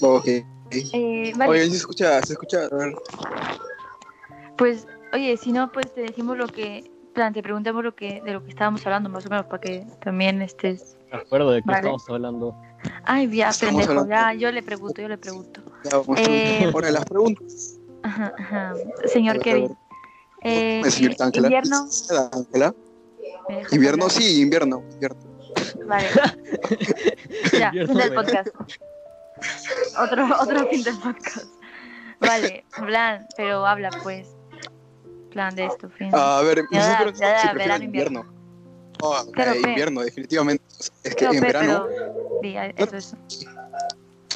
Ok. 0.00 0.26
Eh, 0.70 1.32
vale, 1.36 1.50
Oye, 1.50 1.68
se 1.70 1.76
escucha, 1.76 2.22
se 2.22 2.32
escucha. 2.32 2.64
A 2.64 2.74
ver. 2.74 2.94
pues, 4.56 4.86
oye, 5.12 5.36
si 5.36 5.52
no, 5.52 5.70
pues 5.70 5.92
te 5.94 6.00
decimos 6.00 6.38
lo 6.38 6.46
que, 6.46 6.90
plan, 7.12 7.32
te 7.32 7.42
preguntamos 7.42 7.84
lo 7.84 7.94
que, 7.94 8.20
de 8.24 8.32
lo 8.32 8.42
que 8.42 8.50
estábamos 8.50 8.84
hablando, 8.86 9.08
más 9.08 9.26
o 9.26 9.28
menos, 9.30 9.46
para 9.46 9.60
que 9.60 9.86
también 10.02 10.42
estés... 10.42 10.96
Me 11.12 11.18
acuerdo 11.18 11.50
de 11.50 11.60
qué 11.60 11.66
Vale. 11.66 11.78
estamos 11.80 12.08
hablando. 12.08 12.56
Ay, 13.04 13.28
ya, 13.36 13.50
Estamos 13.50 13.74
pendejo, 13.82 14.00
hablando- 14.00 14.10
ya, 14.10 14.32
yo 14.34 14.50
le 14.52 14.62
pregunto, 14.62 15.02
yo 15.02 15.08
le 15.08 15.18
pregunto. 15.18 15.60
Ya 15.84 15.98
vamos. 15.98 16.18
Eh, 16.20 16.70
Ahora 16.74 16.90
las 16.90 17.04
preguntas. 17.04 17.78
Ajá, 18.02 18.32
ajá. 18.38 18.74
Señor 19.06 19.38
Kevin, 19.40 19.76
eh, 20.42 20.82
señorita 20.90 21.26
Ángela. 21.26 21.46
invierno... 21.48 21.86
Ángela. 22.32 22.74
¿me 23.48 23.56
dejas 23.56 23.72
Invierno, 23.72 24.08
sí, 24.10 24.40
invierno. 24.40 24.82
invierno. 24.92 25.20
Vale. 25.86 26.08
ya, 27.58 27.70
fin 27.70 27.94
del 27.94 28.14
podcast. 28.14 28.48
Otro, 29.98 30.26
otro 30.40 30.66
fin 30.68 30.82
del 30.82 30.96
podcast. 30.98 31.46
Vale, 32.20 32.64
plan, 32.86 33.26
pero 33.36 33.66
habla 33.66 33.90
pues. 34.02 34.28
Plan 35.32 35.54
de 35.54 35.66
esto, 35.66 35.88
fin. 35.90 36.10
A 36.12 36.40
ver, 36.42 36.62
da, 36.70 37.04
da, 37.04 37.52
prefiero 37.52 37.74
el 37.74 37.82
invierno. 37.84 38.24
Oh, 39.04 39.16
eh, 39.18 39.32
pe. 39.62 39.68
invierno, 39.70 40.02
definitivamente. 40.02 40.62
Es 41.02 41.14
que 41.14 41.26
Pero, 41.26 41.32
en 41.32 41.40
pe, 41.40 41.46
verano, 41.46 41.86
pero- 42.40 42.76
eso 42.76 42.96
es. 42.96 43.14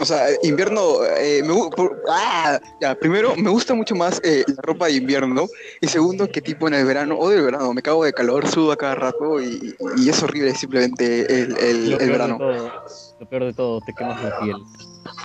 o 0.01 0.05
sea, 0.05 0.27
invierno, 0.43 1.05
eh, 1.19 1.41
me, 1.45 1.55
por- 1.71 2.03
ah, 2.09 2.59
ya, 2.81 2.95
primero, 2.97 3.37
me 3.37 3.49
gusta 3.49 3.75
mucho 3.75 3.95
más 3.95 4.21
eh, 4.25 4.43
la 4.49 4.61
ropa 4.63 4.87
de 4.87 4.95
invierno. 4.95 5.47
Y 5.81 5.87
segundo, 5.87 6.27
que 6.29 6.43
tipo 6.43 6.67
en 6.67 6.75
el 6.75 6.85
verano, 6.85 7.17
odio 7.17 7.39
el 7.39 7.45
verano, 7.45 7.73
me 7.75 7.83
cago 7.83 8.05
de 8.05 8.13
calor, 8.13 8.49
sudo 8.49 8.73
a 8.73 8.77
cada 8.77 8.97
rato 8.97 9.41
y, 9.41 9.75
y 9.99 10.09
es 10.09 10.21
horrible 10.23 10.53
simplemente 10.55 11.21
el, 11.43 11.57
el, 11.59 11.91
Lo 11.91 11.99
verano. 11.99 12.37
todo, 12.39 12.73
lo 13.21 13.29
peor 13.29 13.45
de 13.45 13.53
todo, 13.55 13.81
te 13.83 13.93
quemas 13.95 14.21
la 14.23 14.39
piel. 14.41 14.57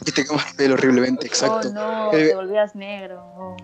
Y 0.05 0.11
te 0.11 0.23
quemas 0.23 0.51
el 0.51 0.55
pelo 0.55 0.73
horriblemente, 0.75 1.25
exacto. 1.25 1.69
Oh 1.69 1.73
no, 1.73 2.13
Eh, 2.13 2.27
te 2.29 2.35
volvías 2.35 2.75
negro. 2.75 3.23
oh. 3.37 3.57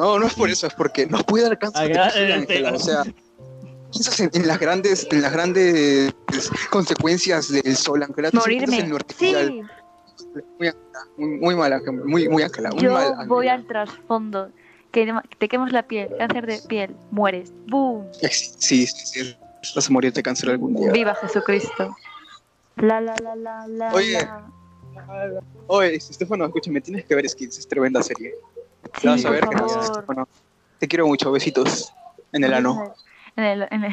No, 0.00 0.18
no 0.18 0.26
es 0.26 0.34
por 0.34 0.48
eso, 0.48 0.66
es 0.66 0.74
porque 0.74 1.06
no 1.06 1.18
puede 1.18 1.46
alcanzar 1.46 1.90
Acá, 1.90 2.06
a 2.06 2.12
te- 2.46 2.64
O 2.66 2.78
sea, 2.78 3.02
piensas 3.92 4.18
en, 4.20 4.30
en 4.32 4.46
las 4.48 4.58
grandes, 4.58 5.06
en 5.10 5.20
las 5.20 5.32
grandes 5.32 6.12
consecuencias 6.70 7.50
del 7.52 7.76
sol, 7.76 8.02
Ángela. 8.02 8.30
Piensas 8.30 8.46
en 8.48 8.58
lo 8.58 8.64
Morirme. 8.70 8.96
artificial. 8.96 9.70
Sí, 10.16 10.24
Muy, 10.58 10.68
Ángela, 10.68 11.00
muy, 11.16 11.28
muy 11.40 11.54
mal, 11.56 11.72
Ángela, 11.72 11.92
muy, 12.04 12.28
muy 12.28 12.42
Ángela, 12.42 12.70
muy 12.70 12.82
yo 12.82 12.92
mal. 12.92 13.06
Ángela. 13.08 13.24
voy 13.26 13.48
al 13.48 13.66
trasfondo. 13.66 14.50
Que 14.90 15.12
te 15.38 15.48
quemas 15.48 15.72
la 15.72 15.84
piel, 15.84 16.08
cáncer 16.18 16.46
de 16.46 16.58
piel, 16.66 16.96
mueres. 17.10 17.52
¡Boom! 17.68 18.06
Sí, 18.22 18.86
sí, 18.86 18.86
sí, 18.86 19.36
vas 19.76 19.86
a 19.88 19.92
morir 19.92 20.12
de 20.12 20.22
cáncer 20.22 20.50
algún 20.50 20.74
día. 20.74 20.90
¡Viva 20.92 21.14
Jesucristo! 21.14 21.94
La 22.76 23.00
la 23.00 23.14
la 23.22 23.36
la 23.36 23.66
la. 23.68 23.94
Oye. 23.94 24.14
la. 24.14 24.50
Oye, 25.68 25.94
Estefano, 25.94 26.44
escúchame, 26.46 26.80
tienes 26.80 27.04
que 27.04 27.14
ver 27.14 27.28
Skins, 27.28 27.58
es 27.58 27.68
tremenda 27.68 28.02
serie. 28.02 28.34
Sí, 28.98 29.08
a 29.08 29.16
por 29.22 29.30
ver, 29.32 29.46
gracias, 29.48 29.72
favor. 29.72 29.90
Estefano. 29.96 30.28
Te 30.78 30.88
quiero 30.88 31.06
mucho, 31.06 31.30
besitos 31.32 31.92
en 32.32 32.44
el 32.44 32.54
ano. 32.54 32.94
En 33.36 33.44
el, 33.44 33.68
en 33.70 33.84
el, 33.84 33.92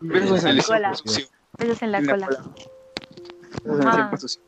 Besos 0.00 0.44
en 0.44 0.60
cola. 0.62 0.90
besos 1.58 1.82
en 1.82 1.92
la 1.92 1.98
En 1.98 2.06
la 2.06 2.12
cola. 2.12 2.26
Besos 3.64 3.80
en 3.80 3.82
el 3.82 3.88
Ah. 3.88 3.92
siempre 3.94 4.18
sucio. 4.18 4.42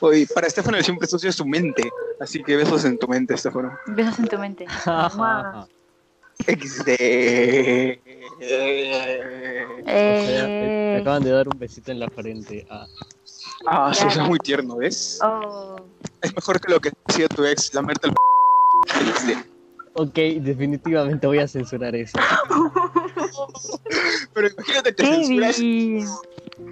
Oye, 0.00 0.26
para 0.34 0.46
Estefano 0.46 0.76
el 0.76 0.84
siempre 0.84 1.06
sucio 1.06 1.30
es 1.30 1.36
su 1.36 1.46
mente, 1.46 1.90
así 2.20 2.42
que 2.42 2.56
besos 2.56 2.84
en 2.84 2.98
tu 2.98 3.08
mente, 3.08 3.34
Estefano. 3.34 3.78
Besos 3.86 4.18
en 4.18 4.28
tu 4.28 4.38
mente. 4.38 4.66
Mua. 5.16 5.66
XD. 6.46 6.88
O 6.88 6.88
sea, 8.40 8.56
Eh, 9.86 10.98
acaban 11.00 11.22
de 11.22 11.30
dar 11.30 11.46
un 11.48 11.58
besito 11.58 11.90
en 11.92 12.00
la 12.00 12.08
frente. 12.08 12.66
Ah, 12.70 12.86
Ah, 13.66 13.92
sí, 13.94 14.04
eso 14.08 14.22
es 14.22 14.28
muy 14.28 14.38
tierno, 14.40 14.76
¿ves? 14.76 15.20
oh. 15.22 15.76
Es 16.20 16.34
mejor 16.34 16.60
que 16.60 16.72
lo 16.72 16.80
que 16.80 16.90
hacía 17.06 17.28
tu 17.28 17.44
ex, 17.44 17.72
lamerte 17.74 18.08
el. 18.08 18.14
Ok, 19.94 20.14
definitivamente 20.40 21.26
voy 21.26 21.38
a 21.38 21.48
censurar 21.48 21.94
eso. 21.94 22.18
Pero 24.34 24.48
imagínate 24.48 24.94
que 24.94 25.06
censuras 25.06 25.58
y, 25.58 26.04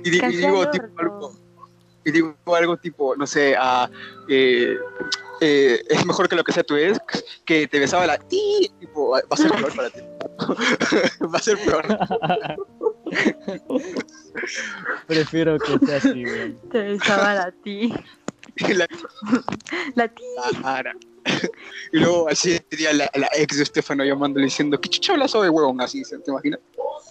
y 0.05 0.11
digo 0.11 0.71
tipo 0.71 0.87
algo, 0.99 1.33
y 2.05 2.13
digo 2.13 2.37
algo 2.55 2.77
tipo, 2.77 3.17
no 3.17 3.27
sé, 3.27 3.57
eh, 4.29 4.77
eh, 5.41 5.83
es 5.89 6.07
mejor 6.07 6.29
que 6.29 6.37
lo 6.37 6.45
que 6.45 6.53
sea 6.53 6.63
tu 6.63 6.77
ex, 6.77 6.99
que 7.45 7.67
te 7.67 7.79
besaba 7.79 8.07
la 8.07 8.19
ti, 8.19 8.71
tipo, 8.79 9.11
va 9.11 9.21
a 9.29 9.37
ser 9.37 9.51
peor 9.53 9.75
para 9.75 9.91
ti. 9.91 10.01
va 11.33 11.39
a 11.39 11.43
ser 11.43 11.59
peor. 11.59 11.87
Prefiero 15.07 15.59
que 15.59 15.87
sea 15.87 15.97
así. 15.97 16.25
Te 16.71 16.83
besaba 16.83 17.35
la 17.35 17.53
ti. 17.65 17.93
La 18.75 18.87
La 19.95 20.09
ti. 20.09 20.23
cara. 20.63 20.95
Y 21.93 21.99
luego 21.99 22.29
así 22.29 22.57
día 22.71 22.93
la, 22.93 23.11
la 23.15 23.29
ex 23.37 23.57
de 23.57 23.65
Estefano 23.65 24.05
llamándole 24.05 24.45
diciendo, 24.45 24.81
¿qué 24.81 24.89
chucha 24.89 25.13
hablas 25.13 25.33
de 25.33 25.51
huevón? 25.51 25.81
Así, 25.81 26.05
¿se- 26.05 26.19
¿te 26.19 26.31
imaginas? 26.31 26.61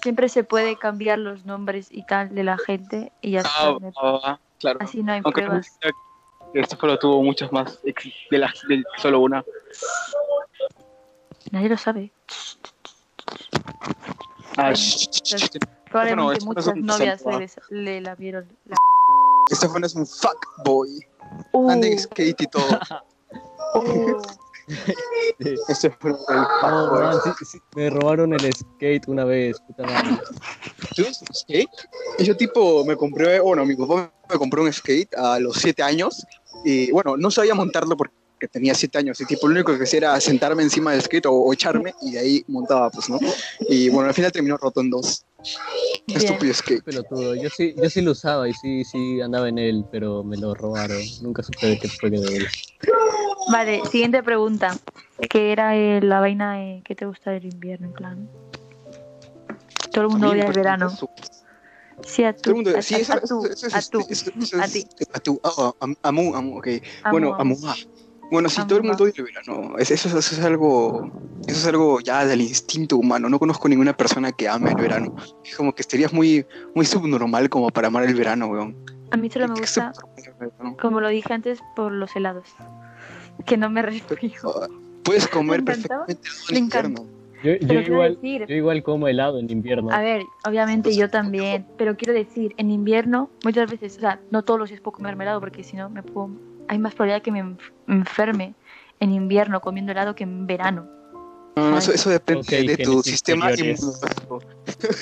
Siempre 0.02 0.30
se 0.30 0.46
puede 0.46 0.78
cambiar 0.78 1.20
los 1.20 1.46
nombres 1.46 1.88
y 1.92 2.06
tal 2.06 2.34
de 2.34 2.44
la 2.46 2.58
gente 2.58 3.12
y 3.22 3.32
ya 3.32 3.42
Ah, 3.46 3.76
está. 3.88 4.00
ah, 4.02 4.40
claro. 4.58 4.80
Así 4.82 5.04
no 5.04 5.12
hay 5.12 5.22
Aunque 5.24 5.42
pruebas. 5.42 5.78
Estefano 6.54 6.98
tuvo 6.98 7.22
muchas 7.22 7.52
más 7.52 7.80
ex 7.84 8.06
de 8.32 8.38
las 8.38 8.54
de 8.70 8.82
solo 8.98 9.20
una. 9.20 9.44
Nadie 11.52 11.68
lo 11.70 11.78
sabe. 11.78 12.12
Ah, 14.58 14.74
Probablemente 15.92 16.40
no 16.40 16.46
muchas 16.46 16.76
novias 16.76 17.24
le, 17.26 17.82
le 17.82 18.02
la 18.02 18.16
vieron. 18.16 18.48
La... 18.66 18.78
Estefano 19.52 19.86
es 19.86 19.96
un 19.96 20.06
fuckboy. 20.08 21.06
Uh, 21.52 21.70
Anda 21.70 21.88
en 21.88 22.00
skate 22.00 22.42
y 22.42 22.48
todo. 22.48 22.80
uh. 23.76 24.22
Estefano 25.68 26.18
es 26.30 26.36
el 26.36 26.48
No, 26.62 26.88
man, 26.92 27.20
sí- 27.24 27.46
sí, 27.46 27.58
me 27.76 27.90
robaron 27.90 28.34
el 28.34 28.54
skate 28.54 29.08
una 29.08 29.26
vez, 29.26 29.60
puta 29.62 29.84
madre. 29.84 30.18
¿Tú 30.96 31.04
ves 31.04 31.24
skate? 31.34 31.70
Y 32.20 32.24
yo 32.24 32.38
tipo 32.38 32.86
me 32.86 32.96
compré, 32.96 33.40
bueno, 33.40 33.66
mi 33.66 33.76
papá 33.76 34.12
me 34.30 34.38
compró 34.38 34.64
un 34.64 34.72
skate 34.72 35.16
a 35.16 35.40
los 35.40 35.56
7 35.58 35.82
años 35.82 36.24
y 36.64 36.92
bueno, 36.92 37.18
no 37.18 37.32
sabía 37.32 37.56
montarlo 37.56 37.98
porque 37.98 38.14
tenía 38.52 38.76
7 38.76 39.00
años 39.00 39.20
y 39.22 39.26
tipo 39.26 39.48
lo 39.48 39.54
único 39.56 39.76
que 39.76 39.84
hacía 39.86 39.98
era 39.98 40.22
sentarme 40.22 40.62
encima 40.62 40.92
del 40.92 41.02
skate 41.02 41.26
o, 41.26 41.34
o 41.34 41.52
echarme 41.54 41.94
y 42.02 42.12
de 42.12 42.20
ahí 42.20 42.44
montaba 42.48 42.90
pues, 42.92 43.10
¿no? 43.10 43.18
Y 43.70 43.90
bueno, 43.90 44.10
al 44.10 44.14
final 44.14 44.32
terminó 44.32 44.56
roto 44.58 44.82
en 44.82 44.90
dos. 44.92 45.26
Bien. 46.06 46.20
Estúpido 46.20 46.54
skate. 46.54 46.84
Pelotudo, 46.84 47.34
yo 47.36 47.50
sí, 47.50 47.74
yo 47.76 47.90
sí 47.90 48.02
lo 48.02 48.12
usaba 48.12 48.48
y 48.48 48.54
sí, 48.54 48.84
sí 48.84 49.20
andaba 49.22 49.50
en 49.50 49.58
él, 49.58 49.86
pero 49.92 50.24
me 50.24 50.38
lo 50.38 50.54
robaron. 50.54 51.02
Nunca 51.22 51.42
supe 51.44 51.66
de 51.68 51.80
qué 51.80 51.88
fue 51.88 52.10
de 52.12 52.18
él. 52.18 52.48
Vale, 53.50 53.82
siguiente 53.88 54.22
pregunta. 54.24 54.76
¿Qué 55.30 55.52
era 55.52 55.76
eh, 55.76 56.02
la 56.02 56.20
vaina 56.20 56.62
eh, 56.64 56.82
que 56.86 56.96
te 56.96 57.06
gusta 57.06 57.32
del 57.32 57.46
invierno? 57.46 57.88
En 57.88 57.94
plan. 57.94 58.30
Todo 59.92 60.06
el 60.06 60.10
mundo 60.12 60.28
A 60.28 60.30
odia 60.32 60.46
el 60.48 60.54
verano. 60.54 60.90
Sí, 62.04 62.24
a 62.24 62.34
tú. 62.34 62.64
a, 62.76 62.82
sí, 62.82 62.96
a- 62.96 63.16
a 63.16 63.20
tú. 63.22 63.44
a 63.74 63.82
tú. 63.82 64.00
a 64.62 64.68
ti. 64.68 64.88
A 65.14 65.20
tú, 65.20 65.40
ah, 65.44 65.52
ah, 65.58 65.72
am- 65.82 65.96
amu, 66.04 66.36
amu, 66.36 66.58
ok. 66.60 66.68
Amo, 67.04 67.12
bueno, 67.12 67.28
amo. 67.36 67.56
amu, 67.56 67.68
ah. 67.68 67.76
Bueno, 68.32 68.48
sí, 68.48 68.62
todo 68.68 68.78
el 68.78 68.84
mundo 68.86 69.04
odia 69.04 69.14
el 69.18 69.24
verano. 69.24 69.78
Es- 69.78 69.92
Eso, 69.92 70.08
eso 70.08 70.20
es 70.36 70.40
algo, 70.40 71.12
eso 71.48 71.58
es 71.58 71.66
algo 71.66 72.00
ya 72.00 72.26
del 72.26 72.42
instinto 72.42 72.96
humano. 72.98 73.28
No 73.28 73.40
conozco 73.40 73.68
ninguna 73.68 73.98
persona 73.98 74.32
que 74.32 74.48
ame 74.48 74.70
el 74.70 74.76
verano. 74.82 75.16
Es 75.44 75.56
como 75.58 75.74
que 75.74 75.82
estarías 75.82 76.14
muy, 76.14 76.46
muy 76.76 76.86
subnormal 76.86 77.50
como 77.50 77.70
para 77.70 77.88
amar 77.88 78.04
el 78.06 78.14
verano, 78.16 78.48
weón. 78.48 78.78
A 79.12 79.18
mí 79.18 79.30
solo 79.30 79.48
me 79.48 79.56
¿Qué 79.56 79.62
gusta, 79.62 79.92
como 80.80 81.02
lo 81.02 81.10
dije 81.10 81.34
antes, 81.34 81.60
por 81.76 81.92
los 81.92 82.16
helados. 82.16 82.48
Que 83.46 83.58
no 83.58 83.70
me 83.70 83.82
resfrío. 83.82 84.34
Ah, 84.44 84.68
Puedes 85.04 85.28
comer 85.28 85.64
perfectamente 85.64 86.28
en 86.50 86.58
invierno. 86.58 87.06
Yo, 87.42 87.56
yo 87.56 87.80
igual, 87.80 88.16
decir, 88.16 88.46
yo 88.48 88.56
igual 88.56 88.84
como 88.84 89.08
helado 89.08 89.40
en 89.40 89.50
invierno. 89.50 89.90
a 89.92 90.02
ver, 90.02 90.26
obviamente 90.46 90.94
yo 90.96 91.10
también, 91.10 91.66
pero 91.78 91.96
quiero 91.96 92.14
decir, 92.14 92.54
en 92.58 92.70
invierno 92.70 93.30
muchas 93.46 93.72
veces, 93.72 93.96
o 93.98 94.02
sea, 94.02 94.20
no 94.30 94.44
todos 94.44 94.60
los 94.60 94.70
días 94.70 94.82
puedo 94.82 94.98
comer 94.98 95.14
helado 95.20 95.40
porque 95.40 95.64
si 95.64 95.78
no 95.78 95.90
me 95.90 96.04
puedo, 96.04 96.30
hay 96.68 96.78
más 96.80 96.94
probabilidad 96.94 97.22
que 97.24 97.32
me 97.32 97.42
enf- 97.42 97.72
enferme 97.88 98.56
en 99.00 99.14
invierno 99.14 99.62
comiendo 99.62 99.94
helado 99.94 100.16
que 100.16 100.26
en 100.26 100.46
verano. 100.48 100.86
No, 101.56 101.72
no, 101.72 101.78
eso, 101.78 101.94
eso 101.94 102.10
depende 102.10 102.64
de 102.64 102.78
tu 102.78 103.02
sistema 103.02 103.50
inferiores. 103.52 103.82
inmunológico. 103.82 104.40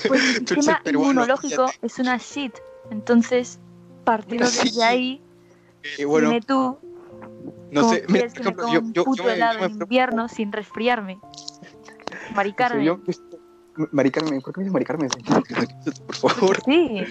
Pues 0.07 0.21
el 0.21 0.25
eres 0.29 0.37
sistema 0.49 0.81
peruano, 0.83 1.09
inmunológico 1.09 1.65
es 1.81 1.97
una 1.99 2.17
shit. 2.17 2.53
Entonces, 2.91 3.59
partiendo 4.03 4.45
desde 4.63 4.83
ahí, 4.83 5.21
Eh, 5.97 6.05
bueno, 6.05 6.29
dime 6.29 6.41
tú, 6.41 6.77
no 7.71 7.81
¿cómo 7.81 7.93
sé. 7.93 8.03
Mira, 8.07 8.27
por 8.27 8.41
ejemplo, 8.41 8.67
yo, 8.73 8.81
yo, 8.93 9.05
yo 9.15 9.23
me, 9.23 9.33
helado 9.33 9.59
yo 9.59 9.65
en 9.65 9.77
me 9.77 9.83
invierno 9.83 10.27
sin 10.27 10.51
resfriarme? 10.51 11.19
Maricarme. 12.35 12.83
Yo, 12.85 12.99
maricarme, 13.91 14.41
¿por 14.41 14.53
qué 14.53 14.59
me 14.59 14.63
dices 14.63 14.73
maricarme? 14.73 15.07
Por 16.21 16.31
favor. 16.31 16.61
Sí, 16.65 17.05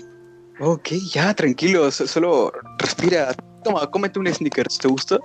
Ok, 0.59 0.89
ya, 1.12 1.34
tranquilo, 1.34 1.91
so- 1.91 2.07
solo 2.07 2.51
respira. 2.78 3.34
Toma, 3.62 3.87
cómete 3.91 4.18
un 4.18 4.26
Snickers, 4.32 4.78
¿te 4.78 4.89
gusta? 4.89 5.18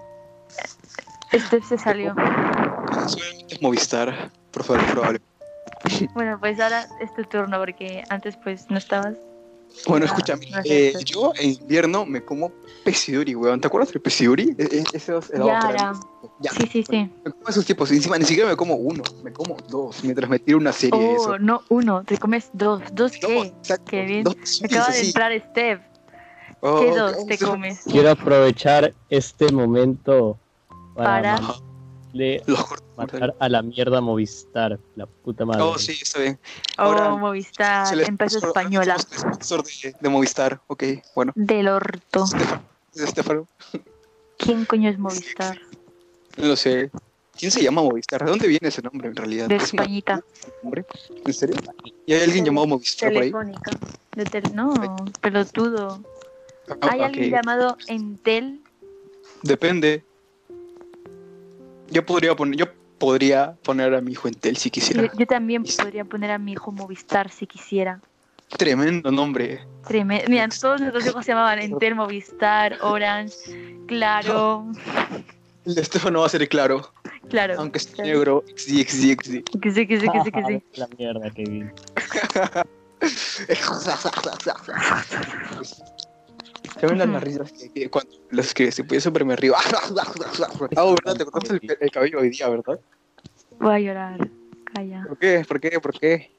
este 1.32 1.62
se 1.62 1.78
salió. 1.78 2.14
Es 3.50 3.62
Movistar, 3.62 4.30
por 4.52 4.64
favor, 4.64 4.86
probable. 4.92 5.22
Bueno, 6.14 6.38
pues 6.40 6.60
ahora 6.60 6.86
es 7.00 7.14
tu 7.16 7.24
turno 7.24 7.58
porque 7.60 8.04
antes 8.10 8.36
pues 8.44 8.70
no 8.70 8.78
estabas. 8.78 9.16
Bueno, 9.88 10.06
Ah, 10.06 10.10
escúchame, 10.10 10.48
eh, 10.66 10.94
yo 11.06 11.34
en 11.40 11.52
invierno 11.52 12.06
me 12.06 12.24
como 12.24 12.52
pesiduri, 12.84 13.36
weón. 13.36 13.60
¿Te 13.62 13.68
acuerdas 13.68 13.92
del 13.92 14.02
pesiduri? 14.02 14.56
E- 14.58 14.64
e- 14.64 14.84
Esos 14.94 15.30
helados 15.32 15.54
Ya, 15.64 15.72
grandes. 15.72 16.08
Ya, 16.40 16.52
Sí, 16.52 16.68
sí, 16.68 16.84
sí. 16.84 17.10
Me 17.24 17.32
como 17.32 17.50
esos 17.50 17.66
tipos, 17.66 17.92
encima 17.92 18.18
ni 18.18 18.26
siquiera 18.26 18.50
me 18.50 18.56
como 18.56 18.76
uno, 18.76 19.04
me 19.24 19.32
como 19.34 19.58
dos, 19.70 20.04
mientras 20.04 20.30
me 20.30 20.40
tiro 20.40 20.58
una 20.58 20.72
serie 20.72 21.00
de 21.00 21.12
Oh, 21.14 21.16
eso. 21.16 21.40
no, 21.40 21.62
uno, 21.70 22.04
te 22.04 22.18
comes 22.18 22.50
dos. 22.54 22.82
¿Dos 22.94 23.14
Dos, 23.22 23.30
qué? 23.32 23.42
exacto, 23.60 23.86
Qué 23.92 24.06
bien. 24.06 24.24
dos 24.24 24.36
Acaba 24.64 24.92
de 24.92 25.00
entrar 25.02 25.32
Steph. 25.50 25.82
Oh, 26.62 26.80
¿Qué 26.80 26.92
dos 26.92 27.26
te 27.26 27.38
comes? 27.40 27.80
Quiero 27.90 28.12
aprovechar 28.12 28.94
este 29.10 29.52
momento 29.52 30.38
para, 30.96 31.40
Matar 32.98 33.36
a 33.40 33.50
la 33.50 33.62
mierda 33.62 34.02
Movistar, 34.02 34.78
la 34.96 35.06
puta 35.06 35.46
madre. 35.46 35.62
Oh, 35.64 35.78
sí, 35.78 35.98
está 36.02 36.20
bien. 36.20 36.40
Oh, 36.78 36.82
Ahora, 36.84 37.10
Movistar, 37.16 37.88
Se 37.88 37.96
les- 37.96 38.08
empresa 38.08 38.40
española. 38.40 38.98
sponsor 39.00 39.64
de, 39.64 39.96
de 40.00 40.10
Movistar, 40.10 40.62
ok, 40.68 40.84
bueno. 41.16 41.32
Del 41.36 41.68
orto. 41.68 42.24
Estefano, 42.26 42.64
¿es 42.94 43.02
Estefano? 43.02 43.48
¿Quién 44.38 44.66
coño 44.66 44.90
es 44.90 45.00
Movistar? 45.00 45.60
No 46.38 46.48
lo 46.48 46.56
sé. 46.56 46.92
¿Quién 47.38 47.50
se 47.52 47.64
llama 47.64 47.82
Movistar? 47.82 48.24
¿De 48.24 48.30
dónde 48.30 48.48
viene 48.48 48.68
ese 48.68 48.82
nombre 48.82 49.08
en 49.08 49.16
realidad? 49.16 49.48
De 49.48 49.56
¿Es 49.56 49.74
una- 49.74 49.84
Españita. 49.84 50.22
nombre? 50.62 50.86
¿En 51.26 51.34
serio? 51.34 51.56
¿Y 52.06 52.14
hay 52.14 52.22
alguien 52.24 52.46
llamado 52.46 52.68
Movistar 52.68 53.12
por 53.14 53.22
ahí? 53.22 53.32
Telefónica. 53.32 53.72
De 54.16 54.26
tel- 54.26 54.54
no, 54.56 54.74
pelotudo. 55.22 56.04
Ah, 56.82 56.90
Hay 56.92 57.02
alguien 57.02 57.32
llamado 57.32 57.78
Entel. 57.88 58.62
Depende. 59.42 60.04
Yo 61.92 62.06
podría 62.06 62.36
poner, 62.36 62.58
yo 62.58 62.66
podría 62.98 63.54
poner 63.64 63.94
a 63.94 64.02
mi 64.02 64.12
hijo 64.14 64.28
Entel 64.28 64.58
si 64.58 64.70
quisiera. 64.70 65.12
yo 65.18 65.26
también 65.26 65.64
podría 65.64 66.06
poner 66.06 66.32
a 66.32 66.38
mi 66.38 66.54
hijo 66.54 66.72
Movistar 66.72 67.30
si 67.30 67.46
quisiera. 67.48 68.00
Tremendo 68.58 69.12
nombre. 69.12 69.66
Tremendo. 69.88 70.26
Mira, 70.30 70.48
todos 70.50 70.82
nuestros 70.82 71.06
hijos 71.06 71.26
se 71.26 71.32
llamaban 71.32 71.60
Entel, 71.60 71.96
Movistar, 71.96 72.78
Orange, 72.82 73.36
Claro. 73.88 74.66
El 75.66 75.76
de 75.76 75.82
Estefano 75.82 76.22
va 76.22 76.26
a 76.26 76.30
ser 76.30 76.48
claro. 76.50 76.92
Claro. 77.30 77.56
Aunque 77.60 77.78
esté 77.78 77.94
Claro. 77.94 78.10
negro. 78.10 78.44
XD, 78.56 78.84
XD, 78.84 79.14
XD. 79.14 79.60
Que 79.62 79.72
sí, 79.72 79.88
que 79.88 80.00
sí, 80.00 80.08
que 80.10 80.22
sí, 80.24 80.32
que 80.32 80.44
sí. 80.48 80.64
la 80.80 80.88
mierda, 80.98 81.30
Kevin. 81.32 81.72
Se 83.08 83.46
ven 86.82 86.98
las 86.98 87.52
que, 87.52 87.72
que 87.72 87.90
cuando 87.90 88.12
las 88.32 88.54
que 88.54 88.72
se 88.72 88.84
puede 88.84 89.02
siempre 89.02 89.26
me 89.26 89.36
río. 89.36 89.54
Ah, 90.76 90.86
¿verdad? 90.90 91.18
Te 91.18 91.26
cortaste 91.26 91.60
el, 91.66 91.78
el 91.80 91.92
cabello 91.92 92.20
hoy 92.20 92.30
día, 92.30 92.48
¿verdad? 92.50 92.80
Voy 93.60 93.74
a 93.76 93.80
llorar. 93.80 94.30
Calla. 94.74 95.04
¿Por 95.08 95.18
qué? 95.18 95.46
¿Por 95.48 95.60
qué? 95.60 95.80
¿Por 95.80 96.00
qué? 96.00 96.32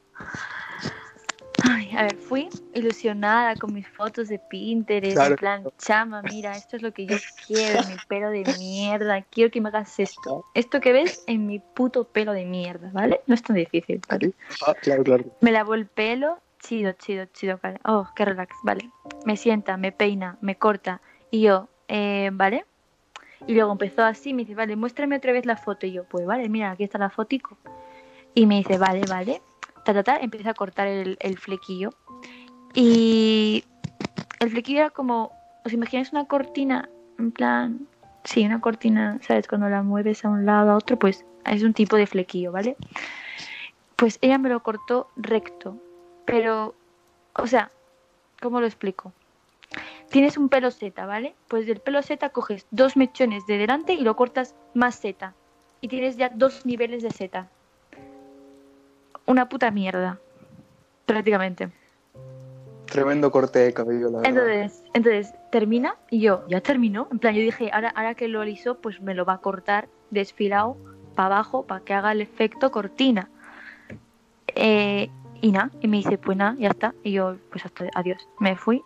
Ay, 1.64 1.90
a 1.96 2.02
ver, 2.04 2.16
fui 2.16 2.48
ilusionada 2.74 3.54
con 3.54 3.72
mis 3.72 3.86
fotos 3.86 4.28
de 4.28 4.40
Pinterest, 4.50 5.14
Claro. 5.14 5.30
en 5.30 5.36
plan, 5.36 5.64
chama, 5.78 6.20
mira, 6.22 6.56
esto 6.56 6.76
es 6.76 6.82
lo 6.82 6.92
que 6.92 7.06
yo 7.06 7.16
quiero, 7.46 7.86
mi 7.86 7.94
pelo 8.08 8.30
de 8.30 8.44
mierda, 8.58 9.22
quiero 9.22 9.50
que 9.50 9.60
me 9.60 9.68
hagas 9.68 10.00
esto. 10.00 10.44
Esto 10.54 10.80
que 10.80 10.92
ves 10.92 11.22
en 11.28 11.46
mi 11.46 11.60
puto 11.60 12.04
pelo 12.04 12.32
de 12.32 12.46
mierda, 12.46 12.90
¿vale? 12.92 13.20
No 13.28 13.34
es 13.34 13.42
tan 13.42 13.54
difícil. 13.54 14.00
¿vale? 14.08 14.32
Ah, 14.66 14.74
claro, 14.74 15.04
claro. 15.04 15.24
Me 15.40 15.52
lavo 15.52 15.74
el 15.74 15.86
pelo, 15.86 16.38
chido, 16.62 16.92
chido, 16.92 17.26
chido, 17.26 17.58
vale. 17.62 17.78
Oh, 17.84 18.08
qué 18.14 18.24
relax, 18.24 18.56
vale. 18.62 18.90
Me 19.26 19.36
sienta, 19.36 19.76
me 19.76 19.92
peina, 19.92 20.38
me 20.40 20.56
corta, 20.56 21.00
y 21.30 21.42
yo, 21.42 21.68
eh, 21.88 22.30
¿vale? 22.32 22.64
Y 23.46 23.54
luego 23.54 23.72
empezó 23.72 24.04
así, 24.04 24.32
me 24.32 24.42
dice, 24.42 24.54
vale, 24.54 24.76
muéstrame 24.76 25.16
otra 25.16 25.32
vez 25.32 25.44
la 25.44 25.56
foto, 25.56 25.86
y 25.86 25.92
yo, 25.92 26.04
pues 26.04 26.24
vale, 26.24 26.48
mira, 26.48 26.70
aquí 26.70 26.84
está 26.84 26.98
la 26.98 27.10
fotico. 27.10 27.58
Y 28.34 28.46
me 28.46 28.56
dice, 28.56 28.78
vale, 28.78 29.02
vale. 29.08 29.42
Ta, 29.84 29.92
ta, 29.92 30.02
ta, 30.02 30.16
empieza 30.18 30.50
a 30.50 30.54
cortar 30.54 30.86
el, 30.86 31.16
el 31.20 31.38
flequillo. 31.38 31.90
Y 32.74 33.64
el 34.40 34.50
flequillo 34.50 34.80
era 34.80 34.90
como, 34.90 35.32
¿os 35.64 35.72
imagináis 35.72 36.12
una 36.12 36.26
cortina? 36.26 36.88
En 37.18 37.32
plan, 37.32 37.86
sí, 38.24 38.46
una 38.46 38.60
cortina, 38.60 39.18
¿sabes? 39.22 39.48
Cuando 39.48 39.68
la 39.68 39.82
mueves 39.82 40.24
a 40.24 40.30
un 40.30 40.46
lado, 40.46 40.70
a 40.70 40.76
otro, 40.76 40.98
pues 40.98 41.26
es 41.44 41.62
un 41.62 41.74
tipo 41.74 41.96
de 41.96 42.06
flequillo, 42.06 42.52
¿vale? 42.52 42.76
Pues 43.96 44.18
ella 44.22 44.38
me 44.38 44.48
lo 44.48 44.62
cortó 44.62 45.08
recto. 45.16 45.76
Pero, 46.24 46.74
o 47.34 47.46
sea, 47.46 47.70
¿cómo 48.40 48.60
lo 48.60 48.66
explico? 48.66 49.12
Tienes 50.10 50.36
un 50.36 50.48
pelo 50.48 50.70
Z, 50.70 51.06
¿vale? 51.06 51.34
Pues 51.48 51.66
del 51.66 51.80
pelo 51.80 52.02
Z 52.02 52.28
coges 52.30 52.66
dos 52.70 52.96
mechones 52.96 53.46
de 53.46 53.56
delante 53.56 53.94
y 53.94 54.02
lo 54.02 54.14
cortas 54.14 54.54
más 54.74 55.00
Z. 55.00 55.34
Y 55.80 55.88
tienes 55.88 56.16
ya 56.16 56.28
dos 56.28 56.66
niveles 56.66 57.02
de 57.02 57.10
Z. 57.10 57.48
Una 59.26 59.48
puta 59.48 59.70
mierda. 59.70 60.18
Prácticamente. 61.06 61.70
Tremendo 62.86 63.30
corte 63.30 63.60
de 63.60 63.72
cabello, 63.72 64.10
la 64.10 64.18
verdad. 64.18 64.28
Entonces, 64.28 64.84
entonces 64.92 65.34
termina 65.50 65.96
y 66.10 66.20
yo, 66.20 66.44
ya 66.48 66.60
terminó. 66.60 67.08
En 67.10 67.18
plan, 67.18 67.34
yo 67.34 67.40
dije, 67.40 67.70
ahora, 67.72 67.88
ahora 67.88 68.14
que 68.14 68.28
lo 68.28 68.42
alisó, 68.42 68.78
pues 68.78 69.00
me 69.00 69.14
lo 69.14 69.24
va 69.24 69.34
a 69.34 69.38
cortar 69.38 69.88
desfilado 70.10 70.76
para 71.14 71.36
abajo 71.36 71.62
para 71.64 71.82
que 71.82 71.94
haga 71.94 72.12
el 72.12 72.20
efecto 72.20 72.70
cortina. 72.70 73.30
Eh, 74.54 75.08
y 75.42 75.52
nada, 75.52 75.70
y 75.80 75.88
me 75.88 75.98
dice, 75.98 76.16
pues 76.16 76.38
nada, 76.38 76.56
ya 76.58 76.68
está. 76.68 76.94
Y 77.02 77.12
yo, 77.12 77.36
pues 77.50 77.66
hasta 77.66 77.86
adiós. 77.94 78.26
Me 78.38 78.56
fui. 78.56 78.82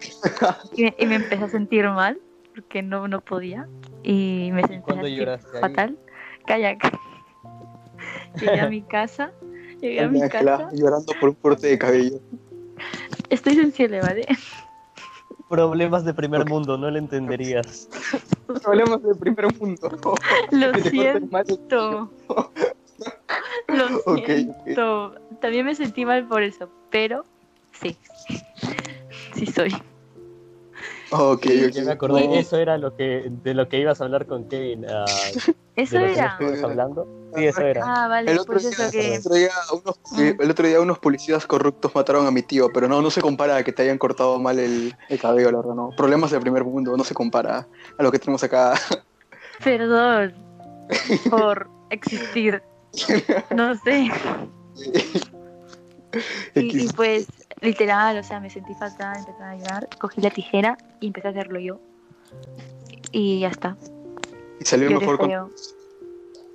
y, 0.76 0.82
me, 0.82 0.94
y 0.98 1.06
me 1.06 1.14
empecé 1.14 1.44
a 1.44 1.48
sentir 1.48 1.88
mal 1.88 2.20
porque 2.54 2.82
no, 2.82 3.08
no 3.08 3.20
podía. 3.20 3.66
Y 4.02 4.50
me 4.52 4.62
ahí? 4.62 5.24
fatal. 5.60 5.96
Calla, 6.46 6.76
calla. 6.78 7.00
Llegué 8.40 8.60
a 8.60 8.68
mi 8.68 8.82
casa. 8.82 9.32
Llegué 9.80 10.00
a 10.02 10.08
mi 10.08 10.20
casa. 10.28 10.68
llorando 10.72 11.12
por 11.20 11.30
un 11.30 11.34
corte 11.36 11.68
de 11.68 11.78
cabello. 11.78 12.20
Estoy 13.30 13.54
sensible, 13.54 14.00
¿vale? 14.00 14.26
Problemas 15.48 16.04
de 16.04 16.12
primer 16.12 16.44
mundo, 16.46 16.76
no 16.76 16.90
lo 16.90 16.98
entenderías. 16.98 17.88
Hablemos 18.64 19.02
del 19.02 19.16
primer 19.16 19.54
mundo. 19.60 19.88
Lo 20.50 20.74
siento. 20.74 22.10
Lo 23.68 23.86
Ok, 24.06 24.18
ok. 24.18 24.26
siento. 24.26 25.14
También 25.44 25.66
me 25.66 25.74
sentí 25.74 26.06
mal 26.06 26.26
por 26.26 26.42
eso, 26.42 26.70
pero 26.90 27.22
sí. 27.78 27.94
Sí 29.34 29.44
soy. 29.44 29.76
Ok, 31.10 31.42
Sí, 31.42 31.64
ok. 31.66 31.70
Ya 31.72 31.84
me 31.84 31.90
acordé, 31.92 32.26
No. 32.28 32.34
eso 32.36 32.56
era 32.56 32.78
lo 32.78 32.96
que, 32.96 33.30
de 33.42 33.52
lo 33.52 33.68
que 33.68 33.78
ibas 33.78 34.00
a 34.00 34.04
hablar 34.04 34.24
con 34.26 34.48
Kevin. 34.48 34.86
ah, 34.88 35.04
Eso 35.76 35.98
de 35.98 36.06
que 36.06 36.12
era. 36.14 36.38
estabas 36.40 36.62
hablando. 36.62 37.06
Sí, 37.36 37.44
eso 37.44 37.60
era. 37.60 37.82
Ah, 37.84 38.08
vale, 38.08 38.30
El 38.32 38.38
otro, 38.38 38.54
pues 38.54 38.62
día, 38.62 38.70
eso 38.70 38.84
el, 38.84 38.90
que. 38.90 39.18
otro 39.18 39.34
día 39.34 39.50
unos, 39.70 40.00
eh, 40.18 40.34
el 40.40 40.50
otro 40.50 40.66
día 40.66 40.80
unos 40.80 40.98
policías 40.98 41.46
corruptos 41.46 41.94
mataron 41.94 42.26
a 42.26 42.30
mi 42.30 42.40
tío, 42.42 42.70
pero 42.72 42.88
no, 42.88 43.02
no 43.02 43.10
se 43.10 43.20
compara 43.20 43.56
a 43.56 43.62
que 43.64 43.72
te 43.72 43.82
hayan 43.82 43.98
cortado 43.98 44.38
mal 44.40 44.58
el, 44.58 44.96
el 45.10 45.20
cabello, 45.20 45.50
la 45.50 45.58
verdad, 45.58 45.74
no. 45.74 45.90
Problemas 45.94 46.30
del 46.30 46.40
primer 46.40 46.64
mundo, 46.64 46.96
no 46.96 47.04
se 47.04 47.12
compara 47.12 47.68
a 47.98 48.02
lo 48.02 48.10
que 48.10 48.18
tenemos 48.18 48.42
acá. 48.42 48.72
Perdón 49.62 50.32
por 51.28 51.68
existir. 51.90 52.62
No 53.54 53.74
sé. 53.74 54.08
Y, 56.54 56.84
y 56.84 56.88
pues 56.88 57.26
literal, 57.60 58.18
o 58.18 58.22
sea, 58.22 58.40
me 58.40 58.50
sentí 58.50 58.74
fatal, 58.74 59.16
empecé 59.18 59.42
a 59.42 59.56
llorar, 59.56 59.88
cogí 59.98 60.20
la 60.20 60.30
tijera 60.30 60.76
y 61.00 61.08
empecé 61.08 61.28
a 61.28 61.30
hacerlo 61.30 61.58
yo. 61.58 61.80
Y 63.12 63.40
ya 63.40 63.48
está. 63.48 63.76
Y 64.60 64.64
salió 64.64 64.88
Lloré 64.88 65.00
mejor 65.00 65.18
cuando... 65.18 65.50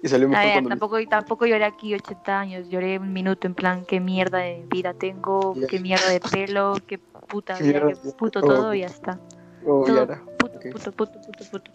Y 0.01 0.07
salió 0.07 0.27
A 0.27 0.29
mejor 0.29 0.45
ver, 0.45 0.53
cuando... 0.53 0.69
tampoco, 0.69 0.97
tampoco 1.09 1.45
lloré 1.45 1.65
aquí 1.65 1.93
80 1.93 2.39
años, 2.39 2.69
lloré 2.69 2.99
un 2.99 3.11
minuto 3.11 3.47
en 3.47 3.55
plan, 3.55 3.85
qué 3.85 3.99
mierda 3.99 4.39
de 4.39 4.65
vida 4.69 4.93
tengo, 4.93 5.55
Ya. 5.55 5.67
qué 5.67 5.79
mierda 5.79 6.09
de 6.09 6.19
pelo, 6.21 6.75
qué 6.87 6.97
puta 6.97 7.57
Qué 7.57 7.63
vida, 7.73 7.93
qué 8.01 8.11
puto 8.11 8.39
oh. 8.39 8.47
todo 8.47 8.73
y 8.73 8.81
ya 8.81 8.87
está. 8.87 9.19
Oh, 9.65 9.83
todo. 9.85 9.95
Yara, 9.95 10.23
Puto, 10.37 10.57
Ok. 10.57 10.71
puto, 10.71 10.91
puto, 10.93 11.21
puto, 11.21 11.43
puto. 11.51 11.71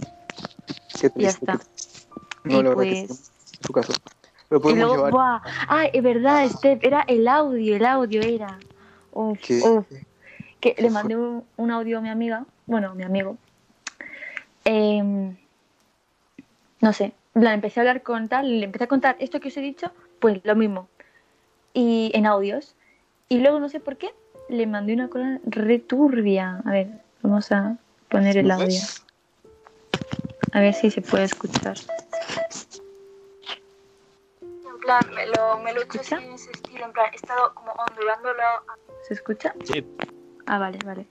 Y 1.17 1.23
ya 1.23 1.29
está. 1.29 1.61
No, 2.45 2.61
y 2.61 2.63
la 2.63 2.69
verdad 2.71 2.83
que 2.85 2.97
sí, 2.97 3.07
pues... 3.07 3.33
en 3.55 3.61
tu 3.61 3.73
caso. 3.73 3.93
Lo 4.55 4.59
Y 4.61 4.63
podemos 4.63 4.79
luego, 4.87 4.95
llevar... 5.09 5.11
¡buah! 5.11 5.41
Ah, 5.67 5.87
es 5.93 6.01
verdad, 6.01 6.49
Steph, 6.49 6.79
era 6.85 7.05
el 7.09 7.27
audio, 7.27 7.75
el 7.75 7.85
audio 7.85 8.23
era. 8.23 8.61
Uf, 9.11 9.41
que- 9.41 9.61
uf. 9.61 9.85
Que 10.61 10.77
le 10.79 10.91
mandé 10.91 11.17
un, 11.17 11.45
un 11.57 11.71
audio 11.73 11.99
a 11.99 12.01
mi 12.01 12.09
amiga, 12.09 12.45
bueno, 12.67 12.91
a 12.91 12.95
mi 12.95 13.03
amigo. 13.03 13.37
Em, 14.65 15.37
no 16.81 16.93
sé, 16.93 17.15
plan, 17.33 17.55
empecé 17.55 17.81
a 17.81 17.83
hablar 17.83 18.03
con 18.05 18.29
tal, 18.29 18.61
le 18.61 18.65
empecé 18.67 18.85
a 18.85 18.87
contar 18.87 19.17
esto 19.19 19.41
que 19.41 19.49
os 19.49 19.57
he 19.57 19.61
dicho, 19.61 19.91
pues 20.21 20.41
lo 20.45 20.55
mismo. 20.55 20.87
Y 21.73 22.13
en 22.15 22.25
audios. 22.27 22.77
Y 23.29 23.39
luego 23.41 23.59
no 23.59 23.69
sé 23.69 23.81
por 23.81 23.97
qué, 23.97 24.11
le 24.49 24.69
mandé 24.69 24.95
una 24.95 25.09
cosa 25.09 25.41
returbia. 25.47 26.63
A 26.65 26.71
ver, 26.71 26.89
vamos 27.23 27.51
a 27.51 27.77
poner 28.09 28.37
el 28.37 28.47
¿No 28.47 28.55
audio. 28.55 28.81
A 30.53 30.61
ver 30.61 30.75
si 30.75 30.93
se 30.93 31.03
puede 31.03 31.25
escuchar. 31.25 31.77
En 34.85 34.89
plan, 34.89 35.15
me 35.15 35.27
lo, 35.27 35.59
me 35.61 35.73
lo 35.73 35.81
he 35.81 35.85
hecho 35.85 35.99
así 35.99 36.13
en 36.13 36.33
ese 36.33 36.51
estilo, 36.51 36.85
en 36.85 36.93
plan, 36.93 37.09
he 37.11 37.17
estado 37.17 37.55
como 37.55 37.73
ondulándolo 37.73 38.43
¿Se 39.09 39.15
escucha? 39.15 39.55
Sí. 39.65 39.83
Ah, 40.47 40.59
vale, 40.59 40.79
vale. 40.85 41.09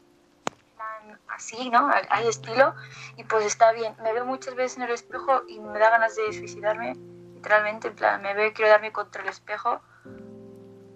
plan 0.76 1.20
así, 1.30 1.72
¿no? 1.72 1.90
Hay 2.12 2.28
estilo, 2.28 2.76
y 3.18 3.24
pues 3.24 3.48
está 3.48 3.72
bien. 3.72 3.96
Me 4.04 4.14
veo 4.14 4.26
muchas 4.26 4.54
veces 4.54 4.78
en 4.78 4.84
el 4.84 4.92
espejo 4.92 5.42
y 5.48 5.60
me 5.60 5.80
da 5.80 5.90
ganas 5.90 6.16
de 6.16 6.32
suicidarme, 6.34 6.94
literalmente, 7.34 7.88
en 7.88 7.96
plan, 7.96 8.22
me 8.22 8.36
veo 8.36 8.46
y 8.46 8.54
quiero 8.54 8.70
darme 8.70 8.92
contra 8.92 9.24
el 9.24 9.30
espejo 9.30 9.82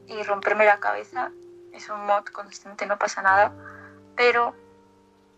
y 0.06 0.22
romperme 0.22 0.64
la 0.64 0.80
cabeza. 0.80 1.32
Es 1.74 1.90
un 1.90 2.06
mod 2.06 2.26
constante, 2.26 2.86
no 2.86 3.00
pasa 3.00 3.24
nada, 3.24 3.56
pero 4.16 4.54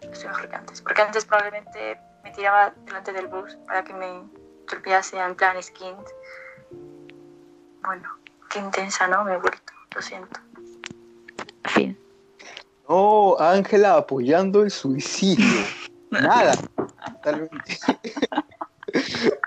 estoy 0.02 0.28
mejor 0.28 0.50
que 0.50 0.56
antes, 0.58 0.82
porque 0.82 1.04
antes 1.04 1.24
probablemente 1.24 2.02
me 2.22 2.32
tiraba 2.32 2.74
delante 2.84 3.14
del 3.14 3.28
bus 3.28 3.56
para 3.66 3.86
que 3.86 3.94
me 3.94 4.30
torpease 4.68 5.18
en 5.18 5.36
plan 5.36 5.64
skin. 5.64 5.96
Bueno, 7.84 8.10
qué 8.50 8.60
intensa, 8.60 9.08
¿no? 9.08 9.24
Me 9.24 9.34
he 9.34 9.38
vuelto, 9.38 9.74
lo 9.96 10.02
siento. 10.02 10.40
Fin. 11.66 11.98
No, 12.88 13.38
Ángela 13.40 13.96
apoyando 13.98 14.64
el 14.64 14.72
suicidio. 14.72 15.62
Nada. 16.12 16.56
Totalmente. 17.14 17.78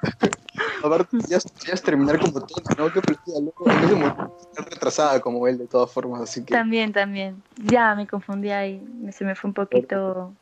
Aparte, 0.84 1.16
ya, 1.28 1.38
ya 1.38 1.74
es 1.74 1.82
terminar 1.82 2.18
como 2.20 2.40
tonta, 2.44 2.74
¿no? 2.76 2.92
Qué 2.92 3.00
felicidad, 3.00 3.40
loco. 3.40 3.70
En 3.70 4.00
morir, 4.00 4.14
estar 4.40 4.68
retrasada 4.68 5.20
como 5.20 5.46
él, 5.46 5.58
de 5.58 5.66
todas 5.68 5.92
formas, 5.92 6.22
así 6.22 6.44
que. 6.44 6.52
También, 6.52 6.92
también. 6.92 7.42
Ya 7.56 7.94
me 7.94 8.06
confundí 8.06 8.50
ahí. 8.50 8.82
Se 9.12 9.24
me 9.24 9.34
fue 9.34 9.48
un 9.48 9.54
poquito. 9.54 10.34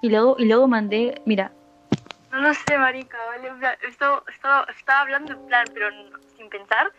Y 0.00 0.10
luego, 0.10 0.36
y 0.38 0.44
luego 0.46 0.68
mandé, 0.68 1.20
mira, 1.26 1.52
No 2.30 2.40
lo 2.40 2.54
sé, 2.54 2.76
marica, 2.78 3.16
¿vale? 3.26 3.48
En 3.48 3.58
plan, 3.58 3.74
Esto, 3.88 4.22
esto- 4.28 4.68
estaba 4.68 5.00
hablando 5.00 5.32
en 5.32 5.46
plan, 5.46 5.70
pero 5.72 5.90
no- 5.90 6.25
sin 6.46 6.50
pensar. 6.50 6.92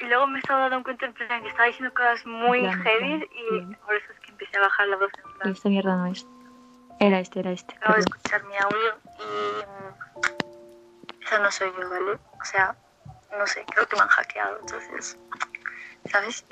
Y 0.00 0.04
luego 0.04 0.26
me 0.28 0.38
estaba 0.38 0.68
dando 0.68 0.84
cuenta 0.84 1.06
en 1.06 1.12
plan 1.12 1.42
que 1.42 1.48
estaba 1.48 1.66
diciendo 1.66 1.92
cosas 1.92 2.24
muy 2.24 2.60
plan, 2.60 2.82
heavy 2.82 3.28
y 3.32 3.74
por 3.84 3.94
eso 3.96 4.12
es 4.12 4.20
que 4.20 4.30
empecé 4.30 4.56
a 4.56 4.60
bajar 4.60 4.86
la 4.88 4.96
voz 4.96 5.10
en 5.14 5.30
y 5.30 5.38
plan. 5.38 5.52
esta 5.52 5.68
mierda 5.68 5.96
no 5.96 6.06
es. 6.06 6.26
Era 7.00 7.18
este, 7.20 7.40
era 7.40 7.50
este. 7.50 7.74
Acabo 7.76 7.94
de 7.94 8.00
escuchar 8.00 8.44
mi 8.44 8.56
audio 8.56 8.94
y 9.18 9.64
mm, 9.66 11.22
esa 11.24 11.38
no 11.40 11.50
soy 11.50 11.72
yo, 11.80 11.88
¿vale? 11.90 12.12
O 12.12 12.44
sea, 12.44 12.76
no 13.36 13.46
sé, 13.46 13.64
creo 13.74 13.86
que 13.88 13.96
me 13.96 14.02
han 14.02 14.08
hackeado, 14.08 14.58
entonces, 14.60 15.18
¿sabes? 16.06 16.44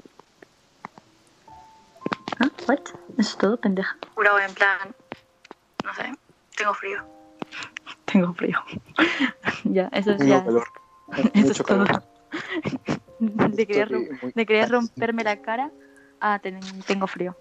¿Ah? 2.41 2.49
¿What? 2.66 2.80
¿Eso 2.80 3.30
es 3.30 3.39
todo, 3.39 3.57
pendeja? 3.61 3.97
Jurado 4.14 4.39
en 4.41 4.55
plan, 4.55 4.95
no 5.84 5.95
sé, 5.95 6.12
tengo 6.57 6.74
frío. 6.74 7.05
Tengo 8.07 8.32
frío. 8.34 8.59
ya, 9.64 9.89
eso 9.93 10.12
es 10.12 10.18
Tengo 10.18 10.30
ya. 10.39 10.45
calor. 10.45 10.66
Eso 11.34 11.52
es 11.52 11.62
todo. 11.62 11.84
rom- 13.20 13.52
de 14.34 14.46
querer 14.46 14.68
romperme 14.70 15.24
la 15.24 15.40
cara 15.40 15.70
a 16.20 16.38
ten- 16.38 16.61
tengo 16.86 17.07
frío. 17.07 17.36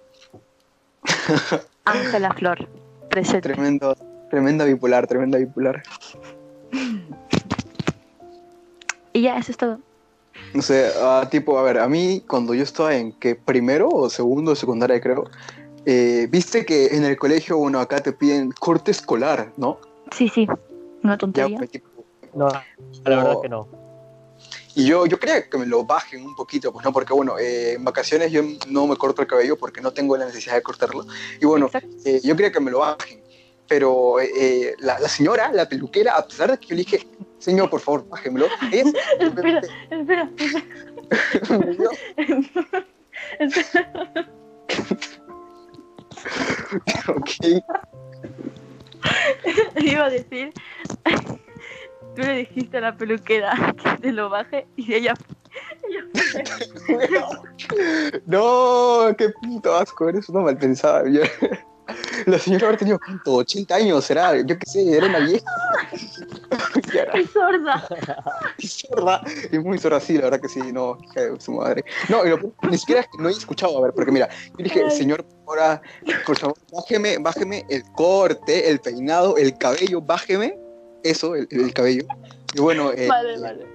Ángela 1.86 2.34
Flor, 2.34 2.68
presente. 3.10 3.50
Tremendo, 3.54 3.96
tremenda 4.30 4.66
bipolar, 4.66 5.08
tremenda 5.08 5.38
bipolar. 5.38 5.84
Y 9.14 9.22
ya, 9.22 9.38
eso 9.38 9.52
es 9.52 9.58
todo. 9.58 9.80
No 10.54 10.62
sé, 10.62 10.90
ah, 11.02 11.28
tipo, 11.30 11.58
a 11.58 11.64
ver, 11.64 11.80
a 11.80 11.88
mí 11.88 12.24
cuando 12.28 12.54
yo 12.54 12.64
estaba 12.64 12.96
en 12.96 13.14
que 13.20 13.36
primero 13.36 13.90
o 13.90 14.10
segundo 14.10 14.52
de 14.52 14.58
secundaria 14.58 15.00
creo, 15.00 15.26
eh, 15.86 16.28
viste 16.30 16.66
que 16.66 16.88
en 16.88 17.04
el 17.06 17.18
colegio, 17.18 17.58
bueno, 17.58 17.80
acá 17.80 18.02
te 18.02 18.12
piden 18.12 18.52
corte 18.52 18.92
escolar, 18.92 19.52
¿no? 19.58 19.80
Sí, 20.12 20.28
sí. 20.30 20.48
Una 21.04 21.14
Ya, 21.14 21.18
tontería. 21.18 21.58
pues, 21.58 21.70
fue 21.72 21.80
tipo, 21.80 21.95
No, 22.36 22.50
la 22.50 22.64
verdad 23.06 23.32
es 23.34 23.38
que 23.42 23.50
no. 23.50 23.68
Y 24.76 24.86
yo, 24.88 25.06
yo 25.06 25.18
quería 25.18 25.50
que 25.50 25.58
me 25.58 25.66
lo 25.66 25.86
bajen 25.86 26.26
un 26.26 26.36
poquito, 26.36 26.74
pues 26.74 26.84
no, 26.84 26.92
porque 26.92 27.14
bueno, 27.14 27.40
eh, 27.40 27.74
en 27.74 27.86
vacaciones 27.86 28.30
yo 28.32 28.42
no 28.68 28.88
me 28.88 28.98
corto 28.98 29.22
el 29.22 29.28
cabello 29.28 29.58
porque 29.58 29.80
no 29.80 29.94
tengo 29.94 30.18
la 30.18 30.26
necesidad 30.26 30.56
de 30.56 30.62
cortarlo. 30.62 31.06
Y 31.42 31.46
bueno, 31.46 31.70
eh, 32.04 32.20
yo 32.24 32.36
quería 32.36 32.52
que 32.52 32.60
me 32.60 32.72
lo 32.72 32.80
bajen. 32.80 33.24
Pero 33.68 34.20
eh, 34.20 34.30
eh, 34.38 34.76
la, 34.80 35.00
la 35.00 35.08
señora, 35.10 35.52
la 35.52 35.68
peluquera, 35.68 36.16
a 36.18 36.28
pesar 36.28 36.52
de 36.52 36.58
que 36.60 36.68
yo 36.68 36.76
le 36.76 36.84
dije, 36.84 37.08
señor, 37.40 37.70
por 37.70 37.80
favor, 37.80 38.08
bájemelo, 38.08 38.46
ella 38.72 38.92
Espera, 39.20 39.62
espera, 39.90 40.30
dio- 41.72 41.90
espera. 43.40 44.30
ok, 47.08 47.30
Iba 49.82 50.06
a 50.06 50.10
decir, 50.10 50.52
tú 52.16 52.22
le 52.22 52.38
dijiste 52.38 52.78
a 52.78 52.82
la 52.82 52.98
peluquera 52.98 53.54
que 53.84 53.98
te 54.02 54.12
lo 54.12 54.30
baje 54.30 54.68
y 54.76 54.94
ella, 54.94 55.14
ella 55.84 57.30
no, 58.26 59.16
qué 59.18 59.30
puto 59.42 59.76
asco, 59.76 60.10
eres 60.10 60.30
una 60.30 60.42
mal 60.42 60.58
pensada. 60.58 61.04
Yo- 61.10 61.22
La 62.26 62.40
señora 62.40 62.66
habrá 62.66 62.78
tenido 62.80 62.98
¿cuánto? 63.06 63.36
80 63.36 63.76
años, 63.76 64.04
será, 64.06 64.36
yo 64.38 64.58
qué 64.58 64.66
sé, 64.66 64.98
era 64.98 65.06
una 65.06 65.20
vieja. 65.20 65.46
Es 67.14 67.30
sorda. 67.30 67.88
y 68.58 68.68
sorda, 68.68 69.22
y 69.52 69.60
muy 69.60 69.78
sorda, 69.78 70.00
sí, 70.00 70.14
la 70.18 70.24
verdad 70.24 70.42
que 70.42 70.50
sí, 70.50 70.60
no, 70.72 70.98
hija 71.04 71.22
de 71.22 71.40
su 71.40 71.52
madre. 71.52 71.84
No, 72.10 72.26
y 72.26 72.30
lo 72.30 72.40
ni 72.70 72.78
siquiera 72.80 73.02
es 73.02 73.08
que 73.08 73.22
no 73.22 73.30
he 73.30 73.32
escuchado, 73.34 73.78
a 73.78 73.82
ver, 73.82 73.94
porque 73.94 74.12
mira, 74.12 74.28
yo 74.58 74.64
dije, 74.64 74.90
señor, 74.90 75.24
ahora, 75.48 75.80
por 76.26 76.36
favor, 76.38 76.58
bájeme, 76.72 77.18
bájeme 77.20 77.64
el 77.70 77.84
corte, 77.92 78.68
el 78.68 78.80
peinado, 78.80 79.38
el 79.38 79.56
cabello, 79.56 80.02
bájeme 80.02 80.58
eso, 81.06 81.36
el, 81.36 81.48
el 81.52 81.74
cabello. 81.74 82.06
Y 82.54 82.60
bueno, 82.60 82.92
eh, 82.92 83.08
Vale, 83.08 83.40
vale. 83.40 83.75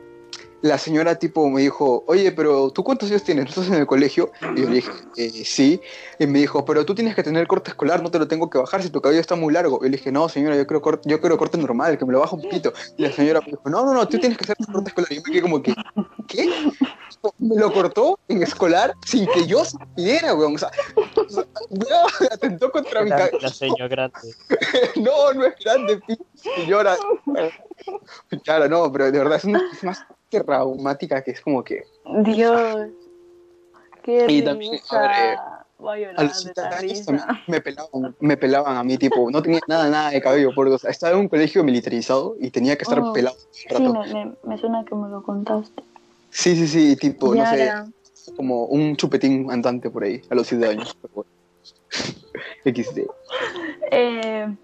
La 0.63 0.79
señora 0.79 1.15
tipo 1.19 1.49
me 1.49 1.63
dijo, 1.63 2.05
oye, 2.07 2.33
pero 2.33 2.71
¿tú 2.71 2.85
cuántos 2.85 3.11
años 3.11 3.23
tienes? 3.25 3.45
¿No 3.45 3.49
estás 3.51 3.69
en 3.69 3.75
el 3.75 3.87
colegio? 3.87 4.31
Y 4.57 4.63
yo 4.63 4.69
le 4.69 4.77
dije, 4.77 4.91
"Eh, 5.17 5.45
sí. 5.45 5.81
Y 6.19 6.27
me 6.27 6.41
dijo, 6.41 6.65
pero 6.65 6.85
tú 6.85 6.95
tienes 6.95 7.15
que 7.15 7.23
tener 7.23 7.47
corte 7.47 7.71
escolar, 7.71 8.03
no 8.03 8.11
te 8.11 8.19
lo 8.19 8.29
tengo 8.29 8.51
que 8.51 8.59
bajar 8.59 8.83
si 8.83 8.91
tu 8.91 9.01
cabello 9.01 9.21
está 9.21 9.37
muy 9.37 9.53
largo. 9.55 9.81
Y 9.83 9.89
le 9.89 9.97
dije, 9.97 10.13
no, 10.13 10.29
señora, 10.29 10.57
yo 10.57 10.67
quiero, 10.67 10.83
corte, 10.83 11.09
yo 11.09 11.21
quiero 11.21 11.39
corte 11.39 11.57
normal, 11.57 11.97
que 11.99 12.05
me 12.05 12.13
lo 12.13 12.21
baja 12.21 12.37
un 12.37 12.43
poquito. 12.43 12.73
Y 12.97 13.03
la 13.05 13.13
señora 13.13 13.41
me 13.41 13.47
dijo, 13.53 13.63
no, 13.71 13.85
no, 13.85 13.95
no, 13.95 14.07
tú 14.07 14.19
tienes 14.19 14.37
que 14.37 14.45
hacer 14.45 14.57
corte 14.73 14.89
escolar. 14.89 15.13
Y 15.13 15.17
yo 15.17 15.23
me 15.25 15.33
quedé 15.33 15.43
como 15.43 15.63
que, 15.63 15.75
¿qué? 16.29 16.71
Me 17.39 17.57
lo 17.57 17.73
cortó 17.73 18.19
en 18.29 18.43
escolar 18.43 18.95
sin 19.07 19.27
que 19.29 19.47
yo 19.47 19.65
supiera, 19.65 20.35
weón. 20.35 20.55
O 20.55 20.59
sea, 20.59 20.71
atentó 22.31 22.71
contra 22.71 23.03
mi 23.03 23.11
cabello. 23.11 23.39
la 23.41 23.49
señora 23.49 23.89
grande. 23.89 24.35
No, 24.97 25.33
no 25.33 25.45
es 25.47 25.55
grande, 25.65 26.01
pinche 26.07 26.25
señora. 26.35 26.97
Claro, 28.45 28.69
no, 28.69 28.91
pero 28.93 29.11
de 29.11 29.19
verdad 29.19 29.37
es, 29.39 29.45
una, 29.45 29.63
es 29.73 29.85
más 29.85 30.05
traumática 30.31 31.23
que 31.23 31.33
es 31.33 31.41
como 31.41 31.63
que 31.65 31.85
Dios. 32.25 32.89
Qué 34.03 34.27
Y 34.29 34.43
también, 34.43 34.79
a 34.91 34.99
ver, 34.99 35.11
eh, 35.11 35.37
Voy 35.79 36.05
a 36.05 36.09
a 36.09 36.13
llorar 36.13 36.25
los 36.27 36.45
de 36.45 36.49
70 36.55 36.63
la 36.71 36.77
años 36.77 36.83
risa. 36.93 37.05
también 37.07 37.27
me 37.47 37.61
pelaban, 37.61 38.17
me 38.21 38.37
pelaban 38.37 38.77
a 38.77 38.85
mí, 38.85 38.99
tipo, 38.99 39.31
no 39.31 39.43
tenía 39.43 39.61
nada, 39.67 39.89
nada 39.89 40.11
de 40.11 40.21
cabello, 40.21 40.51
porque 40.55 40.75
o 40.75 40.79
sea, 40.79 40.91
estaba 40.91 41.15
en 41.15 41.21
un 41.21 41.29
colegio 41.29 41.65
militarizado 41.65 42.37
y 42.41 42.51
tenía 42.51 42.77
que 42.77 42.83
estar 42.85 43.01
Oh, 43.01 43.13
pelado. 43.13 43.37
Sí, 43.51 43.67
me, 43.79 44.15
me, 44.15 44.33
me 44.43 44.59
suena 44.59 44.85
que 44.85 44.95
me 44.95 45.09
lo 45.09 45.23
contaste. 45.23 45.83
Sí, 46.31 46.55
sí, 46.55 46.67
sí, 46.69 46.97
tipo, 46.97 47.35
no 47.35 47.45
sé, 47.47 47.73
como 48.37 48.67
un 48.67 48.95
chupetín 48.97 49.51
andante 49.51 49.91
por 49.91 50.05
ahí, 50.05 50.21
a 50.31 50.35
los 50.35 50.47
7 50.47 50.67
años. 50.67 50.97
XD. 52.65 53.07
Eh, 53.91 54.55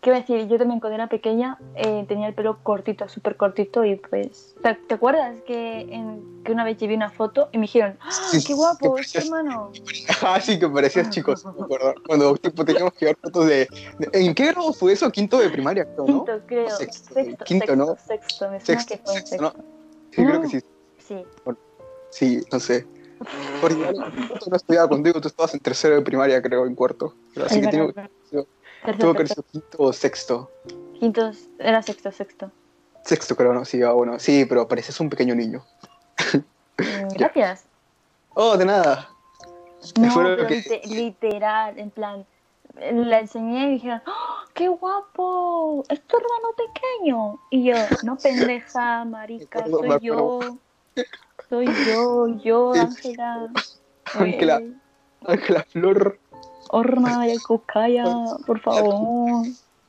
¿Qué 0.00 0.08
iba 0.08 0.16
a 0.16 0.20
decir? 0.20 0.48
Yo 0.48 0.56
también 0.56 0.80
cuando 0.80 0.94
era 0.94 1.08
pequeña 1.08 1.58
eh, 1.74 2.06
tenía 2.08 2.26
el 2.26 2.34
pelo 2.34 2.62
cortito, 2.62 3.06
súper 3.08 3.36
cortito 3.36 3.84
y 3.84 3.96
pues... 3.96 4.54
¿Te, 4.62 4.74
te 4.74 4.94
acuerdas 4.94 5.36
que, 5.46 5.80
en- 5.82 6.42
que 6.42 6.52
una 6.52 6.64
vez 6.64 6.78
llevé 6.78 6.94
una 6.96 7.10
foto 7.10 7.50
y 7.52 7.58
me 7.58 7.62
dijeron 7.62 7.98
¡Ah, 8.00 8.10
Sí, 8.30 8.42
¡Qué 8.46 8.54
guapo! 8.54 8.94
que 8.94 9.02
¡Es 9.02 9.12
tu 9.12 9.18
parecías- 9.18 9.24
hermano! 9.26 9.72
Ah, 10.22 10.40
sí, 10.40 10.58
que 10.58 10.68
parecías 10.68 11.10
chicos, 11.10 11.44
me 11.44 11.50
acuerdo. 11.64 11.94
Cuando 12.06 12.34
tipo, 12.36 12.64
teníamos 12.64 12.94
que 12.94 13.04
ver 13.06 13.16
fotos 13.22 13.46
de, 13.46 13.68
de- 13.98 14.08
¿En 14.12 14.34
qué 14.34 14.46
grado 14.46 14.72
fue 14.72 14.92
eso? 14.94 15.10
Quinto 15.10 15.38
de 15.38 15.50
primaria, 15.50 15.84
creo, 15.84 16.06
¿no? 16.06 16.24
Quinto, 16.24 16.40
creo. 16.46 16.70
Sexto, 16.70 17.14
Sexto, 17.14 17.44
quinto, 17.44 17.66
sexto, 17.66 17.76
¿no? 17.76 17.96
Sexto, 17.96 18.50
me 18.50 18.60
Sexto, 18.60 18.94
que 18.94 19.00
fue 19.04 19.14
en 19.14 19.26
sexto, 19.26 19.42
¿no? 19.42 19.50
sexto. 19.50 19.64
Sí, 20.12 20.24
creo 20.24 20.40
que 20.40 20.48
sí. 20.48 20.60
Sí. 20.98 21.24
Sí, 22.10 22.40
no 22.50 22.58
sé. 22.60 22.86
Porque 23.60 23.76
cuarto 23.76 24.50
no 24.50 24.56
estudiaba 24.56 24.88
contigo, 24.88 25.20
tú 25.20 25.28
estabas 25.28 25.52
en 25.52 25.60
tercero 25.60 25.94
de 25.96 26.00
primaria, 26.02 26.40
creo, 26.40 26.64
en 26.66 26.74
cuarto. 26.74 27.14
Así 27.44 27.60
que 27.60 27.68
tengo. 27.68 27.92
Tuvo 28.98 29.14
que 29.14 29.26
sido 29.26 29.42
quinto 29.42 29.78
o 29.78 29.92
sexto. 29.92 30.50
Quinto, 30.98 31.30
era 31.58 31.82
sexto, 31.82 32.10
sexto. 32.12 32.50
Sexto, 33.04 33.34
creo, 33.36 33.52
no, 33.52 33.64
sí, 33.64 33.82
ah, 33.82 33.92
bueno. 33.92 34.18
Sí, 34.18 34.44
pero 34.44 34.68
pareces 34.68 34.98
un 35.00 35.08
pequeño 35.08 35.34
niño. 35.34 35.64
Mm, 36.78 37.08
Gracias. 37.18 37.64
Oh, 38.34 38.56
de 38.56 38.64
nada. 38.64 39.08
No, 39.98 40.14
pero 40.14 40.46
que- 40.46 40.82
literal, 40.84 41.78
en 41.78 41.90
plan, 41.90 42.26
la 42.74 43.20
enseñé 43.20 43.68
y 43.68 43.72
dijeron, 43.72 44.02
¡Ah, 44.06 44.44
¡qué 44.54 44.68
guapo! 44.68 45.84
¿Es 45.88 46.02
tu 46.06 46.16
hermano 46.16 46.48
pequeño? 46.56 47.40
Y 47.50 47.64
yo, 47.64 47.74
no 48.02 48.16
pendeja, 48.22 49.04
marica, 49.04 49.66
soy 49.66 49.98
yo. 50.00 50.58
Soy 51.48 51.66
yo, 51.86 52.28
yo. 52.38 52.72
Ángela. 52.74 53.50
Ángela. 54.14 54.56
Oye, 54.56 54.74
Ángela 55.26 55.64
Flor, 55.68 56.18
Orma 56.68 57.26
y 57.28 57.36
Cucaya, 57.38 58.04
por 58.46 58.60
favor. 58.60 59.46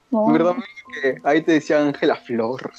No. 0.09 0.31
verdad 0.31 0.55
que 1.01 1.17
ahí 1.23 1.41
te 1.41 1.53
decía 1.53 1.79
Ángela 1.81 2.15
Flor. 2.15 2.71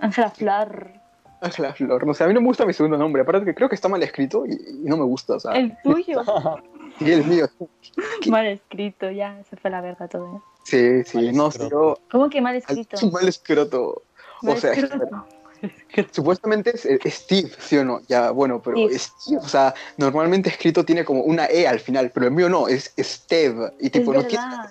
Ángela 0.00 0.30
Flar. 0.30 1.02
Ángela 1.40 1.72
Flor, 1.74 2.06
no 2.06 2.14
sé, 2.14 2.24
a 2.24 2.26
mí 2.28 2.34
no 2.34 2.40
me 2.40 2.46
gusta 2.46 2.64
mi 2.66 2.72
segundo 2.72 2.96
nombre, 2.96 3.22
aparte 3.22 3.44
que 3.44 3.54
creo 3.54 3.68
que 3.68 3.74
está 3.74 3.88
mal 3.88 4.02
escrito 4.02 4.46
y, 4.46 4.52
y 4.52 4.88
no 4.88 4.96
me 4.96 5.04
gusta, 5.04 5.34
o 5.34 5.40
sea, 5.40 5.52
El 5.52 5.76
tuyo. 5.82 6.22
y 7.00 7.10
el 7.12 7.24
mío. 7.24 7.46
Mal 8.30 8.46
escrito, 8.46 9.10
ya, 9.10 9.42
se 9.48 9.56
fue 9.56 9.70
la 9.70 9.80
verga 9.80 10.08
todo. 10.08 10.36
¿eh? 10.36 10.40
Sí, 10.64 11.04
sí, 11.04 11.18
Mal 11.18 11.36
no 11.36 11.50
sé, 11.50 11.62
escroto. 11.64 11.94
yo... 12.00 12.08
¿Cómo 12.10 12.28
que 12.30 12.40
mal 12.40 12.56
escrito? 12.56 12.96
Mal 13.12 13.28
escroto. 13.28 14.02
O 14.42 14.46
Mal 14.46 14.58
sea, 14.58 14.72
escrito. 14.72 15.26
Supuestamente 16.12 16.72
es 16.74 16.86
Steve, 17.14 17.50
¿sí 17.58 17.76
o 17.78 17.84
no? 17.84 18.00
Ya, 18.08 18.30
bueno, 18.30 18.60
pero 18.62 18.76
Steve. 18.76 18.98
Steve, 18.98 19.38
o 19.42 19.48
sea, 19.48 19.74
normalmente 19.96 20.48
escrito 20.50 20.84
tiene 20.84 21.04
como 21.04 21.22
una 21.22 21.46
E 21.46 21.66
al 21.66 21.80
final, 21.80 22.10
pero 22.12 22.26
el 22.26 22.32
mío 22.32 22.48
no, 22.48 22.68
es 22.68 22.92
Steve. 22.98 23.72
Y 23.80 23.90
tipo, 23.90 24.12
es 24.12 24.18
no 24.18 24.24
tiene. 24.26 24.44
verdad. 24.44 24.70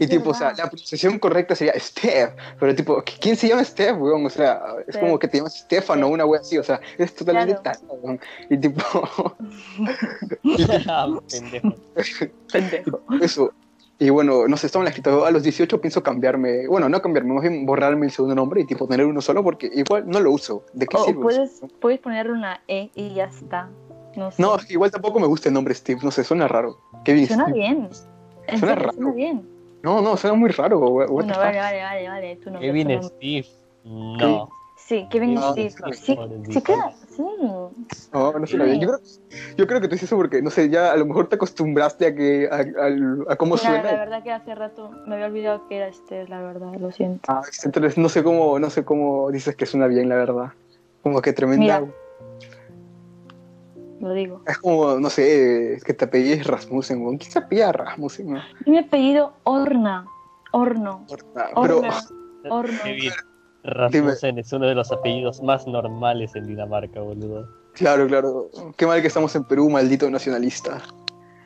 Y 0.00 0.04
es 0.04 0.10
tipo, 0.10 0.30
o 0.30 0.34
sea, 0.34 0.48
verdad. 0.48 0.64
la 0.64 0.70
pronunciación 0.70 1.18
correcta 1.18 1.54
sería 1.54 1.78
Steve, 1.78 2.34
pero 2.58 2.74
tipo, 2.74 3.02
¿quién 3.20 3.36
se 3.36 3.48
llama 3.48 3.64
Steve, 3.64 3.92
weón? 3.92 4.26
O 4.26 4.30
sea, 4.30 4.60
es 4.86 4.96
como 4.96 5.18
que 5.18 5.28
te 5.28 5.38
llamas 5.38 5.54
Stefano 5.60 6.06
o 6.06 6.10
una 6.10 6.24
wea 6.26 6.40
así, 6.40 6.58
o 6.58 6.62
sea, 6.64 6.80
es 6.98 7.14
totalmente 7.14 7.60
Claro. 7.62 7.78
tarado, 7.80 7.94
weón. 8.02 8.20
Y 8.50 8.56
tipo, 8.58 8.82
Ah, 10.88 11.06
pendejo. 11.30 11.74
Pendejo. 12.52 13.04
eso. 13.20 13.52
Y 13.98 14.10
bueno, 14.10 14.48
no 14.48 14.56
sé, 14.56 14.66
estaba 14.66 14.82
en 14.82 14.86
la 14.86 14.90
escrito 14.90 15.24
a 15.24 15.30
los 15.30 15.42
18 15.44 15.80
pienso 15.80 16.02
cambiarme, 16.02 16.66
bueno, 16.66 16.88
no 16.88 17.00
cambiarme, 17.00 17.32
más 17.32 17.42
bien 17.42 17.64
borrarme 17.64 18.06
el 18.06 18.12
segundo 18.12 18.34
nombre 18.34 18.60
y 18.60 18.64
tipo 18.66 18.88
tener 18.88 19.06
uno 19.06 19.20
solo 19.20 19.44
porque 19.44 19.70
igual 19.72 20.04
no 20.08 20.18
lo 20.20 20.32
uso. 20.32 20.64
¿De 20.72 20.86
qué 20.86 20.96
O 20.96 21.04
sirve? 21.04 21.22
puedes, 21.22 21.62
puedes 21.80 22.00
ponerle 22.00 22.32
una 22.32 22.60
E 22.66 22.90
y 22.94 23.14
ya 23.14 23.24
está. 23.26 23.68
No 24.16 24.30
sé. 24.32 24.42
No, 24.42 24.56
igual 24.68 24.90
tampoco 24.90 25.20
me 25.20 25.26
gusta 25.26 25.48
el 25.48 25.54
nombre 25.54 25.74
Steve, 25.74 26.00
no 26.02 26.10
sé, 26.10 26.24
suena 26.24 26.48
raro. 26.48 26.78
Kevin 27.04 27.26
Suena 27.28 27.44
Steve. 27.44 27.58
bien. 27.58 27.88
En 28.48 28.58
Suena 28.58 28.74
serio, 28.74 28.74
raro. 28.74 28.92
Suena 28.94 29.12
bien. 29.12 29.48
No, 29.82 30.00
no, 30.02 30.16
suena 30.16 30.36
muy 30.36 30.50
raro. 30.50 30.78
Bueno, 30.80 31.34
vale, 31.36 31.58
vale, 31.58 31.82
vale, 31.82 32.08
vale. 32.08 32.36
Tu 32.36 32.50
nombre, 32.50 32.66
Kevin. 32.66 33.02
Steve. 33.02 33.46
No. 33.84 34.48
Sí, 34.86 35.06
Kevin 35.10 35.34
No, 35.34 35.52
Steve. 35.52 35.72
no, 35.80 35.92
Sí, 35.94 36.14
no, 36.16 36.44
sí, 36.52 36.62
queda. 36.62 36.92
Sí. 37.08 37.22
No, 38.12 38.32
no 38.38 38.46
suena 38.46 38.64
bien. 38.66 38.80
Yo 38.80 38.88
creo, 38.88 39.00
yo 39.56 39.66
creo 39.66 39.80
que 39.80 39.88
te 39.88 39.94
hice 39.94 40.04
eso 40.04 40.16
porque, 40.16 40.42
no 40.42 40.50
sé, 40.50 40.68
ya 40.68 40.92
a 40.92 40.96
lo 40.96 41.06
mejor 41.06 41.28
te 41.28 41.36
acostumbraste 41.36 42.06
a 42.06 42.14
que 42.14 42.48
a, 42.50 42.56
al- 42.84 43.24
a 43.28 43.36
cómo 43.36 43.56
Mira, 43.56 43.70
la 43.70 43.82
suena. 43.82 43.98
verdad 43.98 44.22
que 44.22 44.30
hace 44.32 44.54
rato 44.54 44.90
me 45.06 45.14
había 45.14 45.26
olvidado 45.26 45.66
que 45.68 45.76
era 45.76 45.88
este, 45.88 46.28
la 46.28 46.42
verdad, 46.42 46.74
lo 46.78 46.92
siento. 46.92 47.20
Ah, 47.32 47.40
entonces 47.64 47.96
no 47.96 48.08
sé 48.10 48.22
cómo, 48.22 48.58
no 48.58 48.68
sé 48.68 48.84
cómo 48.84 49.30
dices 49.30 49.56
que 49.56 49.64
suena 49.64 49.86
bien, 49.86 50.08
la 50.10 50.16
verdad. 50.16 50.52
Como 51.02 51.22
que 51.22 51.32
tremenda. 51.32 51.80
Mira. 51.80 51.92
Lo 54.00 54.12
digo. 54.12 54.42
Es 54.46 54.58
como, 54.58 55.00
no 55.00 55.08
sé, 55.08 55.78
que 55.84 55.94
te 55.94 56.04
apellides 56.04 56.46
Rasmussen. 56.46 57.02
¿Quién 57.16 57.30
se 57.30 57.38
apellida 57.38 57.72
Rasmussen? 57.72 58.34
no? 58.34 58.42
Mi 58.66 58.78
apellido 58.78 59.32
Orna. 59.44 60.06
Horno. 60.52 61.06
Ah, 61.36 61.48
Pero, 61.62 61.78
Orna. 61.78 61.90
Horno. 62.50 62.80
Rasmussen 63.64 64.38
es 64.38 64.52
uno 64.52 64.66
de 64.66 64.74
los 64.74 64.92
apellidos 64.92 65.42
más 65.42 65.66
normales 65.66 66.34
en 66.36 66.46
Dinamarca, 66.46 67.00
boludo. 67.00 67.48
claro, 67.72 68.06
claro. 68.06 68.50
Qué 68.76 68.86
mal 68.86 69.00
que 69.00 69.08
estamos 69.08 69.34
en 69.34 69.44
Perú, 69.44 69.70
maldito 69.70 70.08
nacionalista. 70.10 70.80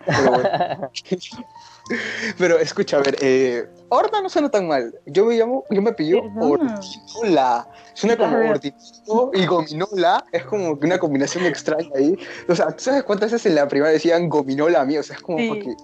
Pero 0.06 0.30
bueno. 0.32 0.90
Pero 2.38 2.58
escucha, 2.58 2.98
a 2.98 3.00
ver, 3.00 3.16
eh, 3.22 3.66
Horta 3.88 4.20
no 4.20 4.28
suena 4.28 4.50
tan 4.50 4.68
mal. 4.68 4.94
Yo 5.06 5.24
me 5.24 5.36
llamo, 5.36 5.64
yo 5.70 5.80
me 5.80 5.90
apellido. 5.90 6.20
Ordinola. 6.38 7.66
Suena 7.94 8.16
como. 8.16 8.36
Ordinola 8.36 9.30
y 9.32 9.46
Gominola. 9.46 10.24
Es 10.32 10.44
como 10.44 10.72
una 10.72 10.98
combinación 10.98 11.46
extraña 11.46 11.88
ahí. 11.96 12.14
O 12.48 12.54
sea, 12.54 12.68
¿tú 12.68 12.84
sabes 12.84 13.04
cuántas 13.04 13.32
veces 13.32 13.46
en 13.46 13.54
la 13.54 13.66
primera 13.68 13.90
decían 13.92 14.28
Gominola 14.28 14.82
a 14.82 14.84
mí? 14.84 14.98
O 14.98 15.02
sea, 15.02 15.16
es 15.16 15.22
como 15.22 15.38
Sí. 15.38 15.48
porque. 15.48 15.74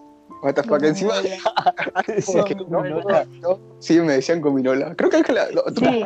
What 0.45 0.55
the 0.57 0.63
fuck, 0.63 0.83
encima. 0.83 1.15
Sí, 2.21 2.39
que 2.45 2.55
no, 2.55 2.81
me 4.05 4.13
decían 4.13 4.43
Gominola. 4.43 4.95
Creo 4.95 5.09
que 5.09 5.17
Ángela. 5.17 5.49
no, 5.55 5.63
tú- 5.63 5.81
Sí, 5.81 6.05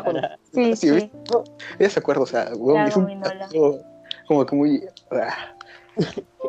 sí, 0.53 0.77
Sí, 0.77 0.77
sí. 0.77 0.91
¿viste? 0.93 1.11
No, 1.33 1.43
ella 1.79 1.91
se 1.91 1.99
acuerda, 1.99 2.23
o 2.23 2.27
sea, 2.27 2.51
weón, 2.55 2.87
es 2.87 2.97
un 2.97 3.21
como 4.29 4.47
que 4.47 4.55
muy. 4.55 4.85
ah. 5.11 5.55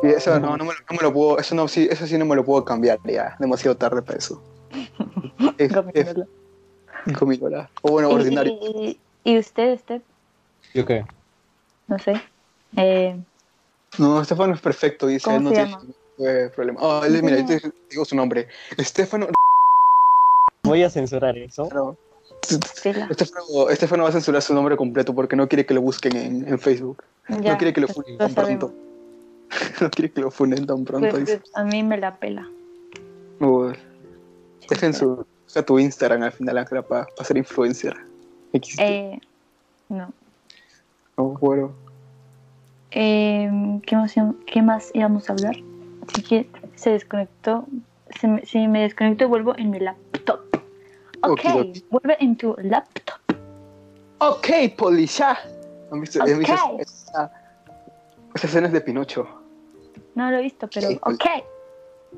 Y 0.04 0.06
eso 0.06 0.38
no, 0.38 0.56
no 0.56 0.64
me, 0.64 0.72
lo, 0.72 0.78
no 0.88 0.96
me 0.96 1.02
lo 1.02 1.12
puedo, 1.12 1.38
eso 1.38 1.56
no, 1.56 1.66
sí, 1.66 1.88
eso 1.90 2.06
sí 2.06 2.16
no 2.16 2.24
me 2.24 2.36
lo 2.36 2.44
puedo 2.44 2.64
cambiar 2.64 3.00
ya, 3.04 3.34
demasiado 3.40 3.76
tarde 3.76 4.00
para 4.02 4.18
eso. 4.18 4.40
Es, 5.58 5.72
Gominola. 5.74 6.26
es 7.06 7.18
Gominola. 7.18 7.70
O 7.82 7.90
bueno, 7.90 8.10
Y- 8.10 8.14
ordinario. 8.14 8.52
Y, 8.62 9.00
y 9.24 9.38
usted, 9.38 9.74
usted, 9.74 10.00
¿Yo 10.74 10.86
qué? 10.86 11.04
no 11.88 11.98
sé. 11.98 12.22
Eh, 12.76 13.18
No, 13.98 14.22
Estefano 14.22 14.54
es 14.54 14.60
perfecto, 14.60 15.08
dice, 15.08 15.24
¿Cómo 15.24 15.40
no 15.40 15.48
se 15.50 15.54
tiene 15.56 15.76
eh, 16.20 16.50
problema. 16.54 16.80
Ah, 16.82 17.02
él- 17.06 17.22
mira, 17.22 17.38
yo 17.38 17.46
te 17.46 17.72
digo 17.90 18.04
su 18.04 18.16
nombre. 18.16 18.48
Estefano. 18.76 19.28
Voy 20.62 20.82
a 20.82 20.90
censurar 20.90 21.36
eso. 21.38 21.68
no. 21.72 21.96
Estefano, 22.42 23.68
Estefano 23.68 24.02
va 24.04 24.08
a 24.08 24.12
censurar 24.12 24.40
su 24.40 24.54
nombre 24.54 24.76
completo 24.76 25.14
porque 25.14 25.36
no 25.36 25.48
quiere 25.48 25.66
que 25.66 25.74
lo 25.74 25.82
busquen 25.82 26.16
en, 26.16 26.48
en 26.48 26.58
Facebook. 26.58 27.04
Ya, 27.28 27.52
no 27.52 27.58
quiere 27.58 27.72
que 27.72 27.80
lo 27.80 27.86
pues, 27.86 27.96
funen 27.96 28.18
tan 28.18 28.34
pronto. 28.34 28.74
no 29.80 29.90
quiere 29.90 30.10
que 30.10 30.20
lo 30.20 30.30
funen 30.30 30.66
tan 30.66 30.84
pronto. 30.84 31.08
Pues, 31.10 31.26
dice. 31.26 31.38
pues, 31.38 31.56
a 31.56 31.64
mí 31.64 31.82
me 31.82 31.98
la 31.98 32.16
pela. 32.18 32.48
Uy. 33.40 33.74
Dejen 34.68 34.94
su, 34.94 35.26
usa 35.46 35.62
tu 35.62 35.78
Instagram 35.78 36.22
al 36.22 36.32
final, 36.32 36.58
Ángela, 36.58 36.82
para 36.82 37.06
ser 37.22 37.36
influencer. 37.36 37.94
Eh, 38.52 39.18
no. 39.88 40.12
No, 41.16 41.24
bueno. 41.40 41.72
Eh, 42.90 43.50
¿qué, 43.86 43.96
más, 43.96 44.14
¿Qué 44.46 44.62
más 44.62 44.90
íbamos 44.94 45.28
a 45.28 45.32
hablar? 45.32 45.56
Así 46.10 46.22
que 46.22 46.50
se 46.74 46.90
desconectó. 46.90 47.66
Se 48.18 48.26
me, 48.26 48.44
si 48.44 48.66
me 48.66 48.82
desconecto, 48.82 49.28
vuelvo 49.28 49.56
en 49.56 49.70
mi 49.70 49.78
laptop. 49.78 50.40
Ok, 51.22 51.30
Okidoki. 51.30 51.84
vuelve 51.88 52.16
en 52.18 52.36
tu 52.36 52.56
laptop. 52.58 53.20
Ok, 54.18 54.48
policía. 54.76 55.38
¿Han 55.92 56.00
visto, 56.00 56.20
han 56.20 56.38
visto 56.38 56.54
Ok. 56.54 56.80
esa, 56.80 57.30
esa, 58.34 58.46
escena 58.46 58.66
es 58.66 58.72
de 58.72 58.80
Pinocho? 58.80 59.28
No 60.16 60.30
lo 60.30 60.38
he 60.38 60.42
visto, 60.42 60.68
pero 60.74 60.88
Sí, 60.88 60.98
ok. 61.02 61.24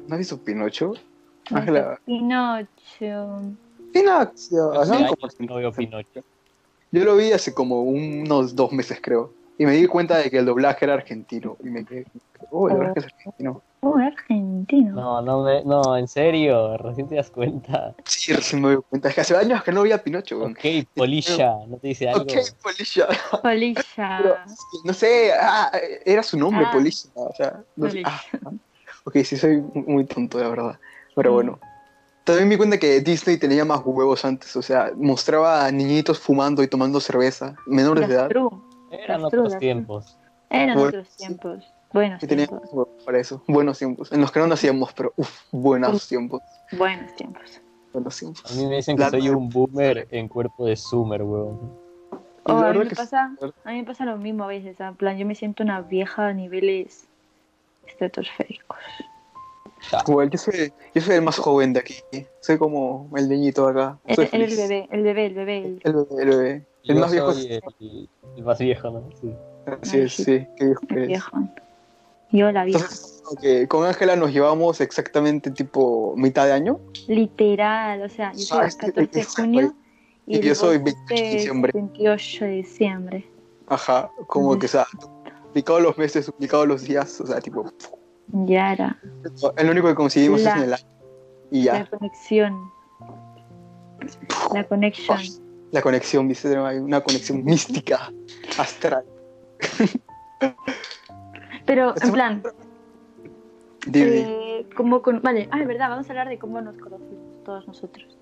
¿No 0.09 0.15
has 0.15 0.19
visto 0.19 0.39
Pinocho? 0.39 0.95
Ángela. 1.51 2.01
Pinocho. 2.07 3.43
Pinocho. 3.93 4.73
¿no? 4.87 5.07
Como- 5.09 5.49
no 5.49 5.55
veo 5.57 5.73
Pinocho. 5.73 6.21
Yo 6.93 7.05
lo 7.05 7.17
vi 7.17 7.33
hace 7.33 7.53
como 7.53 7.83
unos 7.83 8.57
dos 8.57 8.73
meses, 8.73 9.01
creo. 9.03 9.35
Y 9.59 9.67
me 9.67 9.73
di 9.73 9.87
cuenta 9.87 10.17
de 10.19 10.31
que 10.31 10.39
el 10.39 10.47
doblaje 10.47 10.85
era 10.87 10.95
argentino. 10.95 11.57
Y 11.63 11.69
me 11.71 11.85
quedé. 11.85 12.07
Oh, 12.51 12.69
el 12.69 12.75
doblaje 12.75 13.01
es 13.01 13.05
argentino. 13.07 13.63
Oh, 13.81 13.97
argentino. 13.97 14.95
No, 14.95 15.23
no, 15.23 15.43
me, 15.43 15.63
no, 15.65 15.97
en 15.97 16.07
serio, 16.09 16.77
recién 16.79 17.09
te 17.09 17.17
das 17.17 17.31
cuenta. 17.31 17.95
Sí, 18.05 18.33
recién 18.33 18.63
me 18.63 18.69
doy 18.75 18.83
cuenta. 18.89 19.09
Es 19.09 19.15
que 19.15 19.21
hace 19.21 19.37
años 19.37 19.63
que 19.63 19.73
no 19.73 19.83
veía 19.83 20.03
Pinocho. 20.03 20.39
weón. 20.39 20.53
Ok, 20.53 20.87
Polilla, 20.95 21.55
¿no 21.69 21.77
te 21.79 21.89
dice 21.89 22.09
algo? 22.09 22.23
Ok, 22.23 22.33
Polisha. 22.63 23.07
Pero, 23.43 23.43
Polilla. 23.43 24.45
no 24.85 24.93
sé, 24.93 25.33
ah, 25.39 25.71
era 26.05 26.23
su 26.23 26.39
nombre, 26.39 26.65
Ah. 26.67 26.71
Polisha. 26.73 27.09
O 27.15 27.35
sea, 27.35 27.63
no 27.77 27.91
sé. 27.91 28.03
Polilla. 28.03 28.09
Ah, 28.45 28.51
ok, 29.05 29.17
sí, 29.25 29.37
soy 29.37 29.61
muy 29.75 30.05
tonto, 30.07 30.39
la 30.39 30.49
verdad. 30.49 30.79
Pero 31.15 31.31
Mm. 31.31 31.35
bueno. 31.35 31.59
También 32.25 32.47
me 32.49 32.55
di 32.55 32.59
cuenta 32.59 32.79
que 32.79 33.01
Disney 33.01 33.37
tenía 33.37 33.65
más 33.65 33.81
huevos 33.85 34.25
antes. 34.25 34.55
O 34.55 34.63
sea, 34.63 34.93
mostraba 34.97 35.67
a 35.67 35.73
niñitos 35.73 36.21
fumando 36.21 36.63
y 36.63 36.69
tomando 36.69 37.01
cerveza, 37.01 37.57
menores 37.67 38.07
de 38.09 38.15
edad. 38.15 38.29
True. 38.29 38.49
Eran 38.93 39.25
otros 39.25 39.45
trudas. 39.45 39.59
tiempos. 39.59 40.19
Eran 40.51 40.75
Bueno, 40.77 40.89
otros 40.89 41.17
tiempos. 41.17 41.73
Buenos 41.93 42.21
tiempos. 42.21 42.89
para 43.05 43.19
eso. 43.19 43.43
Buenos 43.47 43.79
tiempos. 43.79 44.13
En 44.13 44.21
los 44.21 44.33
que 44.33 44.41
no 44.41 44.47
nacíamos, 44.47 44.93
pero 44.95 45.13
uff, 45.17 45.41
buenos 45.51 45.95
Uf. 45.95 46.09
tiempos. 46.09 46.43
Buenos 46.73 47.15
tiempos. 47.17 47.61
Buenos 47.93 48.19
tiempos. 48.19 48.51
A 48.51 48.55
mí 48.55 48.67
me 48.67 48.77
dicen 48.77 48.97
que 48.97 49.03
La 49.03 49.11
soy 49.11 49.29
un 49.29 49.49
boomer 49.51 50.09
en 50.11 50.29
cuerpo 50.29 50.65
de 50.67 50.77
Summer, 50.77 51.23
weón. 51.23 51.83
Oh, 52.45 52.53
a, 52.59 52.73
mí 52.73 52.79
me 52.81 52.87
pasa, 52.87 53.31
sí. 53.41 53.47
a 53.65 53.71
mí 53.71 53.79
me 53.79 53.85
pasa 53.85 54.05
lo 54.05 54.17
mismo 54.17 54.45
a 54.45 54.47
veces. 54.49 54.81
En 54.81 54.97
plan, 54.97 55.17
yo 55.19 55.27
me 55.27 55.35
siento 55.35 55.63
una 55.63 55.81
vieja 55.83 56.29
a 56.29 56.33
niveles 56.33 57.07
estratosféricos. 57.87 58.79
Igual, 60.09 60.31
yo 60.31 60.39
soy, 60.39 60.73
yo 60.95 61.03
soy 61.03 61.17
el 61.17 61.23
más 61.23 61.39
joven 61.39 61.73
de 61.73 61.81
aquí. 61.81 61.97
Soy 62.41 62.57
como 62.57 63.11
el 63.17 63.29
niñito 63.29 63.67
de 63.67 63.73
acá. 63.73 63.99
El, 64.07 64.29
el 64.33 64.57
bebé, 64.57 64.89
el 64.91 65.03
bebé, 65.03 65.27
el 65.27 65.35
bebé. 65.35 65.59
el- 65.59 65.81
El 65.85 65.93
bebé, 65.93 66.23
el 66.23 66.29
bebé. 66.31 66.67
El 66.85 66.97
más 66.97 67.13
viejo. 67.13 67.33
soy 67.33 67.47
el, 67.81 68.09
el 68.37 68.45
más 68.45 68.59
viejo, 68.59 68.91
¿no? 68.91 69.09
Sí. 69.21 69.33
Así 69.83 69.99
es, 70.01 70.13
sí. 70.15 70.25
sí. 70.25 70.47
Qué 70.57 70.65
viejo 70.67 70.81
el 70.91 70.97
eres. 70.97 71.09
viejo. 71.09 71.39
Yo 72.33 72.51
la 72.53 72.65
vieja. 72.65 72.79
Entonces, 72.81 73.23
que 73.41 73.69
con 73.69 73.87
Ángela 73.87 74.17
nos 74.17 74.33
llevamos 74.33 74.81
exactamente 74.81 75.51
tipo 75.51 76.15
mitad 76.17 76.47
de 76.47 76.53
año. 76.53 76.81
Literal, 77.09 78.03
o 78.03 78.09
sea, 78.09 78.33
yo 78.33 78.39
soy 78.41 78.59
Ah, 78.59 78.63
el 78.63 78.69
es 78.69 78.77
que- 78.77 78.87
14 78.93 79.19
de 79.19 79.25
junio 79.25 79.75
y, 80.27 80.37
y 80.37 80.39
el 80.39 80.45
yo 80.47 80.55
soy 80.55 80.79
Goku 80.79 80.85
28 80.87 81.15
de 81.25 81.31
diciembre. 81.37 81.73
28 81.75 82.45
de 82.47 82.51
diciembre. 82.51 83.31
Ajá, 83.69 84.11
como 84.27 84.59
que, 84.59 84.67
o 84.67 84.69
sea, 84.69 84.87
duplicados 85.45 85.83
los 85.83 85.97
meses, 85.99 86.27
duplicados 86.27 86.67
los 86.67 86.83
días, 86.83 87.21
o 87.21 87.27
sea, 87.27 87.41
tipo, 87.41 87.65
Ya 88.47 88.73
era. 88.73 88.99
el 89.57 89.71
único 89.71 89.89
que 89.89 89.95
conseguimos 89.95 90.41
La- 90.43 90.51
es 90.51 90.57
en 90.57 90.63
el 90.65 90.73
año. 90.75 90.85
Y 91.51 91.65
La 91.65 91.79
ya, 91.85 91.87
conexión. 91.91 92.59
La 94.55 94.65
conexión. 94.65 95.19
La 95.73 95.83
conexión, 95.83 96.29
viste, 96.29 96.57
hay 96.57 96.79
una 96.79 97.01
conexión 97.01 97.45
mística, 97.45 98.13
astral. 98.59 99.05
Pero, 101.67 101.95
en 102.01 102.13
plan, 102.13 102.43
Dime. 103.87 104.21
eh, 104.21 104.67
¿cómo 104.77 105.03
con... 105.03 105.21
Vale, 105.23 105.49
ah, 105.51 105.61
es 105.61 105.67
verdad, 105.67 105.89
vamos 105.89 106.07
a 106.07 106.11
hablar 106.11 106.29
de 106.29 106.39
cómo 106.39 106.61
nos 106.61 106.77
conocimos 106.79 107.45
todos 107.45 107.67
nosotros. 107.67 108.19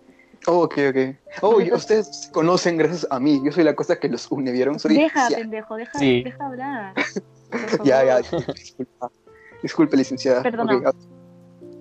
Oh, 0.47 0.63
ok, 0.63 0.75
ok. 0.89 1.43
Oh, 1.43 1.57
ustedes 1.75 2.25
se 2.25 2.33
conocen 2.33 2.79
gracias 2.79 3.07
a 3.11 3.21
mí. 3.21 3.43
Yo 3.45 3.53
soy 3.53 3.65
la 3.65 3.75
cosa 3.75 3.99
que 3.99 4.09
los 4.09 4.31
une, 4.31 4.53
¿vieron? 4.53 4.79
Soy 4.79 4.97
Deja, 4.97 5.29
ya, 5.29 5.37
pendejo, 5.37 5.77
deja, 5.77 5.99
Sí. 5.99 6.23
deja 6.23 6.47
hablar. 6.47 6.95
Ya, 7.85 8.05
ya, 8.05 8.19
disculpa. 8.55 9.11
Disculpe, 9.61 9.97
licenciada. 9.97 10.41
Perdona. 10.43 10.81
Ah, 10.87 10.93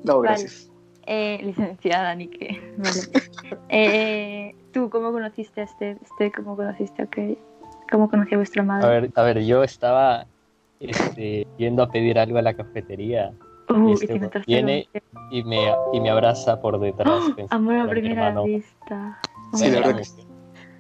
No, 0.04 0.16
Vale. 0.22 0.30
gracias. 0.30 0.68
Eh, 1.06 1.40
licenciada, 1.44 2.16
ni 2.16 2.28
qué. 2.28 2.60
Vale. 2.78 3.02
Eh, 3.70 4.56
¿Tú 4.72 4.90
cómo 4.90 5.12
conociste 5.12 5.62
a 5.62 5.64
este? 5.64 5.98
este 6.02 6.32
¿Cómo 6.32 6.56
conociste 6.56 7.02
a 7.04 7.08
qué? 7.08 7.38
¿Cómo 7.92 8.10
conocí 8.10 8.36
a 8.36 8.38
vuestra 8.38 8.62
A 8.62 8.66
madre? 8.66 8.88
ver, 9.02 9.12
a 9.16 9.24
ver, 9.24 9.40
yo 9.44 9.64
estaba 9.64 10.28
este, 10.80 11.48
yendo 11.58 11.84
a 11.84 11.90
pedir 11.90 12.20
algo 12.20 12.38
a 12.38 12.42
la 12.42 12.54
cafetería 12.54 13.34
Uh, 13.72 13.92
este 13.92 14.16
y 14.16 14.20
te 14.20 14.40
viene 14.48 14.90
y 15.30 15.44
me, 15.44 15.76
y 15.94 16.00
me 16.02 16.10
abraza 16.10 16.60
por 16.60 16.80
detrás. 16.80 17.24
¡Oh! 17.30 17.36
pensando 17.36 17.72
Amor 17.72 17.88
a 17.88 17.92
primera 17.92 18.14
hermano. 18.30 18.46
vista. 18.46 19.20
Sí, 19.54 19.70
la 19.70 19.80
verdad 19.82 19.98
que 19.98 20.06
sí. 20.06 20.28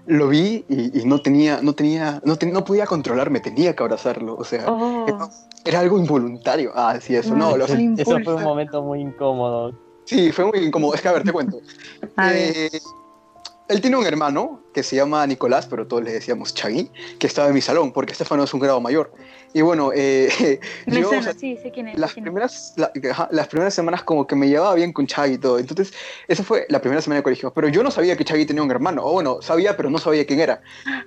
Lo 0.08 0.28
vi 0.28 0.66
y, 0.68 1.00
y 1.00 1.06
no 1.06 1.20
tenía, 1.22 1.60
no 1.62 1.74
tenía, 1.74 2.20
no, 2.26 2.36
ten- 2.36 2.52
no 2.52 2.64
podía 2.64 2.88
controlarme, 2.88 3.42
tenía 3.42 3.76
que 3.76 3.84
abrazarlo. 3.84 4.36
O 4.38 4.44
sea, 4.44 4.66
Oh, 4.68 5.30
era 5.64 5.82
algo 5.82 6.00
involuntario. 6.00 6.72
Ah, 6.74 6.98
sí, 7.00 7.16
eso. 7.16 7.36
No, 7.36 7.56
lo, 7.56 7.68
Fue 7.68 7.76
un 7.78 7.94
Eso 7.96 8.20
fue 8.24 8.36
un 8.36 8.44
momento 8.44 8.82
muy 8.82 9.02
incómodo. 9.02 9.72
sí, 10.06 10.32
fue 10.32 10.46
muy 10.46 10.58
incómodo. 10.66 10.96
Es 10.96 11.02
que, 11.04 11.10
a 11.10 11.12
ver, 11.12 11.24
te 11.24 11.32
cuento. 11.32 11.60
a 12.16 12.32
ver. 12.32 12.56
Eh, 12.56 12.70
él 13.70 13.82
tiene 13.82 13.98
un 13.98 14.06
hermano 14.06 14.64
que 14.74 14.84
se 14.84 14.96
llama 14.96 15.26
Nicolás, 15.28 15.68
pero 15.68 15.88
todos 15.88 16.04
le 16.04 16.12
decíamos 16.12 16.54
Chagui, 16.54 16.92
que 17.20 17.28
estaba 17.28 17.48
en 17.48 17.54
mi 17.54 17.62
salón, 17.62 17.92
porque 17.94 18.12
Estefano 18.14 18.44
es 18.44 18.54
un 18.54 18.60
grado 18.60 18.82
mayor. 18.82 19.12
Y 19.54 19.62
bueno, 19.62 19.92
eh, 19.96 20.60
Me 20.86 20.96
yo, 21.02 21.08
o 21.08 21.10
suena, 21.10 21.24
sea, 21.24 21.34
sí, 21.34 21.58
sé 21.58 21.72
quién 21.72 21.88
es. 21.88 21.96
sé 21.96 22.00
las 22.02 22.14
quién 22.14 22.24
primeras, 22.24 22.74
la- 22.76 22.92
ajá, 23.12 23.30
las 23.32 23.48
primeras 23.48 23.74
semanas 23.74 24.04
como 24.04 24.28
que 24.28 24.36
me 24.36 24.48
llevaba 24.48 24.76
bien 24.76 24.92
con 24.94 25.08
Chagui 25.08 25.36
y 25.36 25.38
todo. 25.38 25.58
Entonces, 25.60 25.94
esa 26.28 26.44
fue 26.44 26.66
la 26.70 26.82
primera 26.82 27.02
semana 27.02 27.18
de 27.20 27.24
colegio. 27.24 27.52
Pero 27.54 27.68
yo 27.70 27.82
no 27.84 27.90
sabía 27.92 28.16
que 28.18 28.26
Chagui 28.26 28.46
tenía 28.46 28.62
un 28.64 28.72
hermano. 28.72 29.04
O 29.06 29.14
bueno, 29.14 29.42
sabía, 29.42 29.76
pero 29.78 29.90
no 29.90 29.98
sabía 29.98 30.26
quién 30.26 30.40
era. 30.40 30.62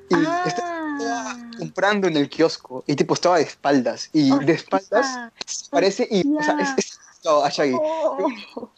Y 0.08 0.14
este 0.46 0.60
estaba 0.60 0.78
Ah, 1.04 1.50
comprando 1.58 2.06
en 2.06 2.16
el 2.16 2.28
kiosco 2.28 2.84
y 2.86 2.94
tipo 2.94 3.14
estaba 3.14 3.38
de 3.38 3.42
espaldas. 3.44 4.10
Y 4.12 4.30
de 4.44 4.52
espaldas 4.52 5.30
parece 5.70 6.06
y 6.10 6.22
o 6.36 6.42
sea, 6.42 6.56
es, 6.60 6.68
es- 6.76 6.91
no, 7.24 7.44
a 7.44 7.48
Shaggy. 7.48 7.74
Oh. 7.78 8.18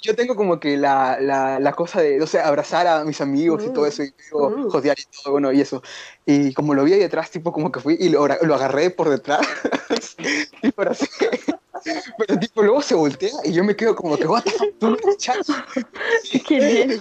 Yo 0.02 0.14
tengo 0.14 0.36
como 0.36 0.60
que 0.60 0.76
la, 0.76 1.18
la, 1.20 1.58
la 1.58 1.72
cosa 1.72 2.00
de, 2.00 2.18
no 2.18 2.26
sé, 2.26 2.38
abrazar 2.40 2.86
a 2.86 3.04
mis 3.04 3.20
amigos 3.20 3.64
y 3.66 3.70
todo 3.70 3.86
eso, 3.86 4.02
y 4.02 4.12
digo, 4.24 4.48
Uh. 4.48 4.70
jodear 4.70 4.98
y 4.98 5.04
todo, 5.22 5.32
bueno, 5.32 5.52
y 5.52 5.60
eso. 5.60 5.82
Y 6.26 6.52
como 6.54 6.74
lo 6.74 6.84
vi 6.84 6.92
ahí 6.94 7.00
detrás, 7.00 7.30
tipo, 7.30 7.52
como 7.52 7.72
que 7.72 7.80
fui 7.80 7.96
y 7.98 8.08
lo, 8.08 8.26
lo 8.26 8.54
agarré 8.54 8.90
por 8.90 9.08
detrás. 9.08 9.46
y 10.62 10.70
por 10.72 10.88
así. 10.88 11.06
Pero 12.18 12.38
tipo, 12.38 12.62
luego 12.62 12.80
se 12.80 12.94
voltea 12.94 13.30
y 13.44 13.52
yo 13.52 13.62
me 13.62 13.76
quedo 13.76 13.94
como 13.94 14.16
que, 14.16 14.26
what 14.26 14.42
the 14.42 14.50
fuck, 14.52 14.78
tú 14.78 14.96
eres 15.02 15.18
Shaggy. 15.18 16.40
¿Quién 16.46 16.62
eres? 16.62 17.00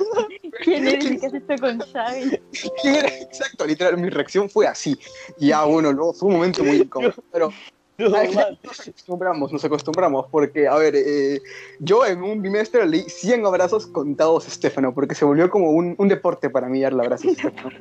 ¿Quién 0.64 0.88
eres 0.88 1.06
y 1.06 1.18
qué 1.20 1.26
has 1.28 1.34
hecho 1.34 1.56
con 1.62 1.80
Xavi? 1.80 2.42
¿Quién 2.82 2.96
era? 2.96 3.08
Exacto, 3.08 3.66
literal, 3.66 3.98
mi 3.98 4.10
reacción 4.10 4.50
fue 4.50 4.68
así. 4.68 4.98
Y 5.38 5.48
ya, 5.48 5.64
bueno, 5.64 5.92
luego 5.94 6.14
fue 6.14 6.30
un 6.30 6.36
momento 6.36 6.64
muy 6.64 6.78
incómodo. 6.78 7.14
Pero 7.32 7.50
No, 7.98 8.10
nos 8.64 8.80
acostumbramos, 8.80 9.52
nos 9.54 9.64
acostumbramos, 9.66 10.26
porque, 10.32 10.68
a 10.68 10.76
ver, 10.76 10.96
eh, 10.96 11.42
yo 11.80 12.06
en 12.06 12.24
un 12.24 12.42
bimestre 12.42 12.86
leí 12.88 13.04
100 13.08 13.46
abrazos 13.46 13.88
contados 13.88 14.46
a 14.46 14.48
Estefano, 14.50 14.94
porque 14.94 15.16
se 15.16 15.26
volvió 15.26 15.50
como 15.50 15.72
un, 15.72 15.96
un 15.98 16.08
deporte 16.08 16.50
para 16.50 16.68
mí 16.68 16.82
darle 16.82 17.04
abrazos 17.04 17.28
a 17.28 17.32
Estefano. 17.48 17.78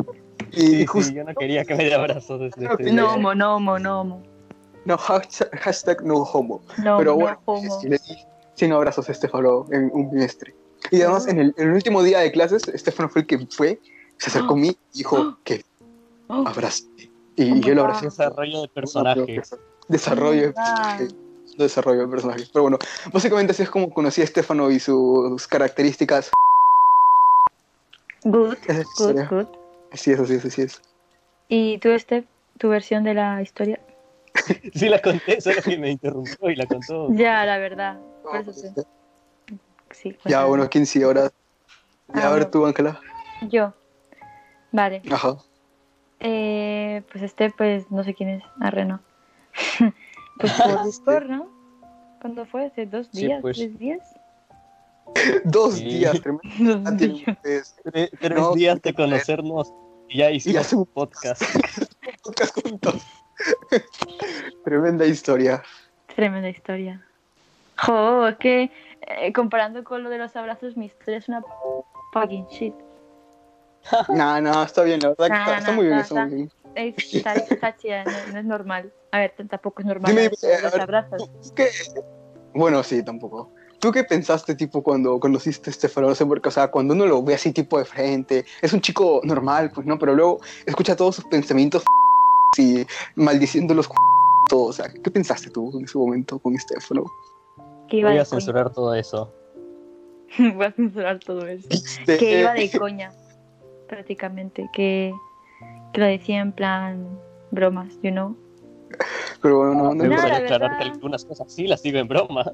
Y 0.52 0.86
Sí, 0.86 1.14
yo 1.14 1.24
no 1.24 1.34
quería 1.34 1.64
que 1.64 1.74
me 1.74 1.84
dé 1.84 1.94
abrazos 1.94 2.38
desde 2.40 2.76
que 2.76 2.82
ese 2.84 2.92
no. 2.92 3.06
día. 3.06 3.12
Nomo, 3.14 3.34
nomo, 3.34 3.78
nomo. 3.78 4.22
no, 4.84 4.98
hashtag, 4.98 5.48
hashtag 5.58 6.04
no 6.04 6.16
homo. 6.22 6.60
No, 6.76 6.98
Pero 6.98 7.12
no 7.12 7.16
bueno, 7.16 7.40
homo. 7.46 7.80
sí, 7.80 7.88
le 7.88 7.96
di 7.98 8.16
100 8.56 8.72
abrazos 8.72 9.08
a 9.08 9.12
Estefano 9.12 9.66
en 9.72 9.90
un 9.94 10.10
bimestre. 10.10 10.54
Y 10.90 11.00
además, 11.00 11.26
en 11.26 11.38
el, 11.38 11.54
en 11.56 11.68
el 11.68 11.74
último 11.74 12.02
día 12.02 12.18
de 12.18 12.30
clases, 12.32 12.68
Estefano 12.68 13.08
fue 13.08 13.22
el 13.22 13.26
que 13.26 13.38
fue, 13.46 13.80
se 14.18 14.28
acercó 14.28 14.52
a 14.52 14.56
mí 14.58 14.76
y 14.92 14.98
dijo 14.98 15.38
que 15.44 15.64
Oh, 16.28 16.44
abrace. 16.46 16.84
Y, 17.36 17.60
yo 17.60 17.74
lo 17.74 17.82
abracé. 17.82 18.06
Desarrollo 18.06 18.62
de 18.62 18.68
personaje. 18.68 19.42
Desarrollo 19.88 20.40
de 20.42 20.54
Ah. 20.56 20.96
personaje. 20.98 21.08
Desarrollo 21.56 22.00
de 22.02 22.08
personajes. 22.08 22.50
Pero 22.52 22.62
bueno, 22.62 22.78
básicamente 23.12 23.52
así 23.52 23.62
es 23.62 23.70
como 23.70 23.90
conocí 23.90 24.20
a 24.20 24.24
Estefano 24.24 24.70
y 24.70 24.78
sus 24.80 25.46
características. 25.48 26.30
Good, 28.24 28.56
es 28.68 28.86
good, 28.96 29.20
good. 29.28 29.46
Así 29.90 30.12
es, 30.12 30.20
así 30.20 30.34
es, 30.34 30.44
así 30.44 30.62
es. 30.62 30.80
¿Y 31.48 31.78
tú, 31.78 31.98
Steph, 31.98 32.24
tu 32.58 32.68
versión 32.68 33.04
de 33.04 33.14
la 33.14 33.42
historia? 33.42 33.80
Sí 34.74 34.88
la 34.88 35.00
conté, 35.02 35.40
solo 35.40 35.60
que 35.62 35.76
me 35.76 35.90
interrumpió 35.90 36.50
y 36.50 36.56
la 36.56 36.66
contó. 36.66 37.08
Ya, 37.10 37.44
la 37.44 37.58
verdad. 37.58 38.00
Por 38.22 38.36
eso 38.36 38.52
sí. 38.52 38.68
sí 39.90 40.16
Ya, 40.24 40.44
bueno, 40.44 40.68
15 40.70 41.04
horas. 41.04 41.32
Ya, 42.14 42.14
Ah, 42.14 42.26
a 42.28 42.30
ver 42.30 42.44
bueno. 42.44 42.50
tú, 42.50 42.66
Ángela. 42.66 43.00
Yo. 43.50 43.74
Vale. 44.70 45.02
Ajá. 45.10 45.36
Eh, 46.24 47.02
pues 47.10 47.24
este, 47.24 47.50
pues 47.50 47.90
no 47.90 48.04
sé 48.04 48.14
quién 48.14 48.28
es. 48.28 48.44
Arre, 48.60 48.84
no. 48.84 49.00
pues 50.38 50.52
por 50.62 50.84
Discord, 50.84 51.26
¿no? 51.28 51.48
¿Cuándo 52.20 52.46
fue? 52.46 52.66
¿Hace 52.66 52.86
dos 52.86 53.08
Sí, 53.12 53.26
días? 53.26 53.40
pues. 53.42 53.56
¿Tres 53.58 53.78
días? 53.78 54.00
Dos 55.44 55.74
Sí. 55.74 55.84
días, 55.84 56.20
tremendo. 56.22 56.78
Dos 56.78 56.82
Ah, 56.86 56.90
días. 56.92 57.38
Tres, 57.42 57.76
tres 58.20 58.38
No, 58.38 58.54
días 58.54 58.80
de 58.80 58.94
conocernos 58.94 59.72
y 60.08 60.18
ya 60.18 60.30
hicimos 60.30 60.60
hace 60.60 60.76
un 60.76 60.82
un 60.82 60.86
podcast. 60.86 61.42
podcast 62.22 62.62
juntos. 62.62 63.02
Tremenda 64.64 65.04
historia. 65.04 65.62
Tremenda 66.14 66.48
historia. 66.48 67.04
Jo, 67.84 68.28
es 68.28 68.36
que 68.36 68.70
eh, 69.00 69.32
comparando 69.32 69.82
con 69.82 70.04
lo 70.04 70.08
de 70.10 70.18
los 70.18 70.36
abrazos, 70.36 70.76
mi 70.76 70.86
historia 70.86 71.18
es 71.18 71.28
una 71.28 71.42
fucking 72.12 72.46
shit. 72.46 72.74
No, 74.08 74.40
no, 74.40 74.62
está 74.62 74.82
bien, 74.82 75.00
la 75.00 75.08
verdad. 75.08 75.26
que 75.26 75.32
No, 75.32 75.38
está, 75.38 75.52
no, 75.52 75.58
está 75.58 75.72
muy 75.72 75.86
bien, 75.86 75.98
está- 75.98 76.14
está 76.14 76.26
muy 76.26 76.34
bien. 76.34 76.50
Es, 76.74 77.14
está, 77.14 77.34
está 77.34 77.76
chida, 77.76 78.04
no, 78.04 78.32
no 78.32 78.38
es 78.38 78.44
normal. 78.44 78.92
A 79.10 79.18
ver, 79.18 79.34
tampoco 79.48 79.82
es 79.82 79.86
normal 79.86 80.10
Dime, 80.14 80.28
los 80.30 80.44
eh, 80.44 80.58
ver, 80.70 80.80
abrazos. 80.80 81.30
¿tú 81.42 81.54
qué- 81.54 81.68
Bueno, 82.54 82.82
sí, 82.82 83.04
tampoco. 83.04 83.50
¿Tú 83.78 83.90
qué 83.90 84.04
pensaste, 84.04 84.54
tipo, 84.54 84.82
cuando 84.82 85.18
conociste 85.18 85.70
a 85.70 85.72
sé, 86.14 86.24
porque, 86.24 86.48
o 86.48 86.52
sea, 86.52 86.68
cuando 86.70 86.94
uno 86.94 87.04
lo 87.04 87.22
ve 87.22 87.34
así, 87.34 87.52
tipo, 87.52 87.78
de 87.78 87.84
frente, 87.84 88.44
es 88.62 88.72
un 88.72 88.80
chico 88.80 89.20
normal, 89.24 89.72
pues, 89.74 89.86
¿no? 89.86 89.98
Pero 89.98 90.14
luego 90.14 90.40
escucha 90.64 90.94
todos 90.94 91.16
sus 91.16 91.24
pensamientos 91.24 91.82
y 92.58 92.86
maldiciendo 93.16 93.74
los 93.74 93.88
todo. 94.48 94.66
O 94.66 94.72
sea, 94.72 94.88
¿qué 94.88 95.10
pensaste 95.10 95.50
tú 95.50 95.76
en 95.78 95.84
ese 95.84 95.98
momento 95.98 96.38
con 96.38 96.54
Estefano? 96.54 97.04
Que 97.88 97.98
iba 97.98 98.10
Voy 98.10 98.16
de 98.16 98.22
a 98.22 98.24
censurar 98.24 98.72
todo 98.72 98.94
eso. 98.94 99.32
Voy 100.38 100.64
a 100.64 100.72
censurar 100.72 101.18
todo 101.18 101.46
eso. 101.46 101.68
Que 102.06 102.40
iba 102.40 102.52
de 102.54 102.70
coña, 102.70 103.12
prácticamente. 103.92 104.68
Que, 104.72 105.12
que 105.92 106.00
lo 106.00 106.06
decía 106.06 106.40
en 106.40 106.52
plan 106.52 107.06
bromas, 107.50 107.92
you 108.02 108.10
know. 108.10 108.34
Pero 109.42 109.58
bueno, 109.58 109.74
no, 109.74 109.94
no 109.94 110.04
No, 110.04 110.28
la 110.28 110.36
aclarar 110.36 110.76
que 110.78 110.84
algunas 110.84 111.24
cosas 111.24 111.52
sí 111.52 111.66
las 111.66 111.82
digo 111.82 111.98
en 111.98 112.08
broma. 112.08 112.52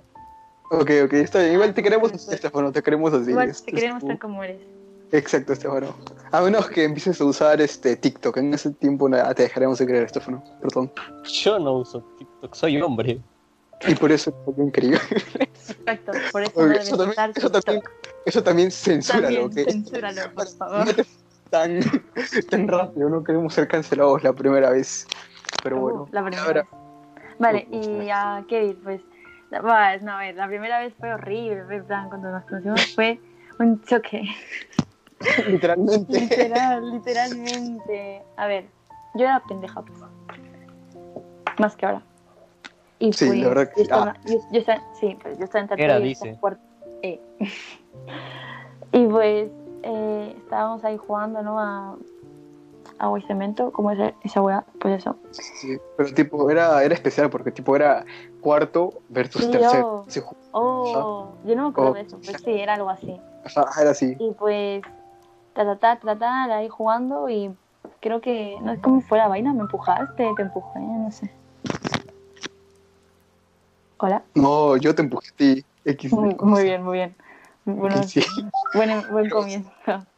Ok, 0.71 0.91
ok, 1.05 1.13
está 1.15 1.39
bien. 1.41 1.55
Igual 1.55 1.73
te 1.75 1.83
queremos 1.83 2.13
Estefano, 2.13 2.73
te 2.73 2.83
queremos 2.83 3.13
así. 3.15 3.31
Igual 3.31 3.51
Es- 3.51 3.65
te 3.65 3.73
queremos 3.73 4.05
tal 4.05 4.19
como 4.19 4.43
eres. 4.45 4.61
Exacto, 5.13 5.53
Estefano. 5.55 5.95
A 6.31 6.43
menos 6.43 6.69
que 6.69 6.85
empieces 6.85 7.21
a 7.21 7.25
usar 7.25 7.61
este 7.63 7.97
TikTok. 7.97 8.37
En 8.37 8.53
ese 8.53 8.73
tiempo 8.73 9.09
nada, 9.09 9.33
te 9.35 9.45
dejaremos 9.45 9.79
de 9.79 9.87
creer, 9.87 10.05
Estefano. 10.05 10.45
Perdón. 10.61 10.93
Yo 11.25 11.59
no 11.59 11.73
uso 11.79 12.03
TikTok, 12.19 12.55
soy 12.55 12.81
hombre. 12.83 13.21
Y 13.87 13.95
por 13.95 14.11
eso 14.13 14.31
es 14.49 14.59
increíble. 14.59 14.99
Exacto, 15.69 16.13
por 16.33 16.43
eso 16.43 16.53
Oye, 16.57 16.75
no 16.75 16.81
eso, 16.81 16.97
también, 16.97 17.11
usar 17.13 17.31
eso, 17.35 17.51
también, 17.51 17.83
eso 18.27 18.43
también 18.43 18.71
censúralo, 18.73 19.49
También, 19.49 19.67
¿ok? 19.67 19.71
censúralo, 19.73 20.35
por 20.35 20.49
favor. 20.49 20.87
No 20.87 20.93
te- 20.93 21.07
tan, 21.51 21.81
tan 22.51 22.69
rápido, 22.69 23.09
no 23.09 23.23
queremos 23.25 23.55
ser 23.55 23.69
cancelados 23.69 24.23
la 24.23 24.33
primera 24.33 24.71
vez. 24.71 25.07
Pero 25.63 25.77
Uh, 25.77 25.81
bueno, 25.81 26.09
la 26.13 26.23
primera 26.23 26.43
ahora, 26.45 26.63
vez. 26.63 26.71
Vale, 27.39 27.69
y 27.71 28.09
a 28.11 28.45
Kevin, 28.49 28.79
pues. 28.83 29.01
la- 29.51 29.61
bueno, 29.63 30.05
no, 30.05 30.13
a 30.13 30.19
ver, 30.19 30.35
la 30.37 30.47
primera 30.47 30.81
vez 30.81 30.93
fue 30.99 31.13
horrible. 31.15 31.65
fue 31.67 31.77
en 31.77 31.85
plan, 31.87 32.09
cuando 32.09 32.31
nos 32.31 32.45
conocimos 32.45 32.95
fue 32.95 33.19
un 33.59 33.81
choque. 33.83 34.23
literalmente. 35.49 36.21
Literal, 36.21 36.91
literalmente. 36.93 38.23
A 38.37 38.47
ver, 38.47 38.67
yo 39.15 39.25
era 39.25 39.41
pendeja, 39.49 39.83
pues. 39.83 39.99
Más 41.59 41.75
que 41.77 41.87
ahora. 41.87 42.03
Y 43.01 43.13
Sí, 43.13 43.27
pues, 43.27 43.39
la 43.39 43.49
verdad 43.49 43.69
que- 43.69 43.77
yo 43.77 43.83
estaba, 43.83 44.17
yo, 44.27 44.39
yo 44.53 44.59
estaba, 44.61 44.83
sí, 45.01 45.17
pues 45.23 45.39
yo 45.39 45.45
estaba 45.45 45.63
en 45.63 45.69
tercero 45.69 45.93
Era, 45.95 46.01
y 46.05 46.09
dice. 46.09 46.29
en 46.29 46.37
cuarto. 46.37 46.63
Eh. 47.03 47.21
y 48.93 49.07
pues 49.07 49.51
eh, 49.89 50.35
estábamos 50.37 50.85
ahí 50.85 50.97
jugando, 50.99 51.43
¿no? 51.43 51.59
A 51.59 51.97
agua 52.99 53.19
y 53.19 53.23
cemento, 53.23 53.73
¿cómo 53.73 53.91
es 53.93 54.15
esa 54.23 54.43
weá? 54.43 54.65
Pues 54.81 54.99
eso. 55.01 55.17
Sí, 55.31 55.79
pero 55.97 56.13
tipo, 56.13 56.51
era, 56.51 56.83
era 56.83 56.95
especial 56.95 57.31
porque 57.31 57.51
tipo 57.53 57.75
era 57.77 58.05
cuarto 58.41 59.03
versus 59.09 59.45
Sí, 59.47 59.53
tercero. 59.53 60.05
Sí, 60.09 60.21
ju- 60.21 60.37
Oh, 60.53 61.37
yo 61.45 61.55
no 61.55 61.65
me 61.65 61.69
acuerdo 61.69 61.91
Oh. 61.91 61.95
de 61.95 62.01
eso, 62.01 62.19
pues 62.25 62.37
sí, 62.45 62.51
era 62.51 62.75
algo 62.75 62.91
así. 62.91 63.21
ajá, 63.45 63.81
era 63.81 63.91
así. 63.91 64.17
Y 64.19 64.33
pues, 64.33 64.83
ta, 65.55 65.65
ta, 65.65 65.79
ta, 65.79 66.01
ta, 66.01 66.19
ta, 66.19 66.45
ahí 66.45 66.69
jugando 66.69 67.29
y 67.29 67.55
creo 68.01 68.21
que, 68.21 68.57
no 68.63 68.73
es 68.73 68.81
como 68.81 69.01
fue 69.03 69.19
la 69.19 69.29
vaina, 69.29 69.53
me 69.53 69.61
empujaste, 69.61 70.33
te 70.35 70.43
empujé, 70.43 70.81
no 70.81 71.11
sé. 71.11 71.31
Hola. 73.99 74.23
No, 74.35 74.77
yo 74.77 74.95
te 74.95 75.03
empujé 75.03 75.29
a 75.33 75.37
ti. 75.37 75.67
X. 75.85 76.13
Muy, 76.13 76.35
muy 76.41 76.63
bien, 76.65 76.83
muy 76.85 76.99
bien. 76.99 77.17
Bueno, 77.77 78.03
Sí. 78.09 78.23
buen, 78.75 79.03
buen 79.11 79.29
comienzo. 79.31 79.71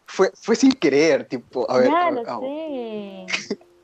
Fue, 0.06 0.30
fue 0.40 0.56
sin 0.56 0.72
querer, 0.72 1.24
tipo, 1.26 1.70
a 1.70 1.78
ver. 1.78 1.88
ya 1.88 2.06
a- 2.06 2.10
lo 2.10 2.20
a- 2.20 2.40
sé. 2.40 3.26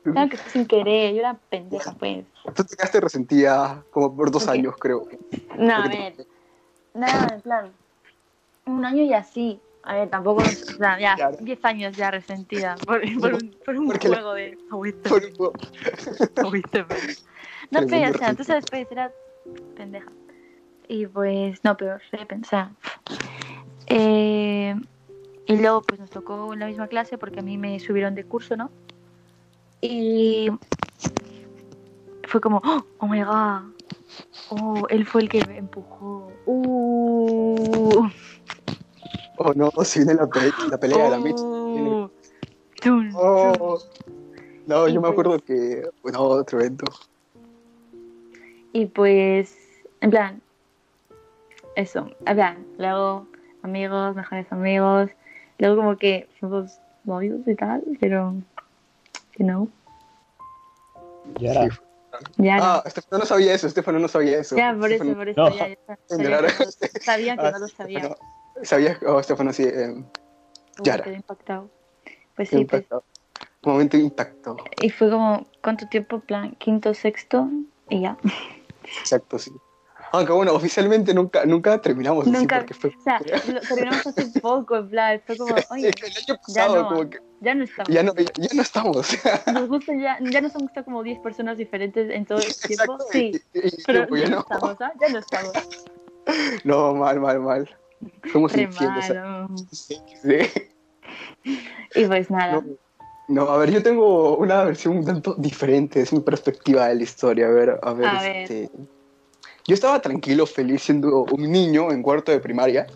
Claro 0.03 0.29
que 0.29 0.37
fue 0.37 0.51
sin 0.51 0.65
querer, 0.65 1.13
yo 1.13 1.19
era 1.19 1.33
pendeja, 1.49 1.93
pues. 1.93 2.25
Tú 2.55 2.63
te 2.63 2.75
quedaste 2.77 3.01
resentida 3.01 3.83
como 3.91 4.15
por 4.15 4.31
dos 4.31 4.47
años, 4.47 4.75
creo. 4.79 5.05
No, 5.57 5.75
a 5.75 5.87
ver. 5.87 6.13
Nada, 6.93 7.33
en 7.35 7.41
plan. 7.41 7.71
Un 8.65 8.85
año 8.85 9.03
y 9.03 9.13
así. 9.13 9.59
A 9.83 9.95
ver, 9.95 10.09
tampoco. 10.09 10.41
O 10.43 10.45
sea, 10.77 10.97
ya, 10.99 11.15
Claro. 11.15 11.37
10 11.41 11.63
años 11.65 11.95
ya 11.97 12.11
resentida 12.11 12.75
por, 12.85 13.01
por 13.19 13.33
un, 13.33 13.57
por 13.65 13.75
un 13.77 13.87
la- 13.89 13.97
juego 13.99 14.33
de 14.33 14.57
agüita. 14.71 15.09
Por- 15.09 15.53
Agüita, 16.37 16.85
pero- 16.87 16.99
No, 17.71 17.79
Tremendo 17.85 17.87
pero, 17.89 18.15
o 18.15 18.17
sea, 18.17 18.33
tú 18.33 18.43
sabes, 18.45 18.65
pues 18.69 18.87
era 18.91 19.11
pendeja. 19.75 20.09
Y 20.89 21.05
pues, 21.05 21.59
no, 21.65 21.75
pero 21.75 21.97
re 22.11 22.25
pensar. 22.25 22.69
Eh, 23.87 24.75
y 25.45 25.55
luego, 25.57 25.81
pues 25.81 25.99
nos 25.99 26.09
tocó 26.09 26.53
en 26.53 26.59
la 26.59 26.67
misma 26.67 26.87
clase 26.87 27.17
porque 27.17 27.39
a 27.39 27.43
mí 27.43 27.57
me 27.57 27.79
subieron 27.79 28.15
de 28.15 28.23
curso, 28.25 28.55
¿no? 28.57 28.69
Y 29.81 30.49
fue 32.27 32.41
como, 32.41 32.61
oh 32.99 33.07
my 33.07 33.23
god, 33.23 33.61
oh, 34.49 34.87
él 34.89 35.05
fue 35.05 35.21
el 35.21 35.29
que 35.29 35.45
me 35.45 35.57
empujó. 35.57 36.31
Uh, 36.45 38.07
Oh 39.39 39.53
no, 39.53 39.69
si 39.83 39.99
viene 39.99 40.15
la, 40.15 40.27
pe- 40.27 40.51
la 40.71 40.79
pelea 40.79 41.03
de 41.03 41.09
la 41.11 41.19
Mitch. 41.19 41.35
tun, 41.37 42.11
tun. 42.81 43.11
Oh. 43.15 43.77
No, 44.65 44.87
Y 44.87 44.93
yo 44.93 44.99
me 44.99 45.07
pues- 45.07 45.11
acuerdo 45.11 45.39
que. 45.39 45.87
No, 46.11 46.21
otro 46.23 46.59
evento. 46.59 46.85
Y 48.73 48.87
pues, 48.87 49.55
en 50.01 50.09
plan, 50.09 50.41
eso, 51.75 52.09
en 52.25 52.35
plan, 52.35 52.65
luego 52.79 53.27
amigos, 53.67 54.15
mejores 54.15 54.51
amigos, 54.51 55.11
luego 55.59 55.75
como 55.77 55.97
que 55.97 56.27
fuimos 56.39 56.79
novios 57.03 57.41
y 57.47 57.55
tal, 57.55 57.83
pero, 57.99 58.33
you 59.37 59.45
know, 59.45 59.69
Y 61.39 61.47
ahora, 61.47 61.69
Sí. 61.69 61.77
ya 62.37 62.57
no. 62.57 62.63
Ah, 62.63 62.83
Estefano 62.85 63.19
no 63.19 63.25
sabía 63.25 63.53
eso, 63.53 63.67
Estefano 63.67 63.99
no 63.99 64.07
sabía 64.07 64.39
eso. 64.39 64.55
Ya, 64.55 64.73
por 64.73 64.91
eso, 64.91 65.03
Estefano- 65.03 65.15
por 65.17 65.29
eso, 65.29 65.41
No. 65.41 65.49
ya, 65.55 65.67
ya 65.67 65.77
sabía, 66.07 66.25
Claro. 66.27 66.47
que 66.47 66.65
no, 66.65 66.71
sabía 67.01 67.35
que 67.35 67.41
Ah, 67.45 67.51
no 67.51 67.59
lo 67.59 67.67
sabía. 67.67 67.99
Estefano- 67.99 68.17
¿Sabías? 68.63 68.97
Oh, 69.05 69.19
Estefano 69.19 69.53
sí. 69.53 69.63
Eh, 69.65 70.03
Yara. 70.81 71.03
quedé 71.03 71.15
impactado. 71.15 71.69
Pues 72.35 72.49
qué 72.49 72.57
sí, 72.57 72.65
pues, 72.65 72.81
impacto. 72.83 73.03
Un 73.63 73.71
momento 73.73 73.97
impacto. 73.97 74.55
y 74.81 74.89
fue 74.89 75.09
como, 75.11 75.45
¿cuánto 75.61 75.87
tiempo? 75.89 76.19
Plan, 76.21 76.51
quinto, 76.55 76.93
sexto, 76.93 77.49
y 77.89 78.01
ya. 78.01 78.17
Exacto, 79.01 79.37
sí. 79.37 79.51
Aunque 80.11 80.31
bueno, 80.33 80.53
oficialmente 80.53 81.13
nunca, 81.13 81.45
nunca 81.45 81.79
terminamos 81.81 82.27
así 82.27 82.31
Nunca, 82.31 82.59
porque 82.59 82.73
fue. 82.73 82.89
o 82.89 83.01
sea, 83.03 83.19
lo 83.47 83.61
terminamos 83.61 84.05
hace 84.07 84.25
poco, 84.41 84.77
en 84.77 84.89
plan, 84.89 85.21
fue 85.25 85.37
como, 85.37 85.55
oye, 85.69 85.89
el 85.89 86.03
año 86.15 86.25
ya 86.27 86.35
pasado, 86.37 86.75
no, 86.83 86.87
como 86.89 87.09
que 87.09 87.19
ya 87.41 87.55
no 87.55 87.63
estamos. 87.63 87.93
ya 87.93 88.03
no, 88.03 88.13
ya, 88.15 88.31
ya 88.35 88.49
no 88.53 88.61
estamos. 88.61 89.07
Nos 89.53 89.67
gusta 89.67 89.93
ya, 89.95 90.17
ya 90.21 90.41
nos 90.41 90.55
han 90.55 90.61
gustado 90.63 90.85
como 90.85 91.03
10 91.03 91.19
personas 91.19 91.57
diferentes 91.57 92.09
en 92.09 92.25
todo 92.25 92.39
el 92.39 92.53
tiempo. 92.55 92.97
Sí, 93.11 93.31
y- 93.53 93.57
y- 93.59 93.67
y 93.67 93.83
pero 93.85 94.07
ya 94.15 94.23
ya 94.23 94.29
no 94.29 94.39
estamos, 94.39 94.81
¿ah? 94.81 94.91
Ya 94.99 95.09
no 95.09 95.19
estamos. 95.19 95.53
No, 96.65 96.93
mal, 96.93 97.21
mal, 97.21 97.39
mal. 97.39 97.69
Somos 98.33 98.53
infieles. 98.57 99.13
sí, 99.71 99.95
sí. 100.21 100.39
Y 101.95 102.05
pues 102.05 102.29
nada. 102.29 102.61
No, 102.61 102.63
no, 103.29 103.49
a 103.49 103.57
ver, 103.57 103.71
yo 103.71 103.81
tengo 103.81 104.35
una 104.37 104.65
versión 104.65 104.97
un 104.97 105.05
tanto 105.05 105.35
diferente, 105.35 106.01
es 106.01 106.11
mi 106.11 106.19
perspectiva 106.19 106.87
de 106.87 106.95
la 106.95 107.03
historia. 107.03 107.47
A 107.47 107.51
ver, 107.51 107.79
a 107.81 107.93
ver, 107.93 108.07
A 108.07 108.21
ver. 108.21 108.69
Yo 109.67 109.73
estaba 109.73 110.01
tranquilo, 110.01 110.45
feliz 110.45 110.83
siendo 110.83 111.25
un 111.25 111.51
niño 111.51 111.91
en 111.91 112.01
cuarto 112.01 112.31
de 112.31 112.39
primaria. 112.39 112.87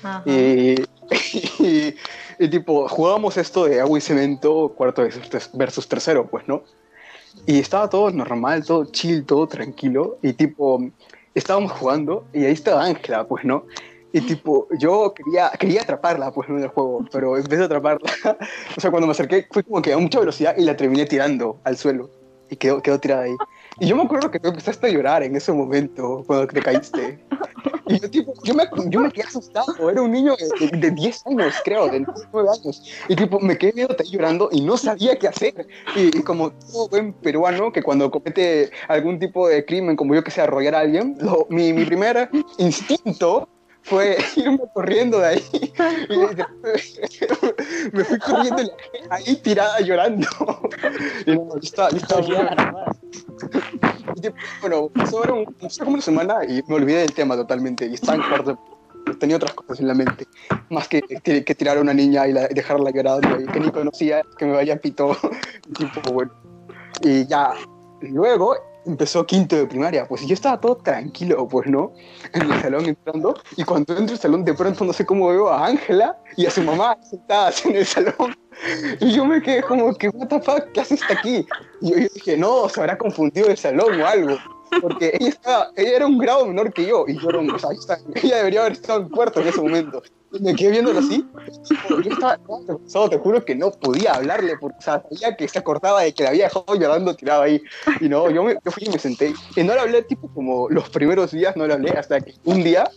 Ajá. 0.00 0.22
Y, 0.24 0.76
y, 1.58 1.94
y, 2.38 2.48
tipo, 2.48 2.86
jugábamos 2.88 3.36
esto 3.36 3.64
de 3.64 3.80
agua 3.80 3.98
y 3.98 4.00
cemento, 4.00 4.72
cuarto 4.76 5.02
versus, 5.54 5.88
tercero, 5.88 6.28
pues, 6.28 6.46
¿no? 6.46 6.62
Y 7.46 7.58
estaba 7.58 7.90
todo 7.90 8.10
normal, 8.12 8.64
todo 8.64 8.84
chill, 8.84 9.26
todo 9.26 9.48
tranquilo. 9.48 10.18
Y 10.22 10.32
tipo, 10.34 10.80
estábamos 11.34 11.72
jugando 11.72 12.24
y 12.32 12.44
ahí 12.44 12.52
estaba 12.52 12.84
Ángela, 12.84 13.26
pues, 13.26 13.44
¿no? 13.44 13.66
Y 14.12 14.20
tipo, 14.20 14.68
yo 14.78 15.12
quería, 15.14 15.50
quería 15.58 15.82
atraparla, 15.82 16.30
pues. 16.32 16.48
En 16.48 16.62
el 16.62 16.68
juego, 16.68 17.04
pero 17.10 17.36
en 17.36 17.44
vez 17.44 17.58
de 17.58 17.64
atraparla, 17.64 18.08
o 18.76 18.80
sea, 18.80 18.90
cuando 18.90 19.08
me 19.08 19.12
acerqué, 19.12 19.48
fue 19.50 19.64
como 19.64 19.82
que 19.82 19.92
a 19.92 19.98
mucha 19.98 20.20
velocidad 20.20 20.54
y 20.56 20.62
la 20.62 20.76
terminé 20.76 21.06
tirando 21.06 21.58
al 21.64 21.76
suelo. 21.76 22.08
Y 22.48 22.56
quedó, 22.56 22.80
quedó 22.80 23.00
tirada 23.00 23.22
ahí. 23.22 23.36
Y 23.80 23.86
yo 23.86 23.96
me 23.96 24.02
acuerdo 24.02 24.30
que 24.30 24.38
tú 24.38 24.48
empezaste 24.48 24.86
a 24.86 24.90
llorar 24.90 25.22
en 25.22 25.34
ese 25.34 25.52
momento, 25.52 26.22
cuando 26.26 26.46
te 26.46 26.60
caíste. 26.62 27.24
Y 27.86 27.98
yo, 27.98 28.10
tipo, 28.10 28.34
yo 28.44 28.54
me, 28.54 28.64
yo 28.88 29.00
me 29.00 29.10
quedé 29.10 29.24
asustado. 29.24 29.90
Era 29.90 30.02
un 30.02 30.12
niño 30.12 30.34
de, 30.36 30.68
de- 30.68 30.76
de 30.78 30.90
10 30.90 31.26
años, 31.26 31.54
creo, 31.64 31.88
de 31.88 32.00
9 32.32 32.48
años. 32.62 32.82
Y 33.08 33.16
tipo, 33.16 33.40
me 33.40 33.56
quedé 33.56 33.82
ahí 33.82 34.10
llorando 34.10 34.48
y 34.52 34.60
no 34.60 34.76
sabía 34.76 35.16
qué 35.18 35.28
hacer. 35.28 35.66
Y, 35.96 36.16
y 36.18 36.22
como 36.22 36.50
todo 36.52 36.88
buen 36.88 37.14
peruano, 37.14 37.72
que 37.72 37.82
cuando 37.82 38.10
comete 38.10 38.70
algún 38.88 39.18
tipo 39.18 39.48
de 39.48 39.64
crimen, 39.64 39.96
como 39.96 40.14
yo 40.14 40.22
que 40.22 40.30
sé, 40.30 40.42
arrollar 40.42 40.74
a 40.74 40.80
alguien, 40.80 41.16
lo- 41.18 41.46
mi, 41.48 41.72
mi 41.72 41.84
primer 41.86 42.28
instinto 42.58 43.48
fue 43.82 44.16
irme 44.36 44.60
corriendo 44.72 45.18
de 45.18 45.26
ahí. 45.26 45.44
Y 45.52 46.16
me 47.92 48.04
fui 48.04 48.18
corriendo 48.18 48.62
ahí 49.10 49.36
tirada 49.36 49.80
llorando. 49.80 50.26
Y 51.26 51.32
no, 51.32 51.48
yo 51.54 51.60
estaba, 51.62 51.90
yo 51.90 51.96
estaba 51.98 52.22
y 54.16 54.28
bueno, 54.60 54.90
pasó 54.94 55.22
como 55.84 55.94
una 55.94 56.02
semana 56.02 56.44
y 56.46 56.62
me 56.66 56.74
olvidé 56.74 57.00
del 57.00 57.12
tema 57.12 57.36
totalmente. 57.36 57.86
Y 57.86 57.94
estaba 57.94 58.16
en 58.16 58.28
cuarto. 58.28 58.58
Tenía 59.18 59.36
otras 59.36 59.54
cosas 59.54 59.80
en 59.80 59.88
la 59.88 59.94
mente. 59.94 60.26
Más 60.68 60.88
que, 60.88 61.00
que, 61.02 61.44
que 61.44 61.54
tirar 61.54 61.78
a 61.78 61.80
una 61.80 61.94
niña 61.94 62.26
y, 62.28 62.32
la- 62.32 62.48
dejarla 62.48 62.90
llorando 62.90 63.40
y 63.40 63.46
que 63.46 63.60
ni 63.60 63.70
conocía, 63.70 64.22
que 64.38 64.46
me 64.46 64.52
vaya 64.52 64.76
pito. 64.78 65.16
tipo, 65.76 66.12
bueno. 66.12 66.32
Y 67.02 67.26
ya, 67.26 67.52
luego 68.02 68.56
empezó 68.86 69.26
quinto 69.26 69.56
de 69.56 69.66
primaria. 69.66 70.06
Pues 70.06 70.26
yo 70.26 70.34
estaba 70.34 70.60
todo 70.60 70.76
tranquilo, 70.76 71.46
pues, 71.48 71.68
¿no? 71.68 71.92
En 72.32 72.50
el 72.50 72.60
salón 72.60 72.84
entrando. 72.86 73.34
Y 73.56 73.64
cuando 73.64 73.96
entro 73.96 74.14
al 74.14 74.20
salón, 74.20 74.44
de 74.44 74.54
pronto 74.54 74.84
no 74.84 74.92
sé 74.92 75.04
cómo 75.04 75.28
veo 75.28 75.48
a 75.48 75.66
Ángela 75.66 76.16
y 76.36 76.46
a 76.46 76.50
su 76.50 76.62
mamá 76.62 76.96
sentadas 77.02 77.64
en 77.64 77.76
el 77.76 77.86
salón. 77.86 78.36
Y 79.00 79.12
yo 79.12 79.24
me 79.24 79.40
quedé 79.40 79.62
como 79.62 79.94
que, 79.94 80.08
what 80.08 80.28
¿qué 80.74 80.80
haces 80.80 81.00
aquí? 81.08 81.46
Y 81.80 81.90
yo 81.90 82.08
dije, 82.14 82.36
no, 82.36 82.68
se 82.68 82.80
habrá 82.80 82.98
confundido 82.98 83.48
el 83.48 83.56
salón 83.56 84.00
o 84.00 84.06
algo. 84.06 84.36
Porque 84.80 85.16
ella, 85.18 85.28
estaba, 85.28 85.70
ella 85.76 85.96
era 85.96 86.06
un 86.06 86.18
grado 86.18 86.46
menor 86.46 86.72
que 86.72 86.86
yo. 86.86 87.04
Y 87.06 87.18
yo 87.18 87.28
era 87.28 87.38
un, 87.38 87.50
o 87.50 87.58
sea, 87.58 87.70
ella 88.14 88.36
debería 88.36 88.60
haber 88.60 88.72
estado 88.72 89.00
en 89.02 89.08
cuarto 89.08 89.40
en 89.40 89.48
ese 89.48 89.60
momento. 89.60 90.02
Me 90.40 90.54
quedé 90.54 90.70
viéndolo 90.70 91.00
así. 91.00 91.26
yo 91.88 92.12
estaba 92.12 92.38
te 93.08 93.18
juro 93.18 93.44
que 93.44 93.54
no 93.54 93.70
podía 93.72 94.14
hablarle. 94.14 94.56
Porque, 94.58 94.78
o 94.78 94.82
sea, 94.82 95.02
sabía 95.02 95.36
que 95.36 95.48
se 95.48 95.58
acordaba 95.58 96.02
de 96.02 96.12
que 96.14 96.22
la 96.22 96.30
había 96.30 96.44
dejado 96.44 96.74
llorando 96.74 97.14
tirado 97.16 97.42
ahí. 97.42 97.60
Y 98.00 98.08
no, 98.08 98.30
yo, 98.30 98.44
me, 98.44 98.54
yo 98.64 98.70
fui 98.70 98.84
y 98.86 98.90
me 98.90 98.98
senté. 98.98 99.34
Y 99.56 99.62
no 99.62 99.74
le 99.74 99.80
hablé, 99.80 100.02
tipo, 100.02 100.28
como 100.32 100.68
los 100.70 100.88
primeros 100.90 101.32
días, 101.32 101.56
no 101.56 101.66
le 101.66 101.74
hablé. 101.74 101.90
Hasta 101.90 102.20
que 102.20 102.34
un 102.44 102.62
día 102.62 102.88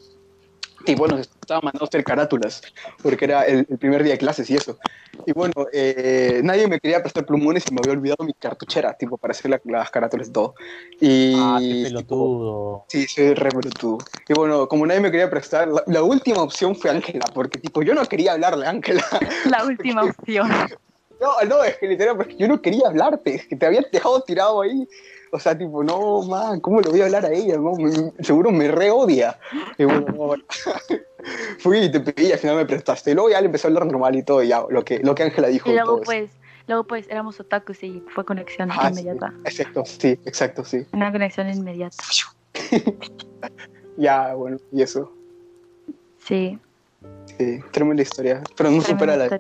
Y 0.86 0.96
bueno, 0.96 1.18
estaba 1.18 1.62
mandando 1.62 1.86
a 1.86 1.88
hacer 1.88 2.04
carátulas, 2.04 2.62
porque 3.02 3.26
era 3.26 3.44
el, 3.46 3.66
el 3.70 3.78
primer 3.78 4.04
día 4.04 4.14
de 4.14 4.20
clases 4.20 4.50
y 4.50 4.56
eso. 4.58 4.78
Y 5.26 5.32
bueno, 5.32 5.54
eh, 5.72 6.42
nadie 6.44 6.68
me 6.68 6.80
quería 6.80 7.02
prestar 7.02 7.26
plumones 7.26 7.66
y 7.68 7.74
me 7.74 7.80
había 7.80 7.94
olvidado 7.94 8.26
mi 8.26 8.34
cartuchera, 8.34 8.94
tipo, 8.94 9.18
para 9.18 9.32
hacer 9.32 9.50
la- 9.52 9.62
las 9.64 9.90
carátulas 9.90 10.28
y 10.28 10.34
todo. 10.34 10.54
Y, 11.00 11.34
Ah, 11.40 11.60
qué 11.62 11.68
tipo, 11.68 11.84
pelotudo. 11.88 12.86
Sí, 12.90 13.08
soy 13.08 13.34
re 13.34 13.54
pelotudo. 13.54 14.06
Y 14.28 14.34
bueno, 14.34 14.68
como 14.68 14.86
nadie 14.86 15.00
me 15.00 15.12
quería 15.12 15.30
prestar, 15.30 15.70
la, 15.70 15.82
la 15.88 16.04
última 16.04 16.42
opción 16.42 16.76
fue 16.76 16.90
Ángela, 16.90 17.32
porque 17.34 17.60
tipo, 17.60 17.82
yo 17.84 17.94
no 17.94 18.06
quería 18.06 18.34
hablarle 18.34 18.66
a 18.66 18.72
Ángela. 18.72 19.04
La 19.50 19.64
última 19.66 20.04
opción. 20.04 20.50
No, 21.22 21.42
no, 21.48 21.64
es 21.64 21.78
que 21.78 21.88
literal, 21.88 22.18
porque 22.18 22.36
yo 22.38 22.50
no 22.50 22.62
quería 22.62 22.88
hablarte, 22.88 23.36
es 23.36 23.48
que 23.48 23.56
te 23.56 23.66
había 23.66 23.82
dejado 23.90 24.22
tirado 24.24 24.62
ahí. 24.62 24.86
O 25.34 25.40
sea, 25.40 25.58
tipo, 25.58 25.84
no, 25.84 26.22
man, 26.22 26.60
¿cómo 26.60 26.80
le 26.80 26.92
voy 26.92 27.02
a 27.02 27.06
hablar 27.06 27.26
a 27.26 27.34
ella? 27.34 27.58
no? 27.58 27.74
Seguro 28.20 28.52
me 28.52 28.68
re 28.68 28.92
odia. 28.92 29.40
Y 29.80 29.84
bueno, 29.84 30.06
no, 30.10 30.14
bueno. 30.14 30.44
fui 31.58 31.80
y 31.80 31.92
te 31.92 32.00
pedí 32.00 32.32
al 32.32 32.38
final 32.38 32.58
me 32.58 32.66
prestaste. 32.68 33.12
Y 33.12 33.14
luego 33.16 33.32
ya 33.32 33.42
le 33.42 33.48
empezó 33.48 33.68
a 33.68 33.70
hablar 33.70 33.88
normal 33.88 34.16
y 34.16 34.22
todo, 34.22 34.44
y 34.44 34.50
ya, 34.50 34.64
lo 34.70 34.86
que, 34.86 35.00
lo 35.00 35.16
que 35.16 35.24
Ángela 35.24 35.48
dijo. 35.48 35.72
Y 35.72 35.74
luego 35.74 36.02
pues, 36.02 36.30
luego 36.68 36.84
pues 36.84 37.08
éramos 37.10 37.40
otakus 37.40 37.82
y 37.84 38.04
fue 38.14 38.24
conexión 38.26 38.70
Ah, 38.72 38.92
sí, 38.94 39.02
inmediata. 39.02 39.34
exacto, 39.44 39.84
sí, 39.86 40.20
exacto, 40.24 40.64
sí. 40.64 40.86
Una 40.94 41.12
conexión 41.12 41.50
inmediata. 41.50 41.98
Ya, 43.98 44.34
bueno, 44.34 44.58
y 44.72 44.82
eso. 44.82 45.12
Sí. 46.18 46.58
Sí, 47.38 47.60
tremenda 47.72 48.02
historia. 48.02 48.42
Pero 48.58 48.72
no 48.72 48.82
Tremenda 48.82 48.88
supera 48.88 49.16
la. 49.16 49.40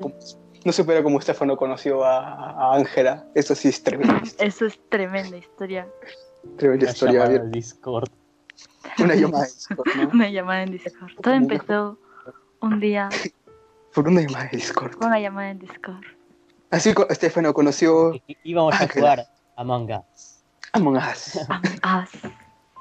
No 0.65 0.71
supera 0.71 1.03
como 1.03 1.19
Estefano 1.19 1.57
conoció 1.57 2.03
a 2.05 2.75
Ángela. 2.75 3.25
Eso 3.35 3.55
sí 3.55 3.69
es 3.69 3.83
tremenda, 3.83 4.21
Eso 4.39 4.65
es 4.65 4.79
tremenda 4.89 5.37
historia. 5.37 5.87
tremenda 6.57 6.89
historia. 6.89 7.25
llamada 7.25 7.45
Discord. 7.45 8.09
Una 8.99 9.15
llamada 9.15 9.43
de 9.45 9.51
Discord, 9.51 9.87
¿no? 9.95 10.09
Una 10.13 10.29
llamada 10.29 10.63
en 10.63 10.71
Discord. 10.71 11.11
Todo 11.21 11.33
empezó 11.33 11.97
un 12.61 12.79
día 12.79 13.09
Por 13.93 14.07
una 14.07 14.21
llamada 14.21 14.45
de 14.45 14.57
Discord. 14.57 14.95
con 14.95 15.07
una 15.07 15.19
llamada 15.19 15.49
en 15.51 15.59
Discord. 15.59 16.03
Así 16.71 16.93
Estefano 17.09 17.53
conoció 17.53 18.13
Y- 18.15 18.37
Íbamos 18.43 18.73
a 18.79 18.87
jugar 18.87 19.27
Among 19.55 19.91
Us. 19.91 20.43
Among 20.73 20.97
Us. 20.97 21.37
Among 21.47 21.63
Us. 22.03 22.31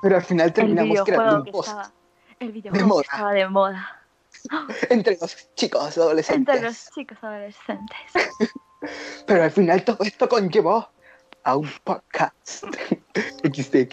Pero 0.03 0.17
al 0.17 0.23
final 0.23 0.47
El 0.49 0.53
terminamos 0.55 1.03
creando 1.03 1.37
un 1.37 1.45
que 1.45 1.53
post 1.53 1.69
estaba. 1.69 1.93
El 2.41 2.53
videojuego 2.53 2.89
moda. 2.89 3.03
estaba 3.03 3.33
de 3.33 3.49
moda. 3.49 4.02
entre 4.91 5.19
los 5.21 5.53
chicos 5.55 5.97
adolescentes. 5.99 6.55
Entre 6.55 6.69
los 6.69 6.91
chicos 6.95 7.19
adolescentes. 7.23 7.97
Pero 9.27 9.45
al 9.45 9.51
final 9.51 9.85
todo 9.85 9.99
esto 10.01 10.29
conllevó 10.29 10.89
a 11.45 11.57
un 11.57 11.71
podcast. 11.85 12.65
XD. 13.45 13.89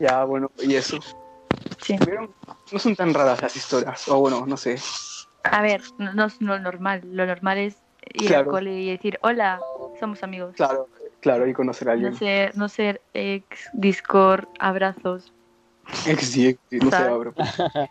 Ya, 0.00 0.24
bueno, 0.24 0.50
y 0.62 0.74
eso. 0.74 0.98
Sí. 1.82 1.96
¿Vieron? 2.04 2.32
No 2.72 2.78
son 2.78 2.96
tan 2.96 3.14
raras 3.14 3.42
las 3.42 3.56
historias. 3.56 4.08
O 4.08 4.18
bueno, 4.20 4.46
no 4.46 4.56
sé. 4.56 4.76
A 5.44 5.62
ver, 5.62 5.82
no, 5.98 6.14
no 6.14 6.24
es 6.26 6.40
lo 6.40 6.58
normal. 6.58 7.02
Lo 7.04 7.26
normal 7.26 7.58
es 7.58 7.76
ir 8.14 8.28
Claro. 8.28 8.44
al 8.44 8.50
cole 8.50 8.80
y 8.80 8.90
decir, 8.90 9.18
hola, 9.22 9.60
somos 10.00 10.22
amigos. 10.22 10.54
Claro, 10.56 10.88
claro, 11.20 11.46
y 11.46 11.52
conocer 11.52 11.88
a 11.88 11.92
alguien. 11.92 12.12
No 12.12 12.18
ser, 12.18 12.56
no 12.56 12.68
ser 12.68 13.02
ex, 13.12 13.68
Discord, 13.74 14.46
abrazos. 14.58 15.32
XD, 15.92 16.56
no 16.82 17.18
bro. 17.18 17.34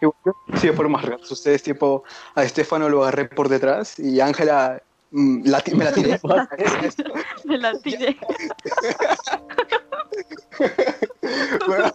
Y 0.02 0.06
bueno, 0.06 0.38
Sí, 0.56 0.70
por 0.72 0.90
más 0.90 1.04
ratos. 1.04 1.32
Ustedes, 1.32 1.64
tipo, 1.64 2.04
a 2.36 2.44
Estefano 2.44 2.90
lo 2.90 3.04
agarré 3.04 3.26
por 3.26 3.50
detrás 3.50 3.98
y 4.00 4.20
Ángela 4.20 4.82
mm, 5.12 5.44
la 5.48 5.64
me 5.76 5.84
la 5.86 5.92
tiré. 5.94 6.20
Me 7.46 7.58
la 7.58 7.74
tiré. 7.80 8.18
Bueno, 11.68 11.92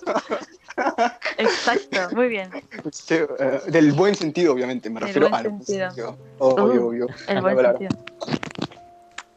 Exacto, 1.37 2.15
muy 2.15 2.29
bien. 2.29 2.51
sí, 2.93 3.15
eh, 3.15 3.61
del 3.69 3.93
buen 3.93 4.15
sentido, 4.15 4.53
obviamente, 4.53 4.89
me 4.91 5.01
refiero 5.01 5.29
al 5.33 5.49
buen 5.49 5.63
sentido. 5.65 6.17
Obvio, 6.39 6.83
Uh, 6.83 6.89
obvio. 6.89 7.07
El 7.29 7.41
buen 7.43 7.59
sentido. 7.59 7.91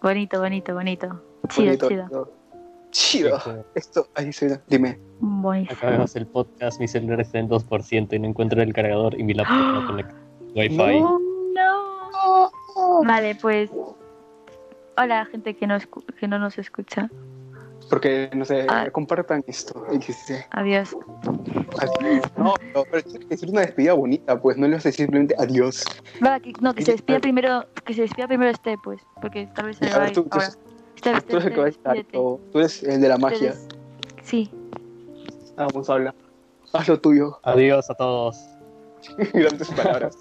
Bonito, 0.01 0.39
bonito, 0.39 0.73
bonito. 0.73 1.07
Chido, 1.49 1.65
Bonito, 1.65 1.87
chido. 1.89 2.03
bonito. 2.09 2.40
Chido. 2.91 3.39
Chido. 3.39 3.65
Esto, 3.75 4.07
ahí 4.15 4.31
se 4.33 4.59
dime. 4.67 4.99
Buenísimo. 5.19 5.77
Acabamos 5.77 6.15
el 6.15 6.27
podcast, 6.27 6.79
mi 6.79 6.87
celular 6.87 7.19
está 7.21 7.39
en 7.39 7.49
2% 7.49 8.13
y 8.13 8.19
no 8.19 8.27
encuentro 8.27 8.61
el 8.61 8.73
cargador 8.73 9.19
y 9.19 9.23
mi 9.23 9.33
laptop 9.33 9.57
no 9.57 9.87
conecta. 9.87 10.15
Wi-Fi. 10.55 10.99
No, 10.99 11.19
no. 11.55 12.51
Vale, 13.05 13.35
pues. 13.35 13.69
Hola, 14.97 15.25
gente 15.25 15.55
que 15.55 15.65
no, 15.67 15.75
escu- 15.77 16.03
que 16.19 16.27
no 16.27 16.37
nos 16.37 16.57
escucha. 16.57 17.09
Porque, 17.89 18.29
no 18.33 18.45
sé, 18.45 18.65
Ah. 18.69 18.87
compartan 18.91 19.43
esto. 19.47 19.83
Adiós. 19.89 20.95
Adiós. 21.79 22.21
No, 22.37 22.53
no, 22.73 22.83
pero 22.89 23.03
tiene 23.03 23.25
que 23.27 23.37
ser 23.37 23.49
una 23.49 23.61
despedida 23.61 23.93
bonita, 23.93 24.39
pues 24.39 24.57
no 24.57 24.67
le 24.67 24.75
vas 24.75 24.85
a 24.85 24.89
decir 24.89 25.05
simplemente 25.05 25.35
adiós. 25.39 25.83
Va, 26.25 26.39
que, 26.39 26.53
no, 26.61 26.73
que 26.73 26.85
se 26.85 26.91
despida 26.93 27.19
primero, 27.19 27.65
que 27.85 27.93
se 27.93 28.01
despida 28.01 28.27
primero 28.27 28.51
este, 28.51 28.77
pues, 28.83 29.01
porque 29.21 29.47
tal 29.55 29.65
vez 29.67 29.77
se 29.77 29.89
va 29.89 30.03
a 30.03 30.07
ir 30.07 30.13
tú- 30.13 30.27
Tú 31.01 31.09
eres 31.09 31.45
el 31.45 31.53
que 31.53 31.59
va 31.59 31.65
a 31.65 31.69
estar, 31.69 31.97
o 32.13 32.39
tú 32.51 32.59
eres 32.59 32.83
el 32.83 33.01
de 33.01 33.09
la 33.09 33.17
magia. 33.17 33.51
Ustedes- 33.51 33.67
Sí. 34.23 34.51
Vamos, 35.57 35.89
habla. 35.89 36.13
Haz 36.73 36.87
lo 36.87 36.99
tuyo. 36.99 37.39
Adiós 37.43 37.89
a 37.89 37.95
todos. 37.95 38.37
grandes 39.33 39.69
palabras. 39.71 40.17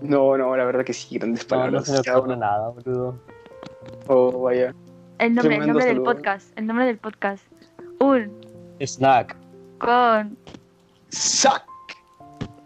No, 0.00 0.36
no, 0.38 0.56
la 0.56 0.64
verdad 0.64 0.84
que 0.84 0.92
sí, 0.92 1.18
grandes 1.18 1.46
No, 1.50 1.56
no 1.56 1.60
palabras. 1.62 1.84
se 1.86 1.92
me 2.10 2.16
ocurre 2.16 2.36
nada, 2.36 2.68
boludo. 2.70 3.18
Oh, 4.06 4.40
vaya. 4.42 4.74
El 5.18 5.34
nombre, 5.34 5.56
el 5.56 5.66
nombre 5.66 5.84
del 5.84 5.96
saludo. 5.96 6.14
podcast. 6.14 6.58
El 6.58 6.66
nombre 6.66 6.86
del 6.86 6.98
podcast. 6.98 7.44
Un 8.00 8.32
Snack. 8.80 9.36
con. 9.78 10.36
¡Sac! 11.10 11.64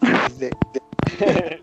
De- 0.39 0.51
de- 0.51 0.53
Si 1.11 1.19
¿Quién 1.19 1.63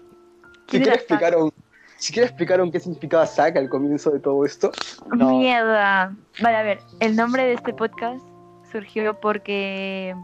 quiere 0.68 0.86
era 0.86 0.96
explicar 0.96 1.36
un, 1.38 1.52
si 2.00 2.14
quiere 2.14 2.28
explicar 2.28 2.62
un 2.62 2.72
qué 2.72 2.80
significaba 2.80 3.26
SAC 3.26 3.58
al 3.58 3.70
comienzo 3.70 4.10
de 4.12 4.20
todo 4.20 4.46
esto, 4.46 4.72
No. 5.16 5.38
Mierda. 5.38 6.16
Vale, 6.42 6.58
a 6.58 6.64
ver. 6.64 6.80
El 7.00 7.16
nombre 7.16 7.44
de 7.44 7.54
este 7.54 7.74
podcast 7.74 8.24
surgió 8.72 9.20
porque. 9.20 10.16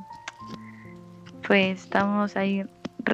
Pues 1.47 1.81
estamos 1.83 2.35
ahí. 2.35 2.63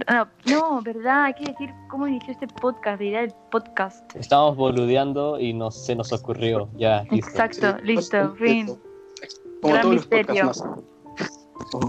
No, 0.09 0.27
no, 0.45 0.81
verdad. 0.81 1.25
Hay 1.25 1.33
que 1.33 1.51
decir 1.51 1.69
cómo 1.89 2.07
inició 2.07 2.31
este 2.31 2.47
podcast, 2.47 3.01
la 3.01 3.07
idea 3.07 3.21
del 3.21 3.33
podcast. 3.51 4.15
Estábamos 4.15 4.55
boludeando 4.55 5.37
y 5.37 5.53
nos, 5.53 5.85
se 5.85 5.95
nos 5.95 6.13
ocurrió. 6.13 6.69
Ya, 6.77 7.03
listo. 7.11 7.29
Exacto, 7.29 7.77
Sí, 7.79 7.85
listo, 7.87 8.35
fin. 8.35 8.67
Como 9.61 9.73
Gran 9.73 9.81
todos 9.83 9.95
misterio. 9.95 10.45
más. 10.45 10.63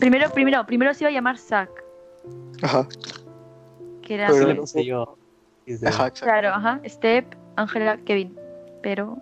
Primero, 0.01 0.29
primero, 0.31 0.67
primero 0.67 0.93
se 0.95 1.05
iba 1.05 1.11
a 1.11 1.13
llamar 1.13 1.39
Zack, 1.39 1.71
Ajá, 2.63 2.87
que 4.03 4.15
era. 4.15 4.29
Pero 4.29 4.65
yo. 4.83 5.17
Ajá. 5.87 6.11
Claro, 6.11 6.49
ajá. 6.51 6.81
Step, 6.87 7.35
Ángela, 7.57 7.97
Kevin. 8.05 8.37
Pero. 8.83 9.19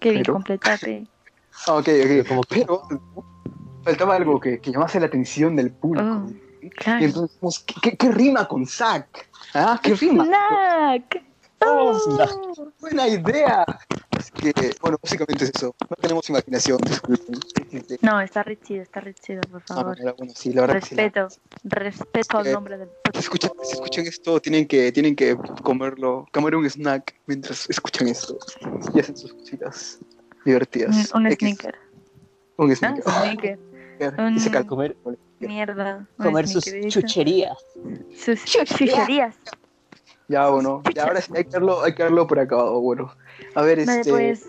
Kevin, 0.00 0.20
Pero. 0.22 0.32
completate. 0.34 1.06
Ah, 1.66 1.74
ok, 1.78 1.88
ok. 1.88 2.28
como 2.28 2.42
que- 2.44 2.60
Pero 2.60 2.82
faltaba 3.82 4.16
algo 4.16 4.38
que, 4.40 4.60
que 4.60 4.70
llamase 4.72 5.00
la 5.00 5.06
atención 5.06 5.56
del 5.56 5.70
público. 5.72 6.06
Oh, 6.26 6.30
Y 6.62 6.70
claro. 6.70 7.04
entonces, 7.04 7.32
dijimos, 7.34 7.58
¿qué, 7.60 7.74
qué, 7.82 7.96
qué 7.96 8.10
rima 8.12 8.46
con 8.46 8.66
SAC? 8.66 9.28
¿Ah? 9.54 9.80
¿Qué 9.82 9.94
rima? 9.94 10.24
Snack. 10.24 11.22
Oh, 11.66 11.98
Oh. 12.00 12.72
Buena 12.80 13.08
idea. 13.08 13.64
Que, 14.40 14.52
bueno, 14.80 14.98
básicamente 15.02 15.44
es 15.44 15.50
eso. 15.54 15.74
No 15.90 15.96
tenemos 15.96 16.28
imaginación, 16.30 16.78
disculpen. 16.86 17.34
No, 18.02 18.20
está 18.20 18.42
re 18.44 18.56
chido, 18.60 18.82
está 18.82 19.00
re 19.00 19.12
chido, 19.14 19.40
por 19.50 19.62
Ah, 19.62 19.74
favor. 19.74 19.96
bueno, 19.96 20.14
bueno, 20.16 20.32
sí, 20.36 20.52
la 20.52 20.60
verdad 20.62 20.80
que 20.80 20.86
sí, 20.86 20.94
la- 20.94 21.02
Respeto, 21.04 21.28
respeto 21.64 22.38
al 22.38 22.46
Eh, 22.46 22.52
nombre 22.52 22.78
del 22.78 22.88
Si 23.14 23.18
escuchan, 23.18 23.50
si 23.64 23.72
escuchan 23.72 24.06
esto, 24.06 24.40
tienen 24.40 24.66
que, 24.68 24.92
tienen 24.92 25.16
que 25.16 25.36
comerlo, 25.62 26.26
comer 26.32 26.54
un 26.54 26.64
snack 26.70 27.14
mientras 27.26 27.68
escuchan 27.68 28.06
esto 28.08 28.38
y 28.94 29.00
hacen 29.00 29.16
sus 29.16 29.34
cositas 29.34 29.98
divertidas. 30.44 31.12
Un, 31.14 31.22
un 31.22 31.32
X, 31.32 31.38
sneaker. 31.38 31.74
Un 32.58 32.70
¿Ah? 32.70 32.74
sneaker. 32.76 33.04
Sneaker. 33.04 33.58
Y 34.36 34.38
se 34.40 34.56
un-. 34.56 34.64
Comer, 34.66 34.96
Mierda. 35.40 36.06
un 36.16 36.24
comer 36.24 36.46
sus 36.46 36.64
sneaker, 36.64 36.90
chucherías. 36.90 37.58
Sus 38.16 38.44
chucherías. 38.44 39.34
Ya, 40.28 40.48
bueno, 40.50 40.82
ya 40.94 41.04
ahora 41.04 41.20
sí 41.22 41.32
hay 41.34 41.44
que 41.44 41.50
darlo, 41.50 41.82
hay 41.82 41.94
que 41.94 42.02
darlo 42.02 42.26
por 42.26 42.38
acabado. 42.38 42.78
Bueno, 42.80 43.10
a 43.58 43.62
ver, 43.62 43.84
Vale, 43.84 44.00
este. 44.00 44.12
pues. 44.12 44.48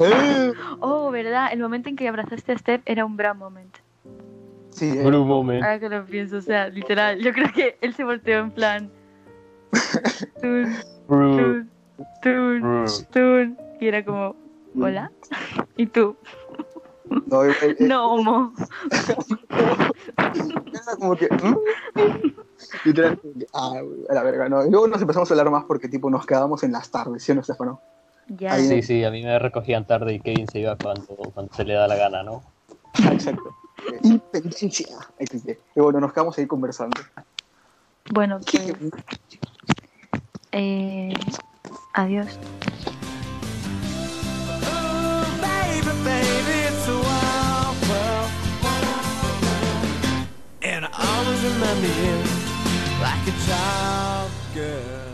¡Eh! 0.00 0.52
Oh, 0.80 1.10
verdad, 1.12 1.48
el 1.52 1.60
momento 1.60 1.88
en 1.88 1.96
que 1.96 2.08
abrazaste 2.08 2.52
a 2.52 2.58
Steph 2.58 2.82
era 2.84 3.04
un 3.04 3.16
gran 3.16 3.38
momento. 3.38 3.78
Sí, 4.70 4.90
eh, 4.90 5.02
Por 5.02 5.14
un 5.14 5.28
momento. 5.28 5.64
Ahora 5.64 5.78
que 5.78 5.88
lo 5.88 6.04
pienso, 6.04 6.38
o 6.38 6.42
sea, 6.42 6.68
literal, 6.68 7.20
yo 7.20 7.32
creo 7.32 7.52
que 7.52 7.78
él 7.80 7.94
se 7.94 8.02
volteó 8.02 8.40
en 8.40 8.50
plan. 8.50 8.90
Tun, 10.42 10.74
tun, 11.08 11.70
tun, 12.22 12.86
tun. 13.12 13.58
Y 13.80 13.86
era 13.86 14.04
como, 14.04 14.34
¿hola? 14.80 15.12
¿Y 15.76 15.86
tú? 15.86 16.16
no, 17.26 17.44
eh, 17.44 17.54
eh, 17.62 17.76
No, 17.78 18.14
homo. 18.14 18.52
como 20.98 21.16
que. 21.16 21.28
¿mm? 21.28 21.56
Literal, 22.84 23.18
como 23.20 23.34
que, 23.34 23.46
ah, 23.54 23.80
a 24.10 24.14
la 24.14 24.22
verga, 24.24 24.48
no. 24.48 24.66
Y 24.66 24.70
luego 24.70 24.88
nos 24.88 25.00
empezamos 25.00 25.30
a 25.30 25.34
hablar 25.34 25.50
más 25.50 25.64
porque, 25.64 25.88
tipo, 25.88 26.10
nos 26.10 26.26
quedábamos 26.26 26.64
en 26.64 26.72
las 26.72 26.90
tardes, 26.90 27.22
¿sí 27.22 27.30
o 27.30 27.36
no, 27.36 27.42
Estefano? 27.42 27.80
Ya. 28.28 28.54
Ahí- 28.54 28.66
Sí, 28.68 28.82
sí, 28.82 29.04
a 29.04 29.10
mí 29.10 29.22
me 29.22 29.38
recogían 29.38 29.86
tarde 29.86 30.14
y 30.14 30.20
Kevin 30.20 30.48
se 30.48 30.58
iba 30.60 30.76
cuando, 30.76 31.06
cuando 31.32 31.54
se 31.54 31.64
le 31.64 31.74
da 31.74 31.86
la 31.86 31.96
gana, 31.96 32.22
¿no? 32.22 32.42
Ah, 32.94 33.12
exacto. 33.12 33.54
Independencia. 34.02 34.86
Y 35.76 35.80
bueno, 35.80 36.00
nos 36.00 36.12
quedamos 36.12 36.36
ahí 36.38 36.46
conversando. 36.46 37.00
Bueno, 38.12 38.40
pues. 38.40 38.72
eh, 40.52 41.12
adiós. 41.94 42.38
And 50.62 50.84
I 50.84 50.90
always 50.90 51.42
remember 51.44 51.86
you 51.86 52.16
like 53.00 53.26
a 53.28 53.34
child. 53.46 55.05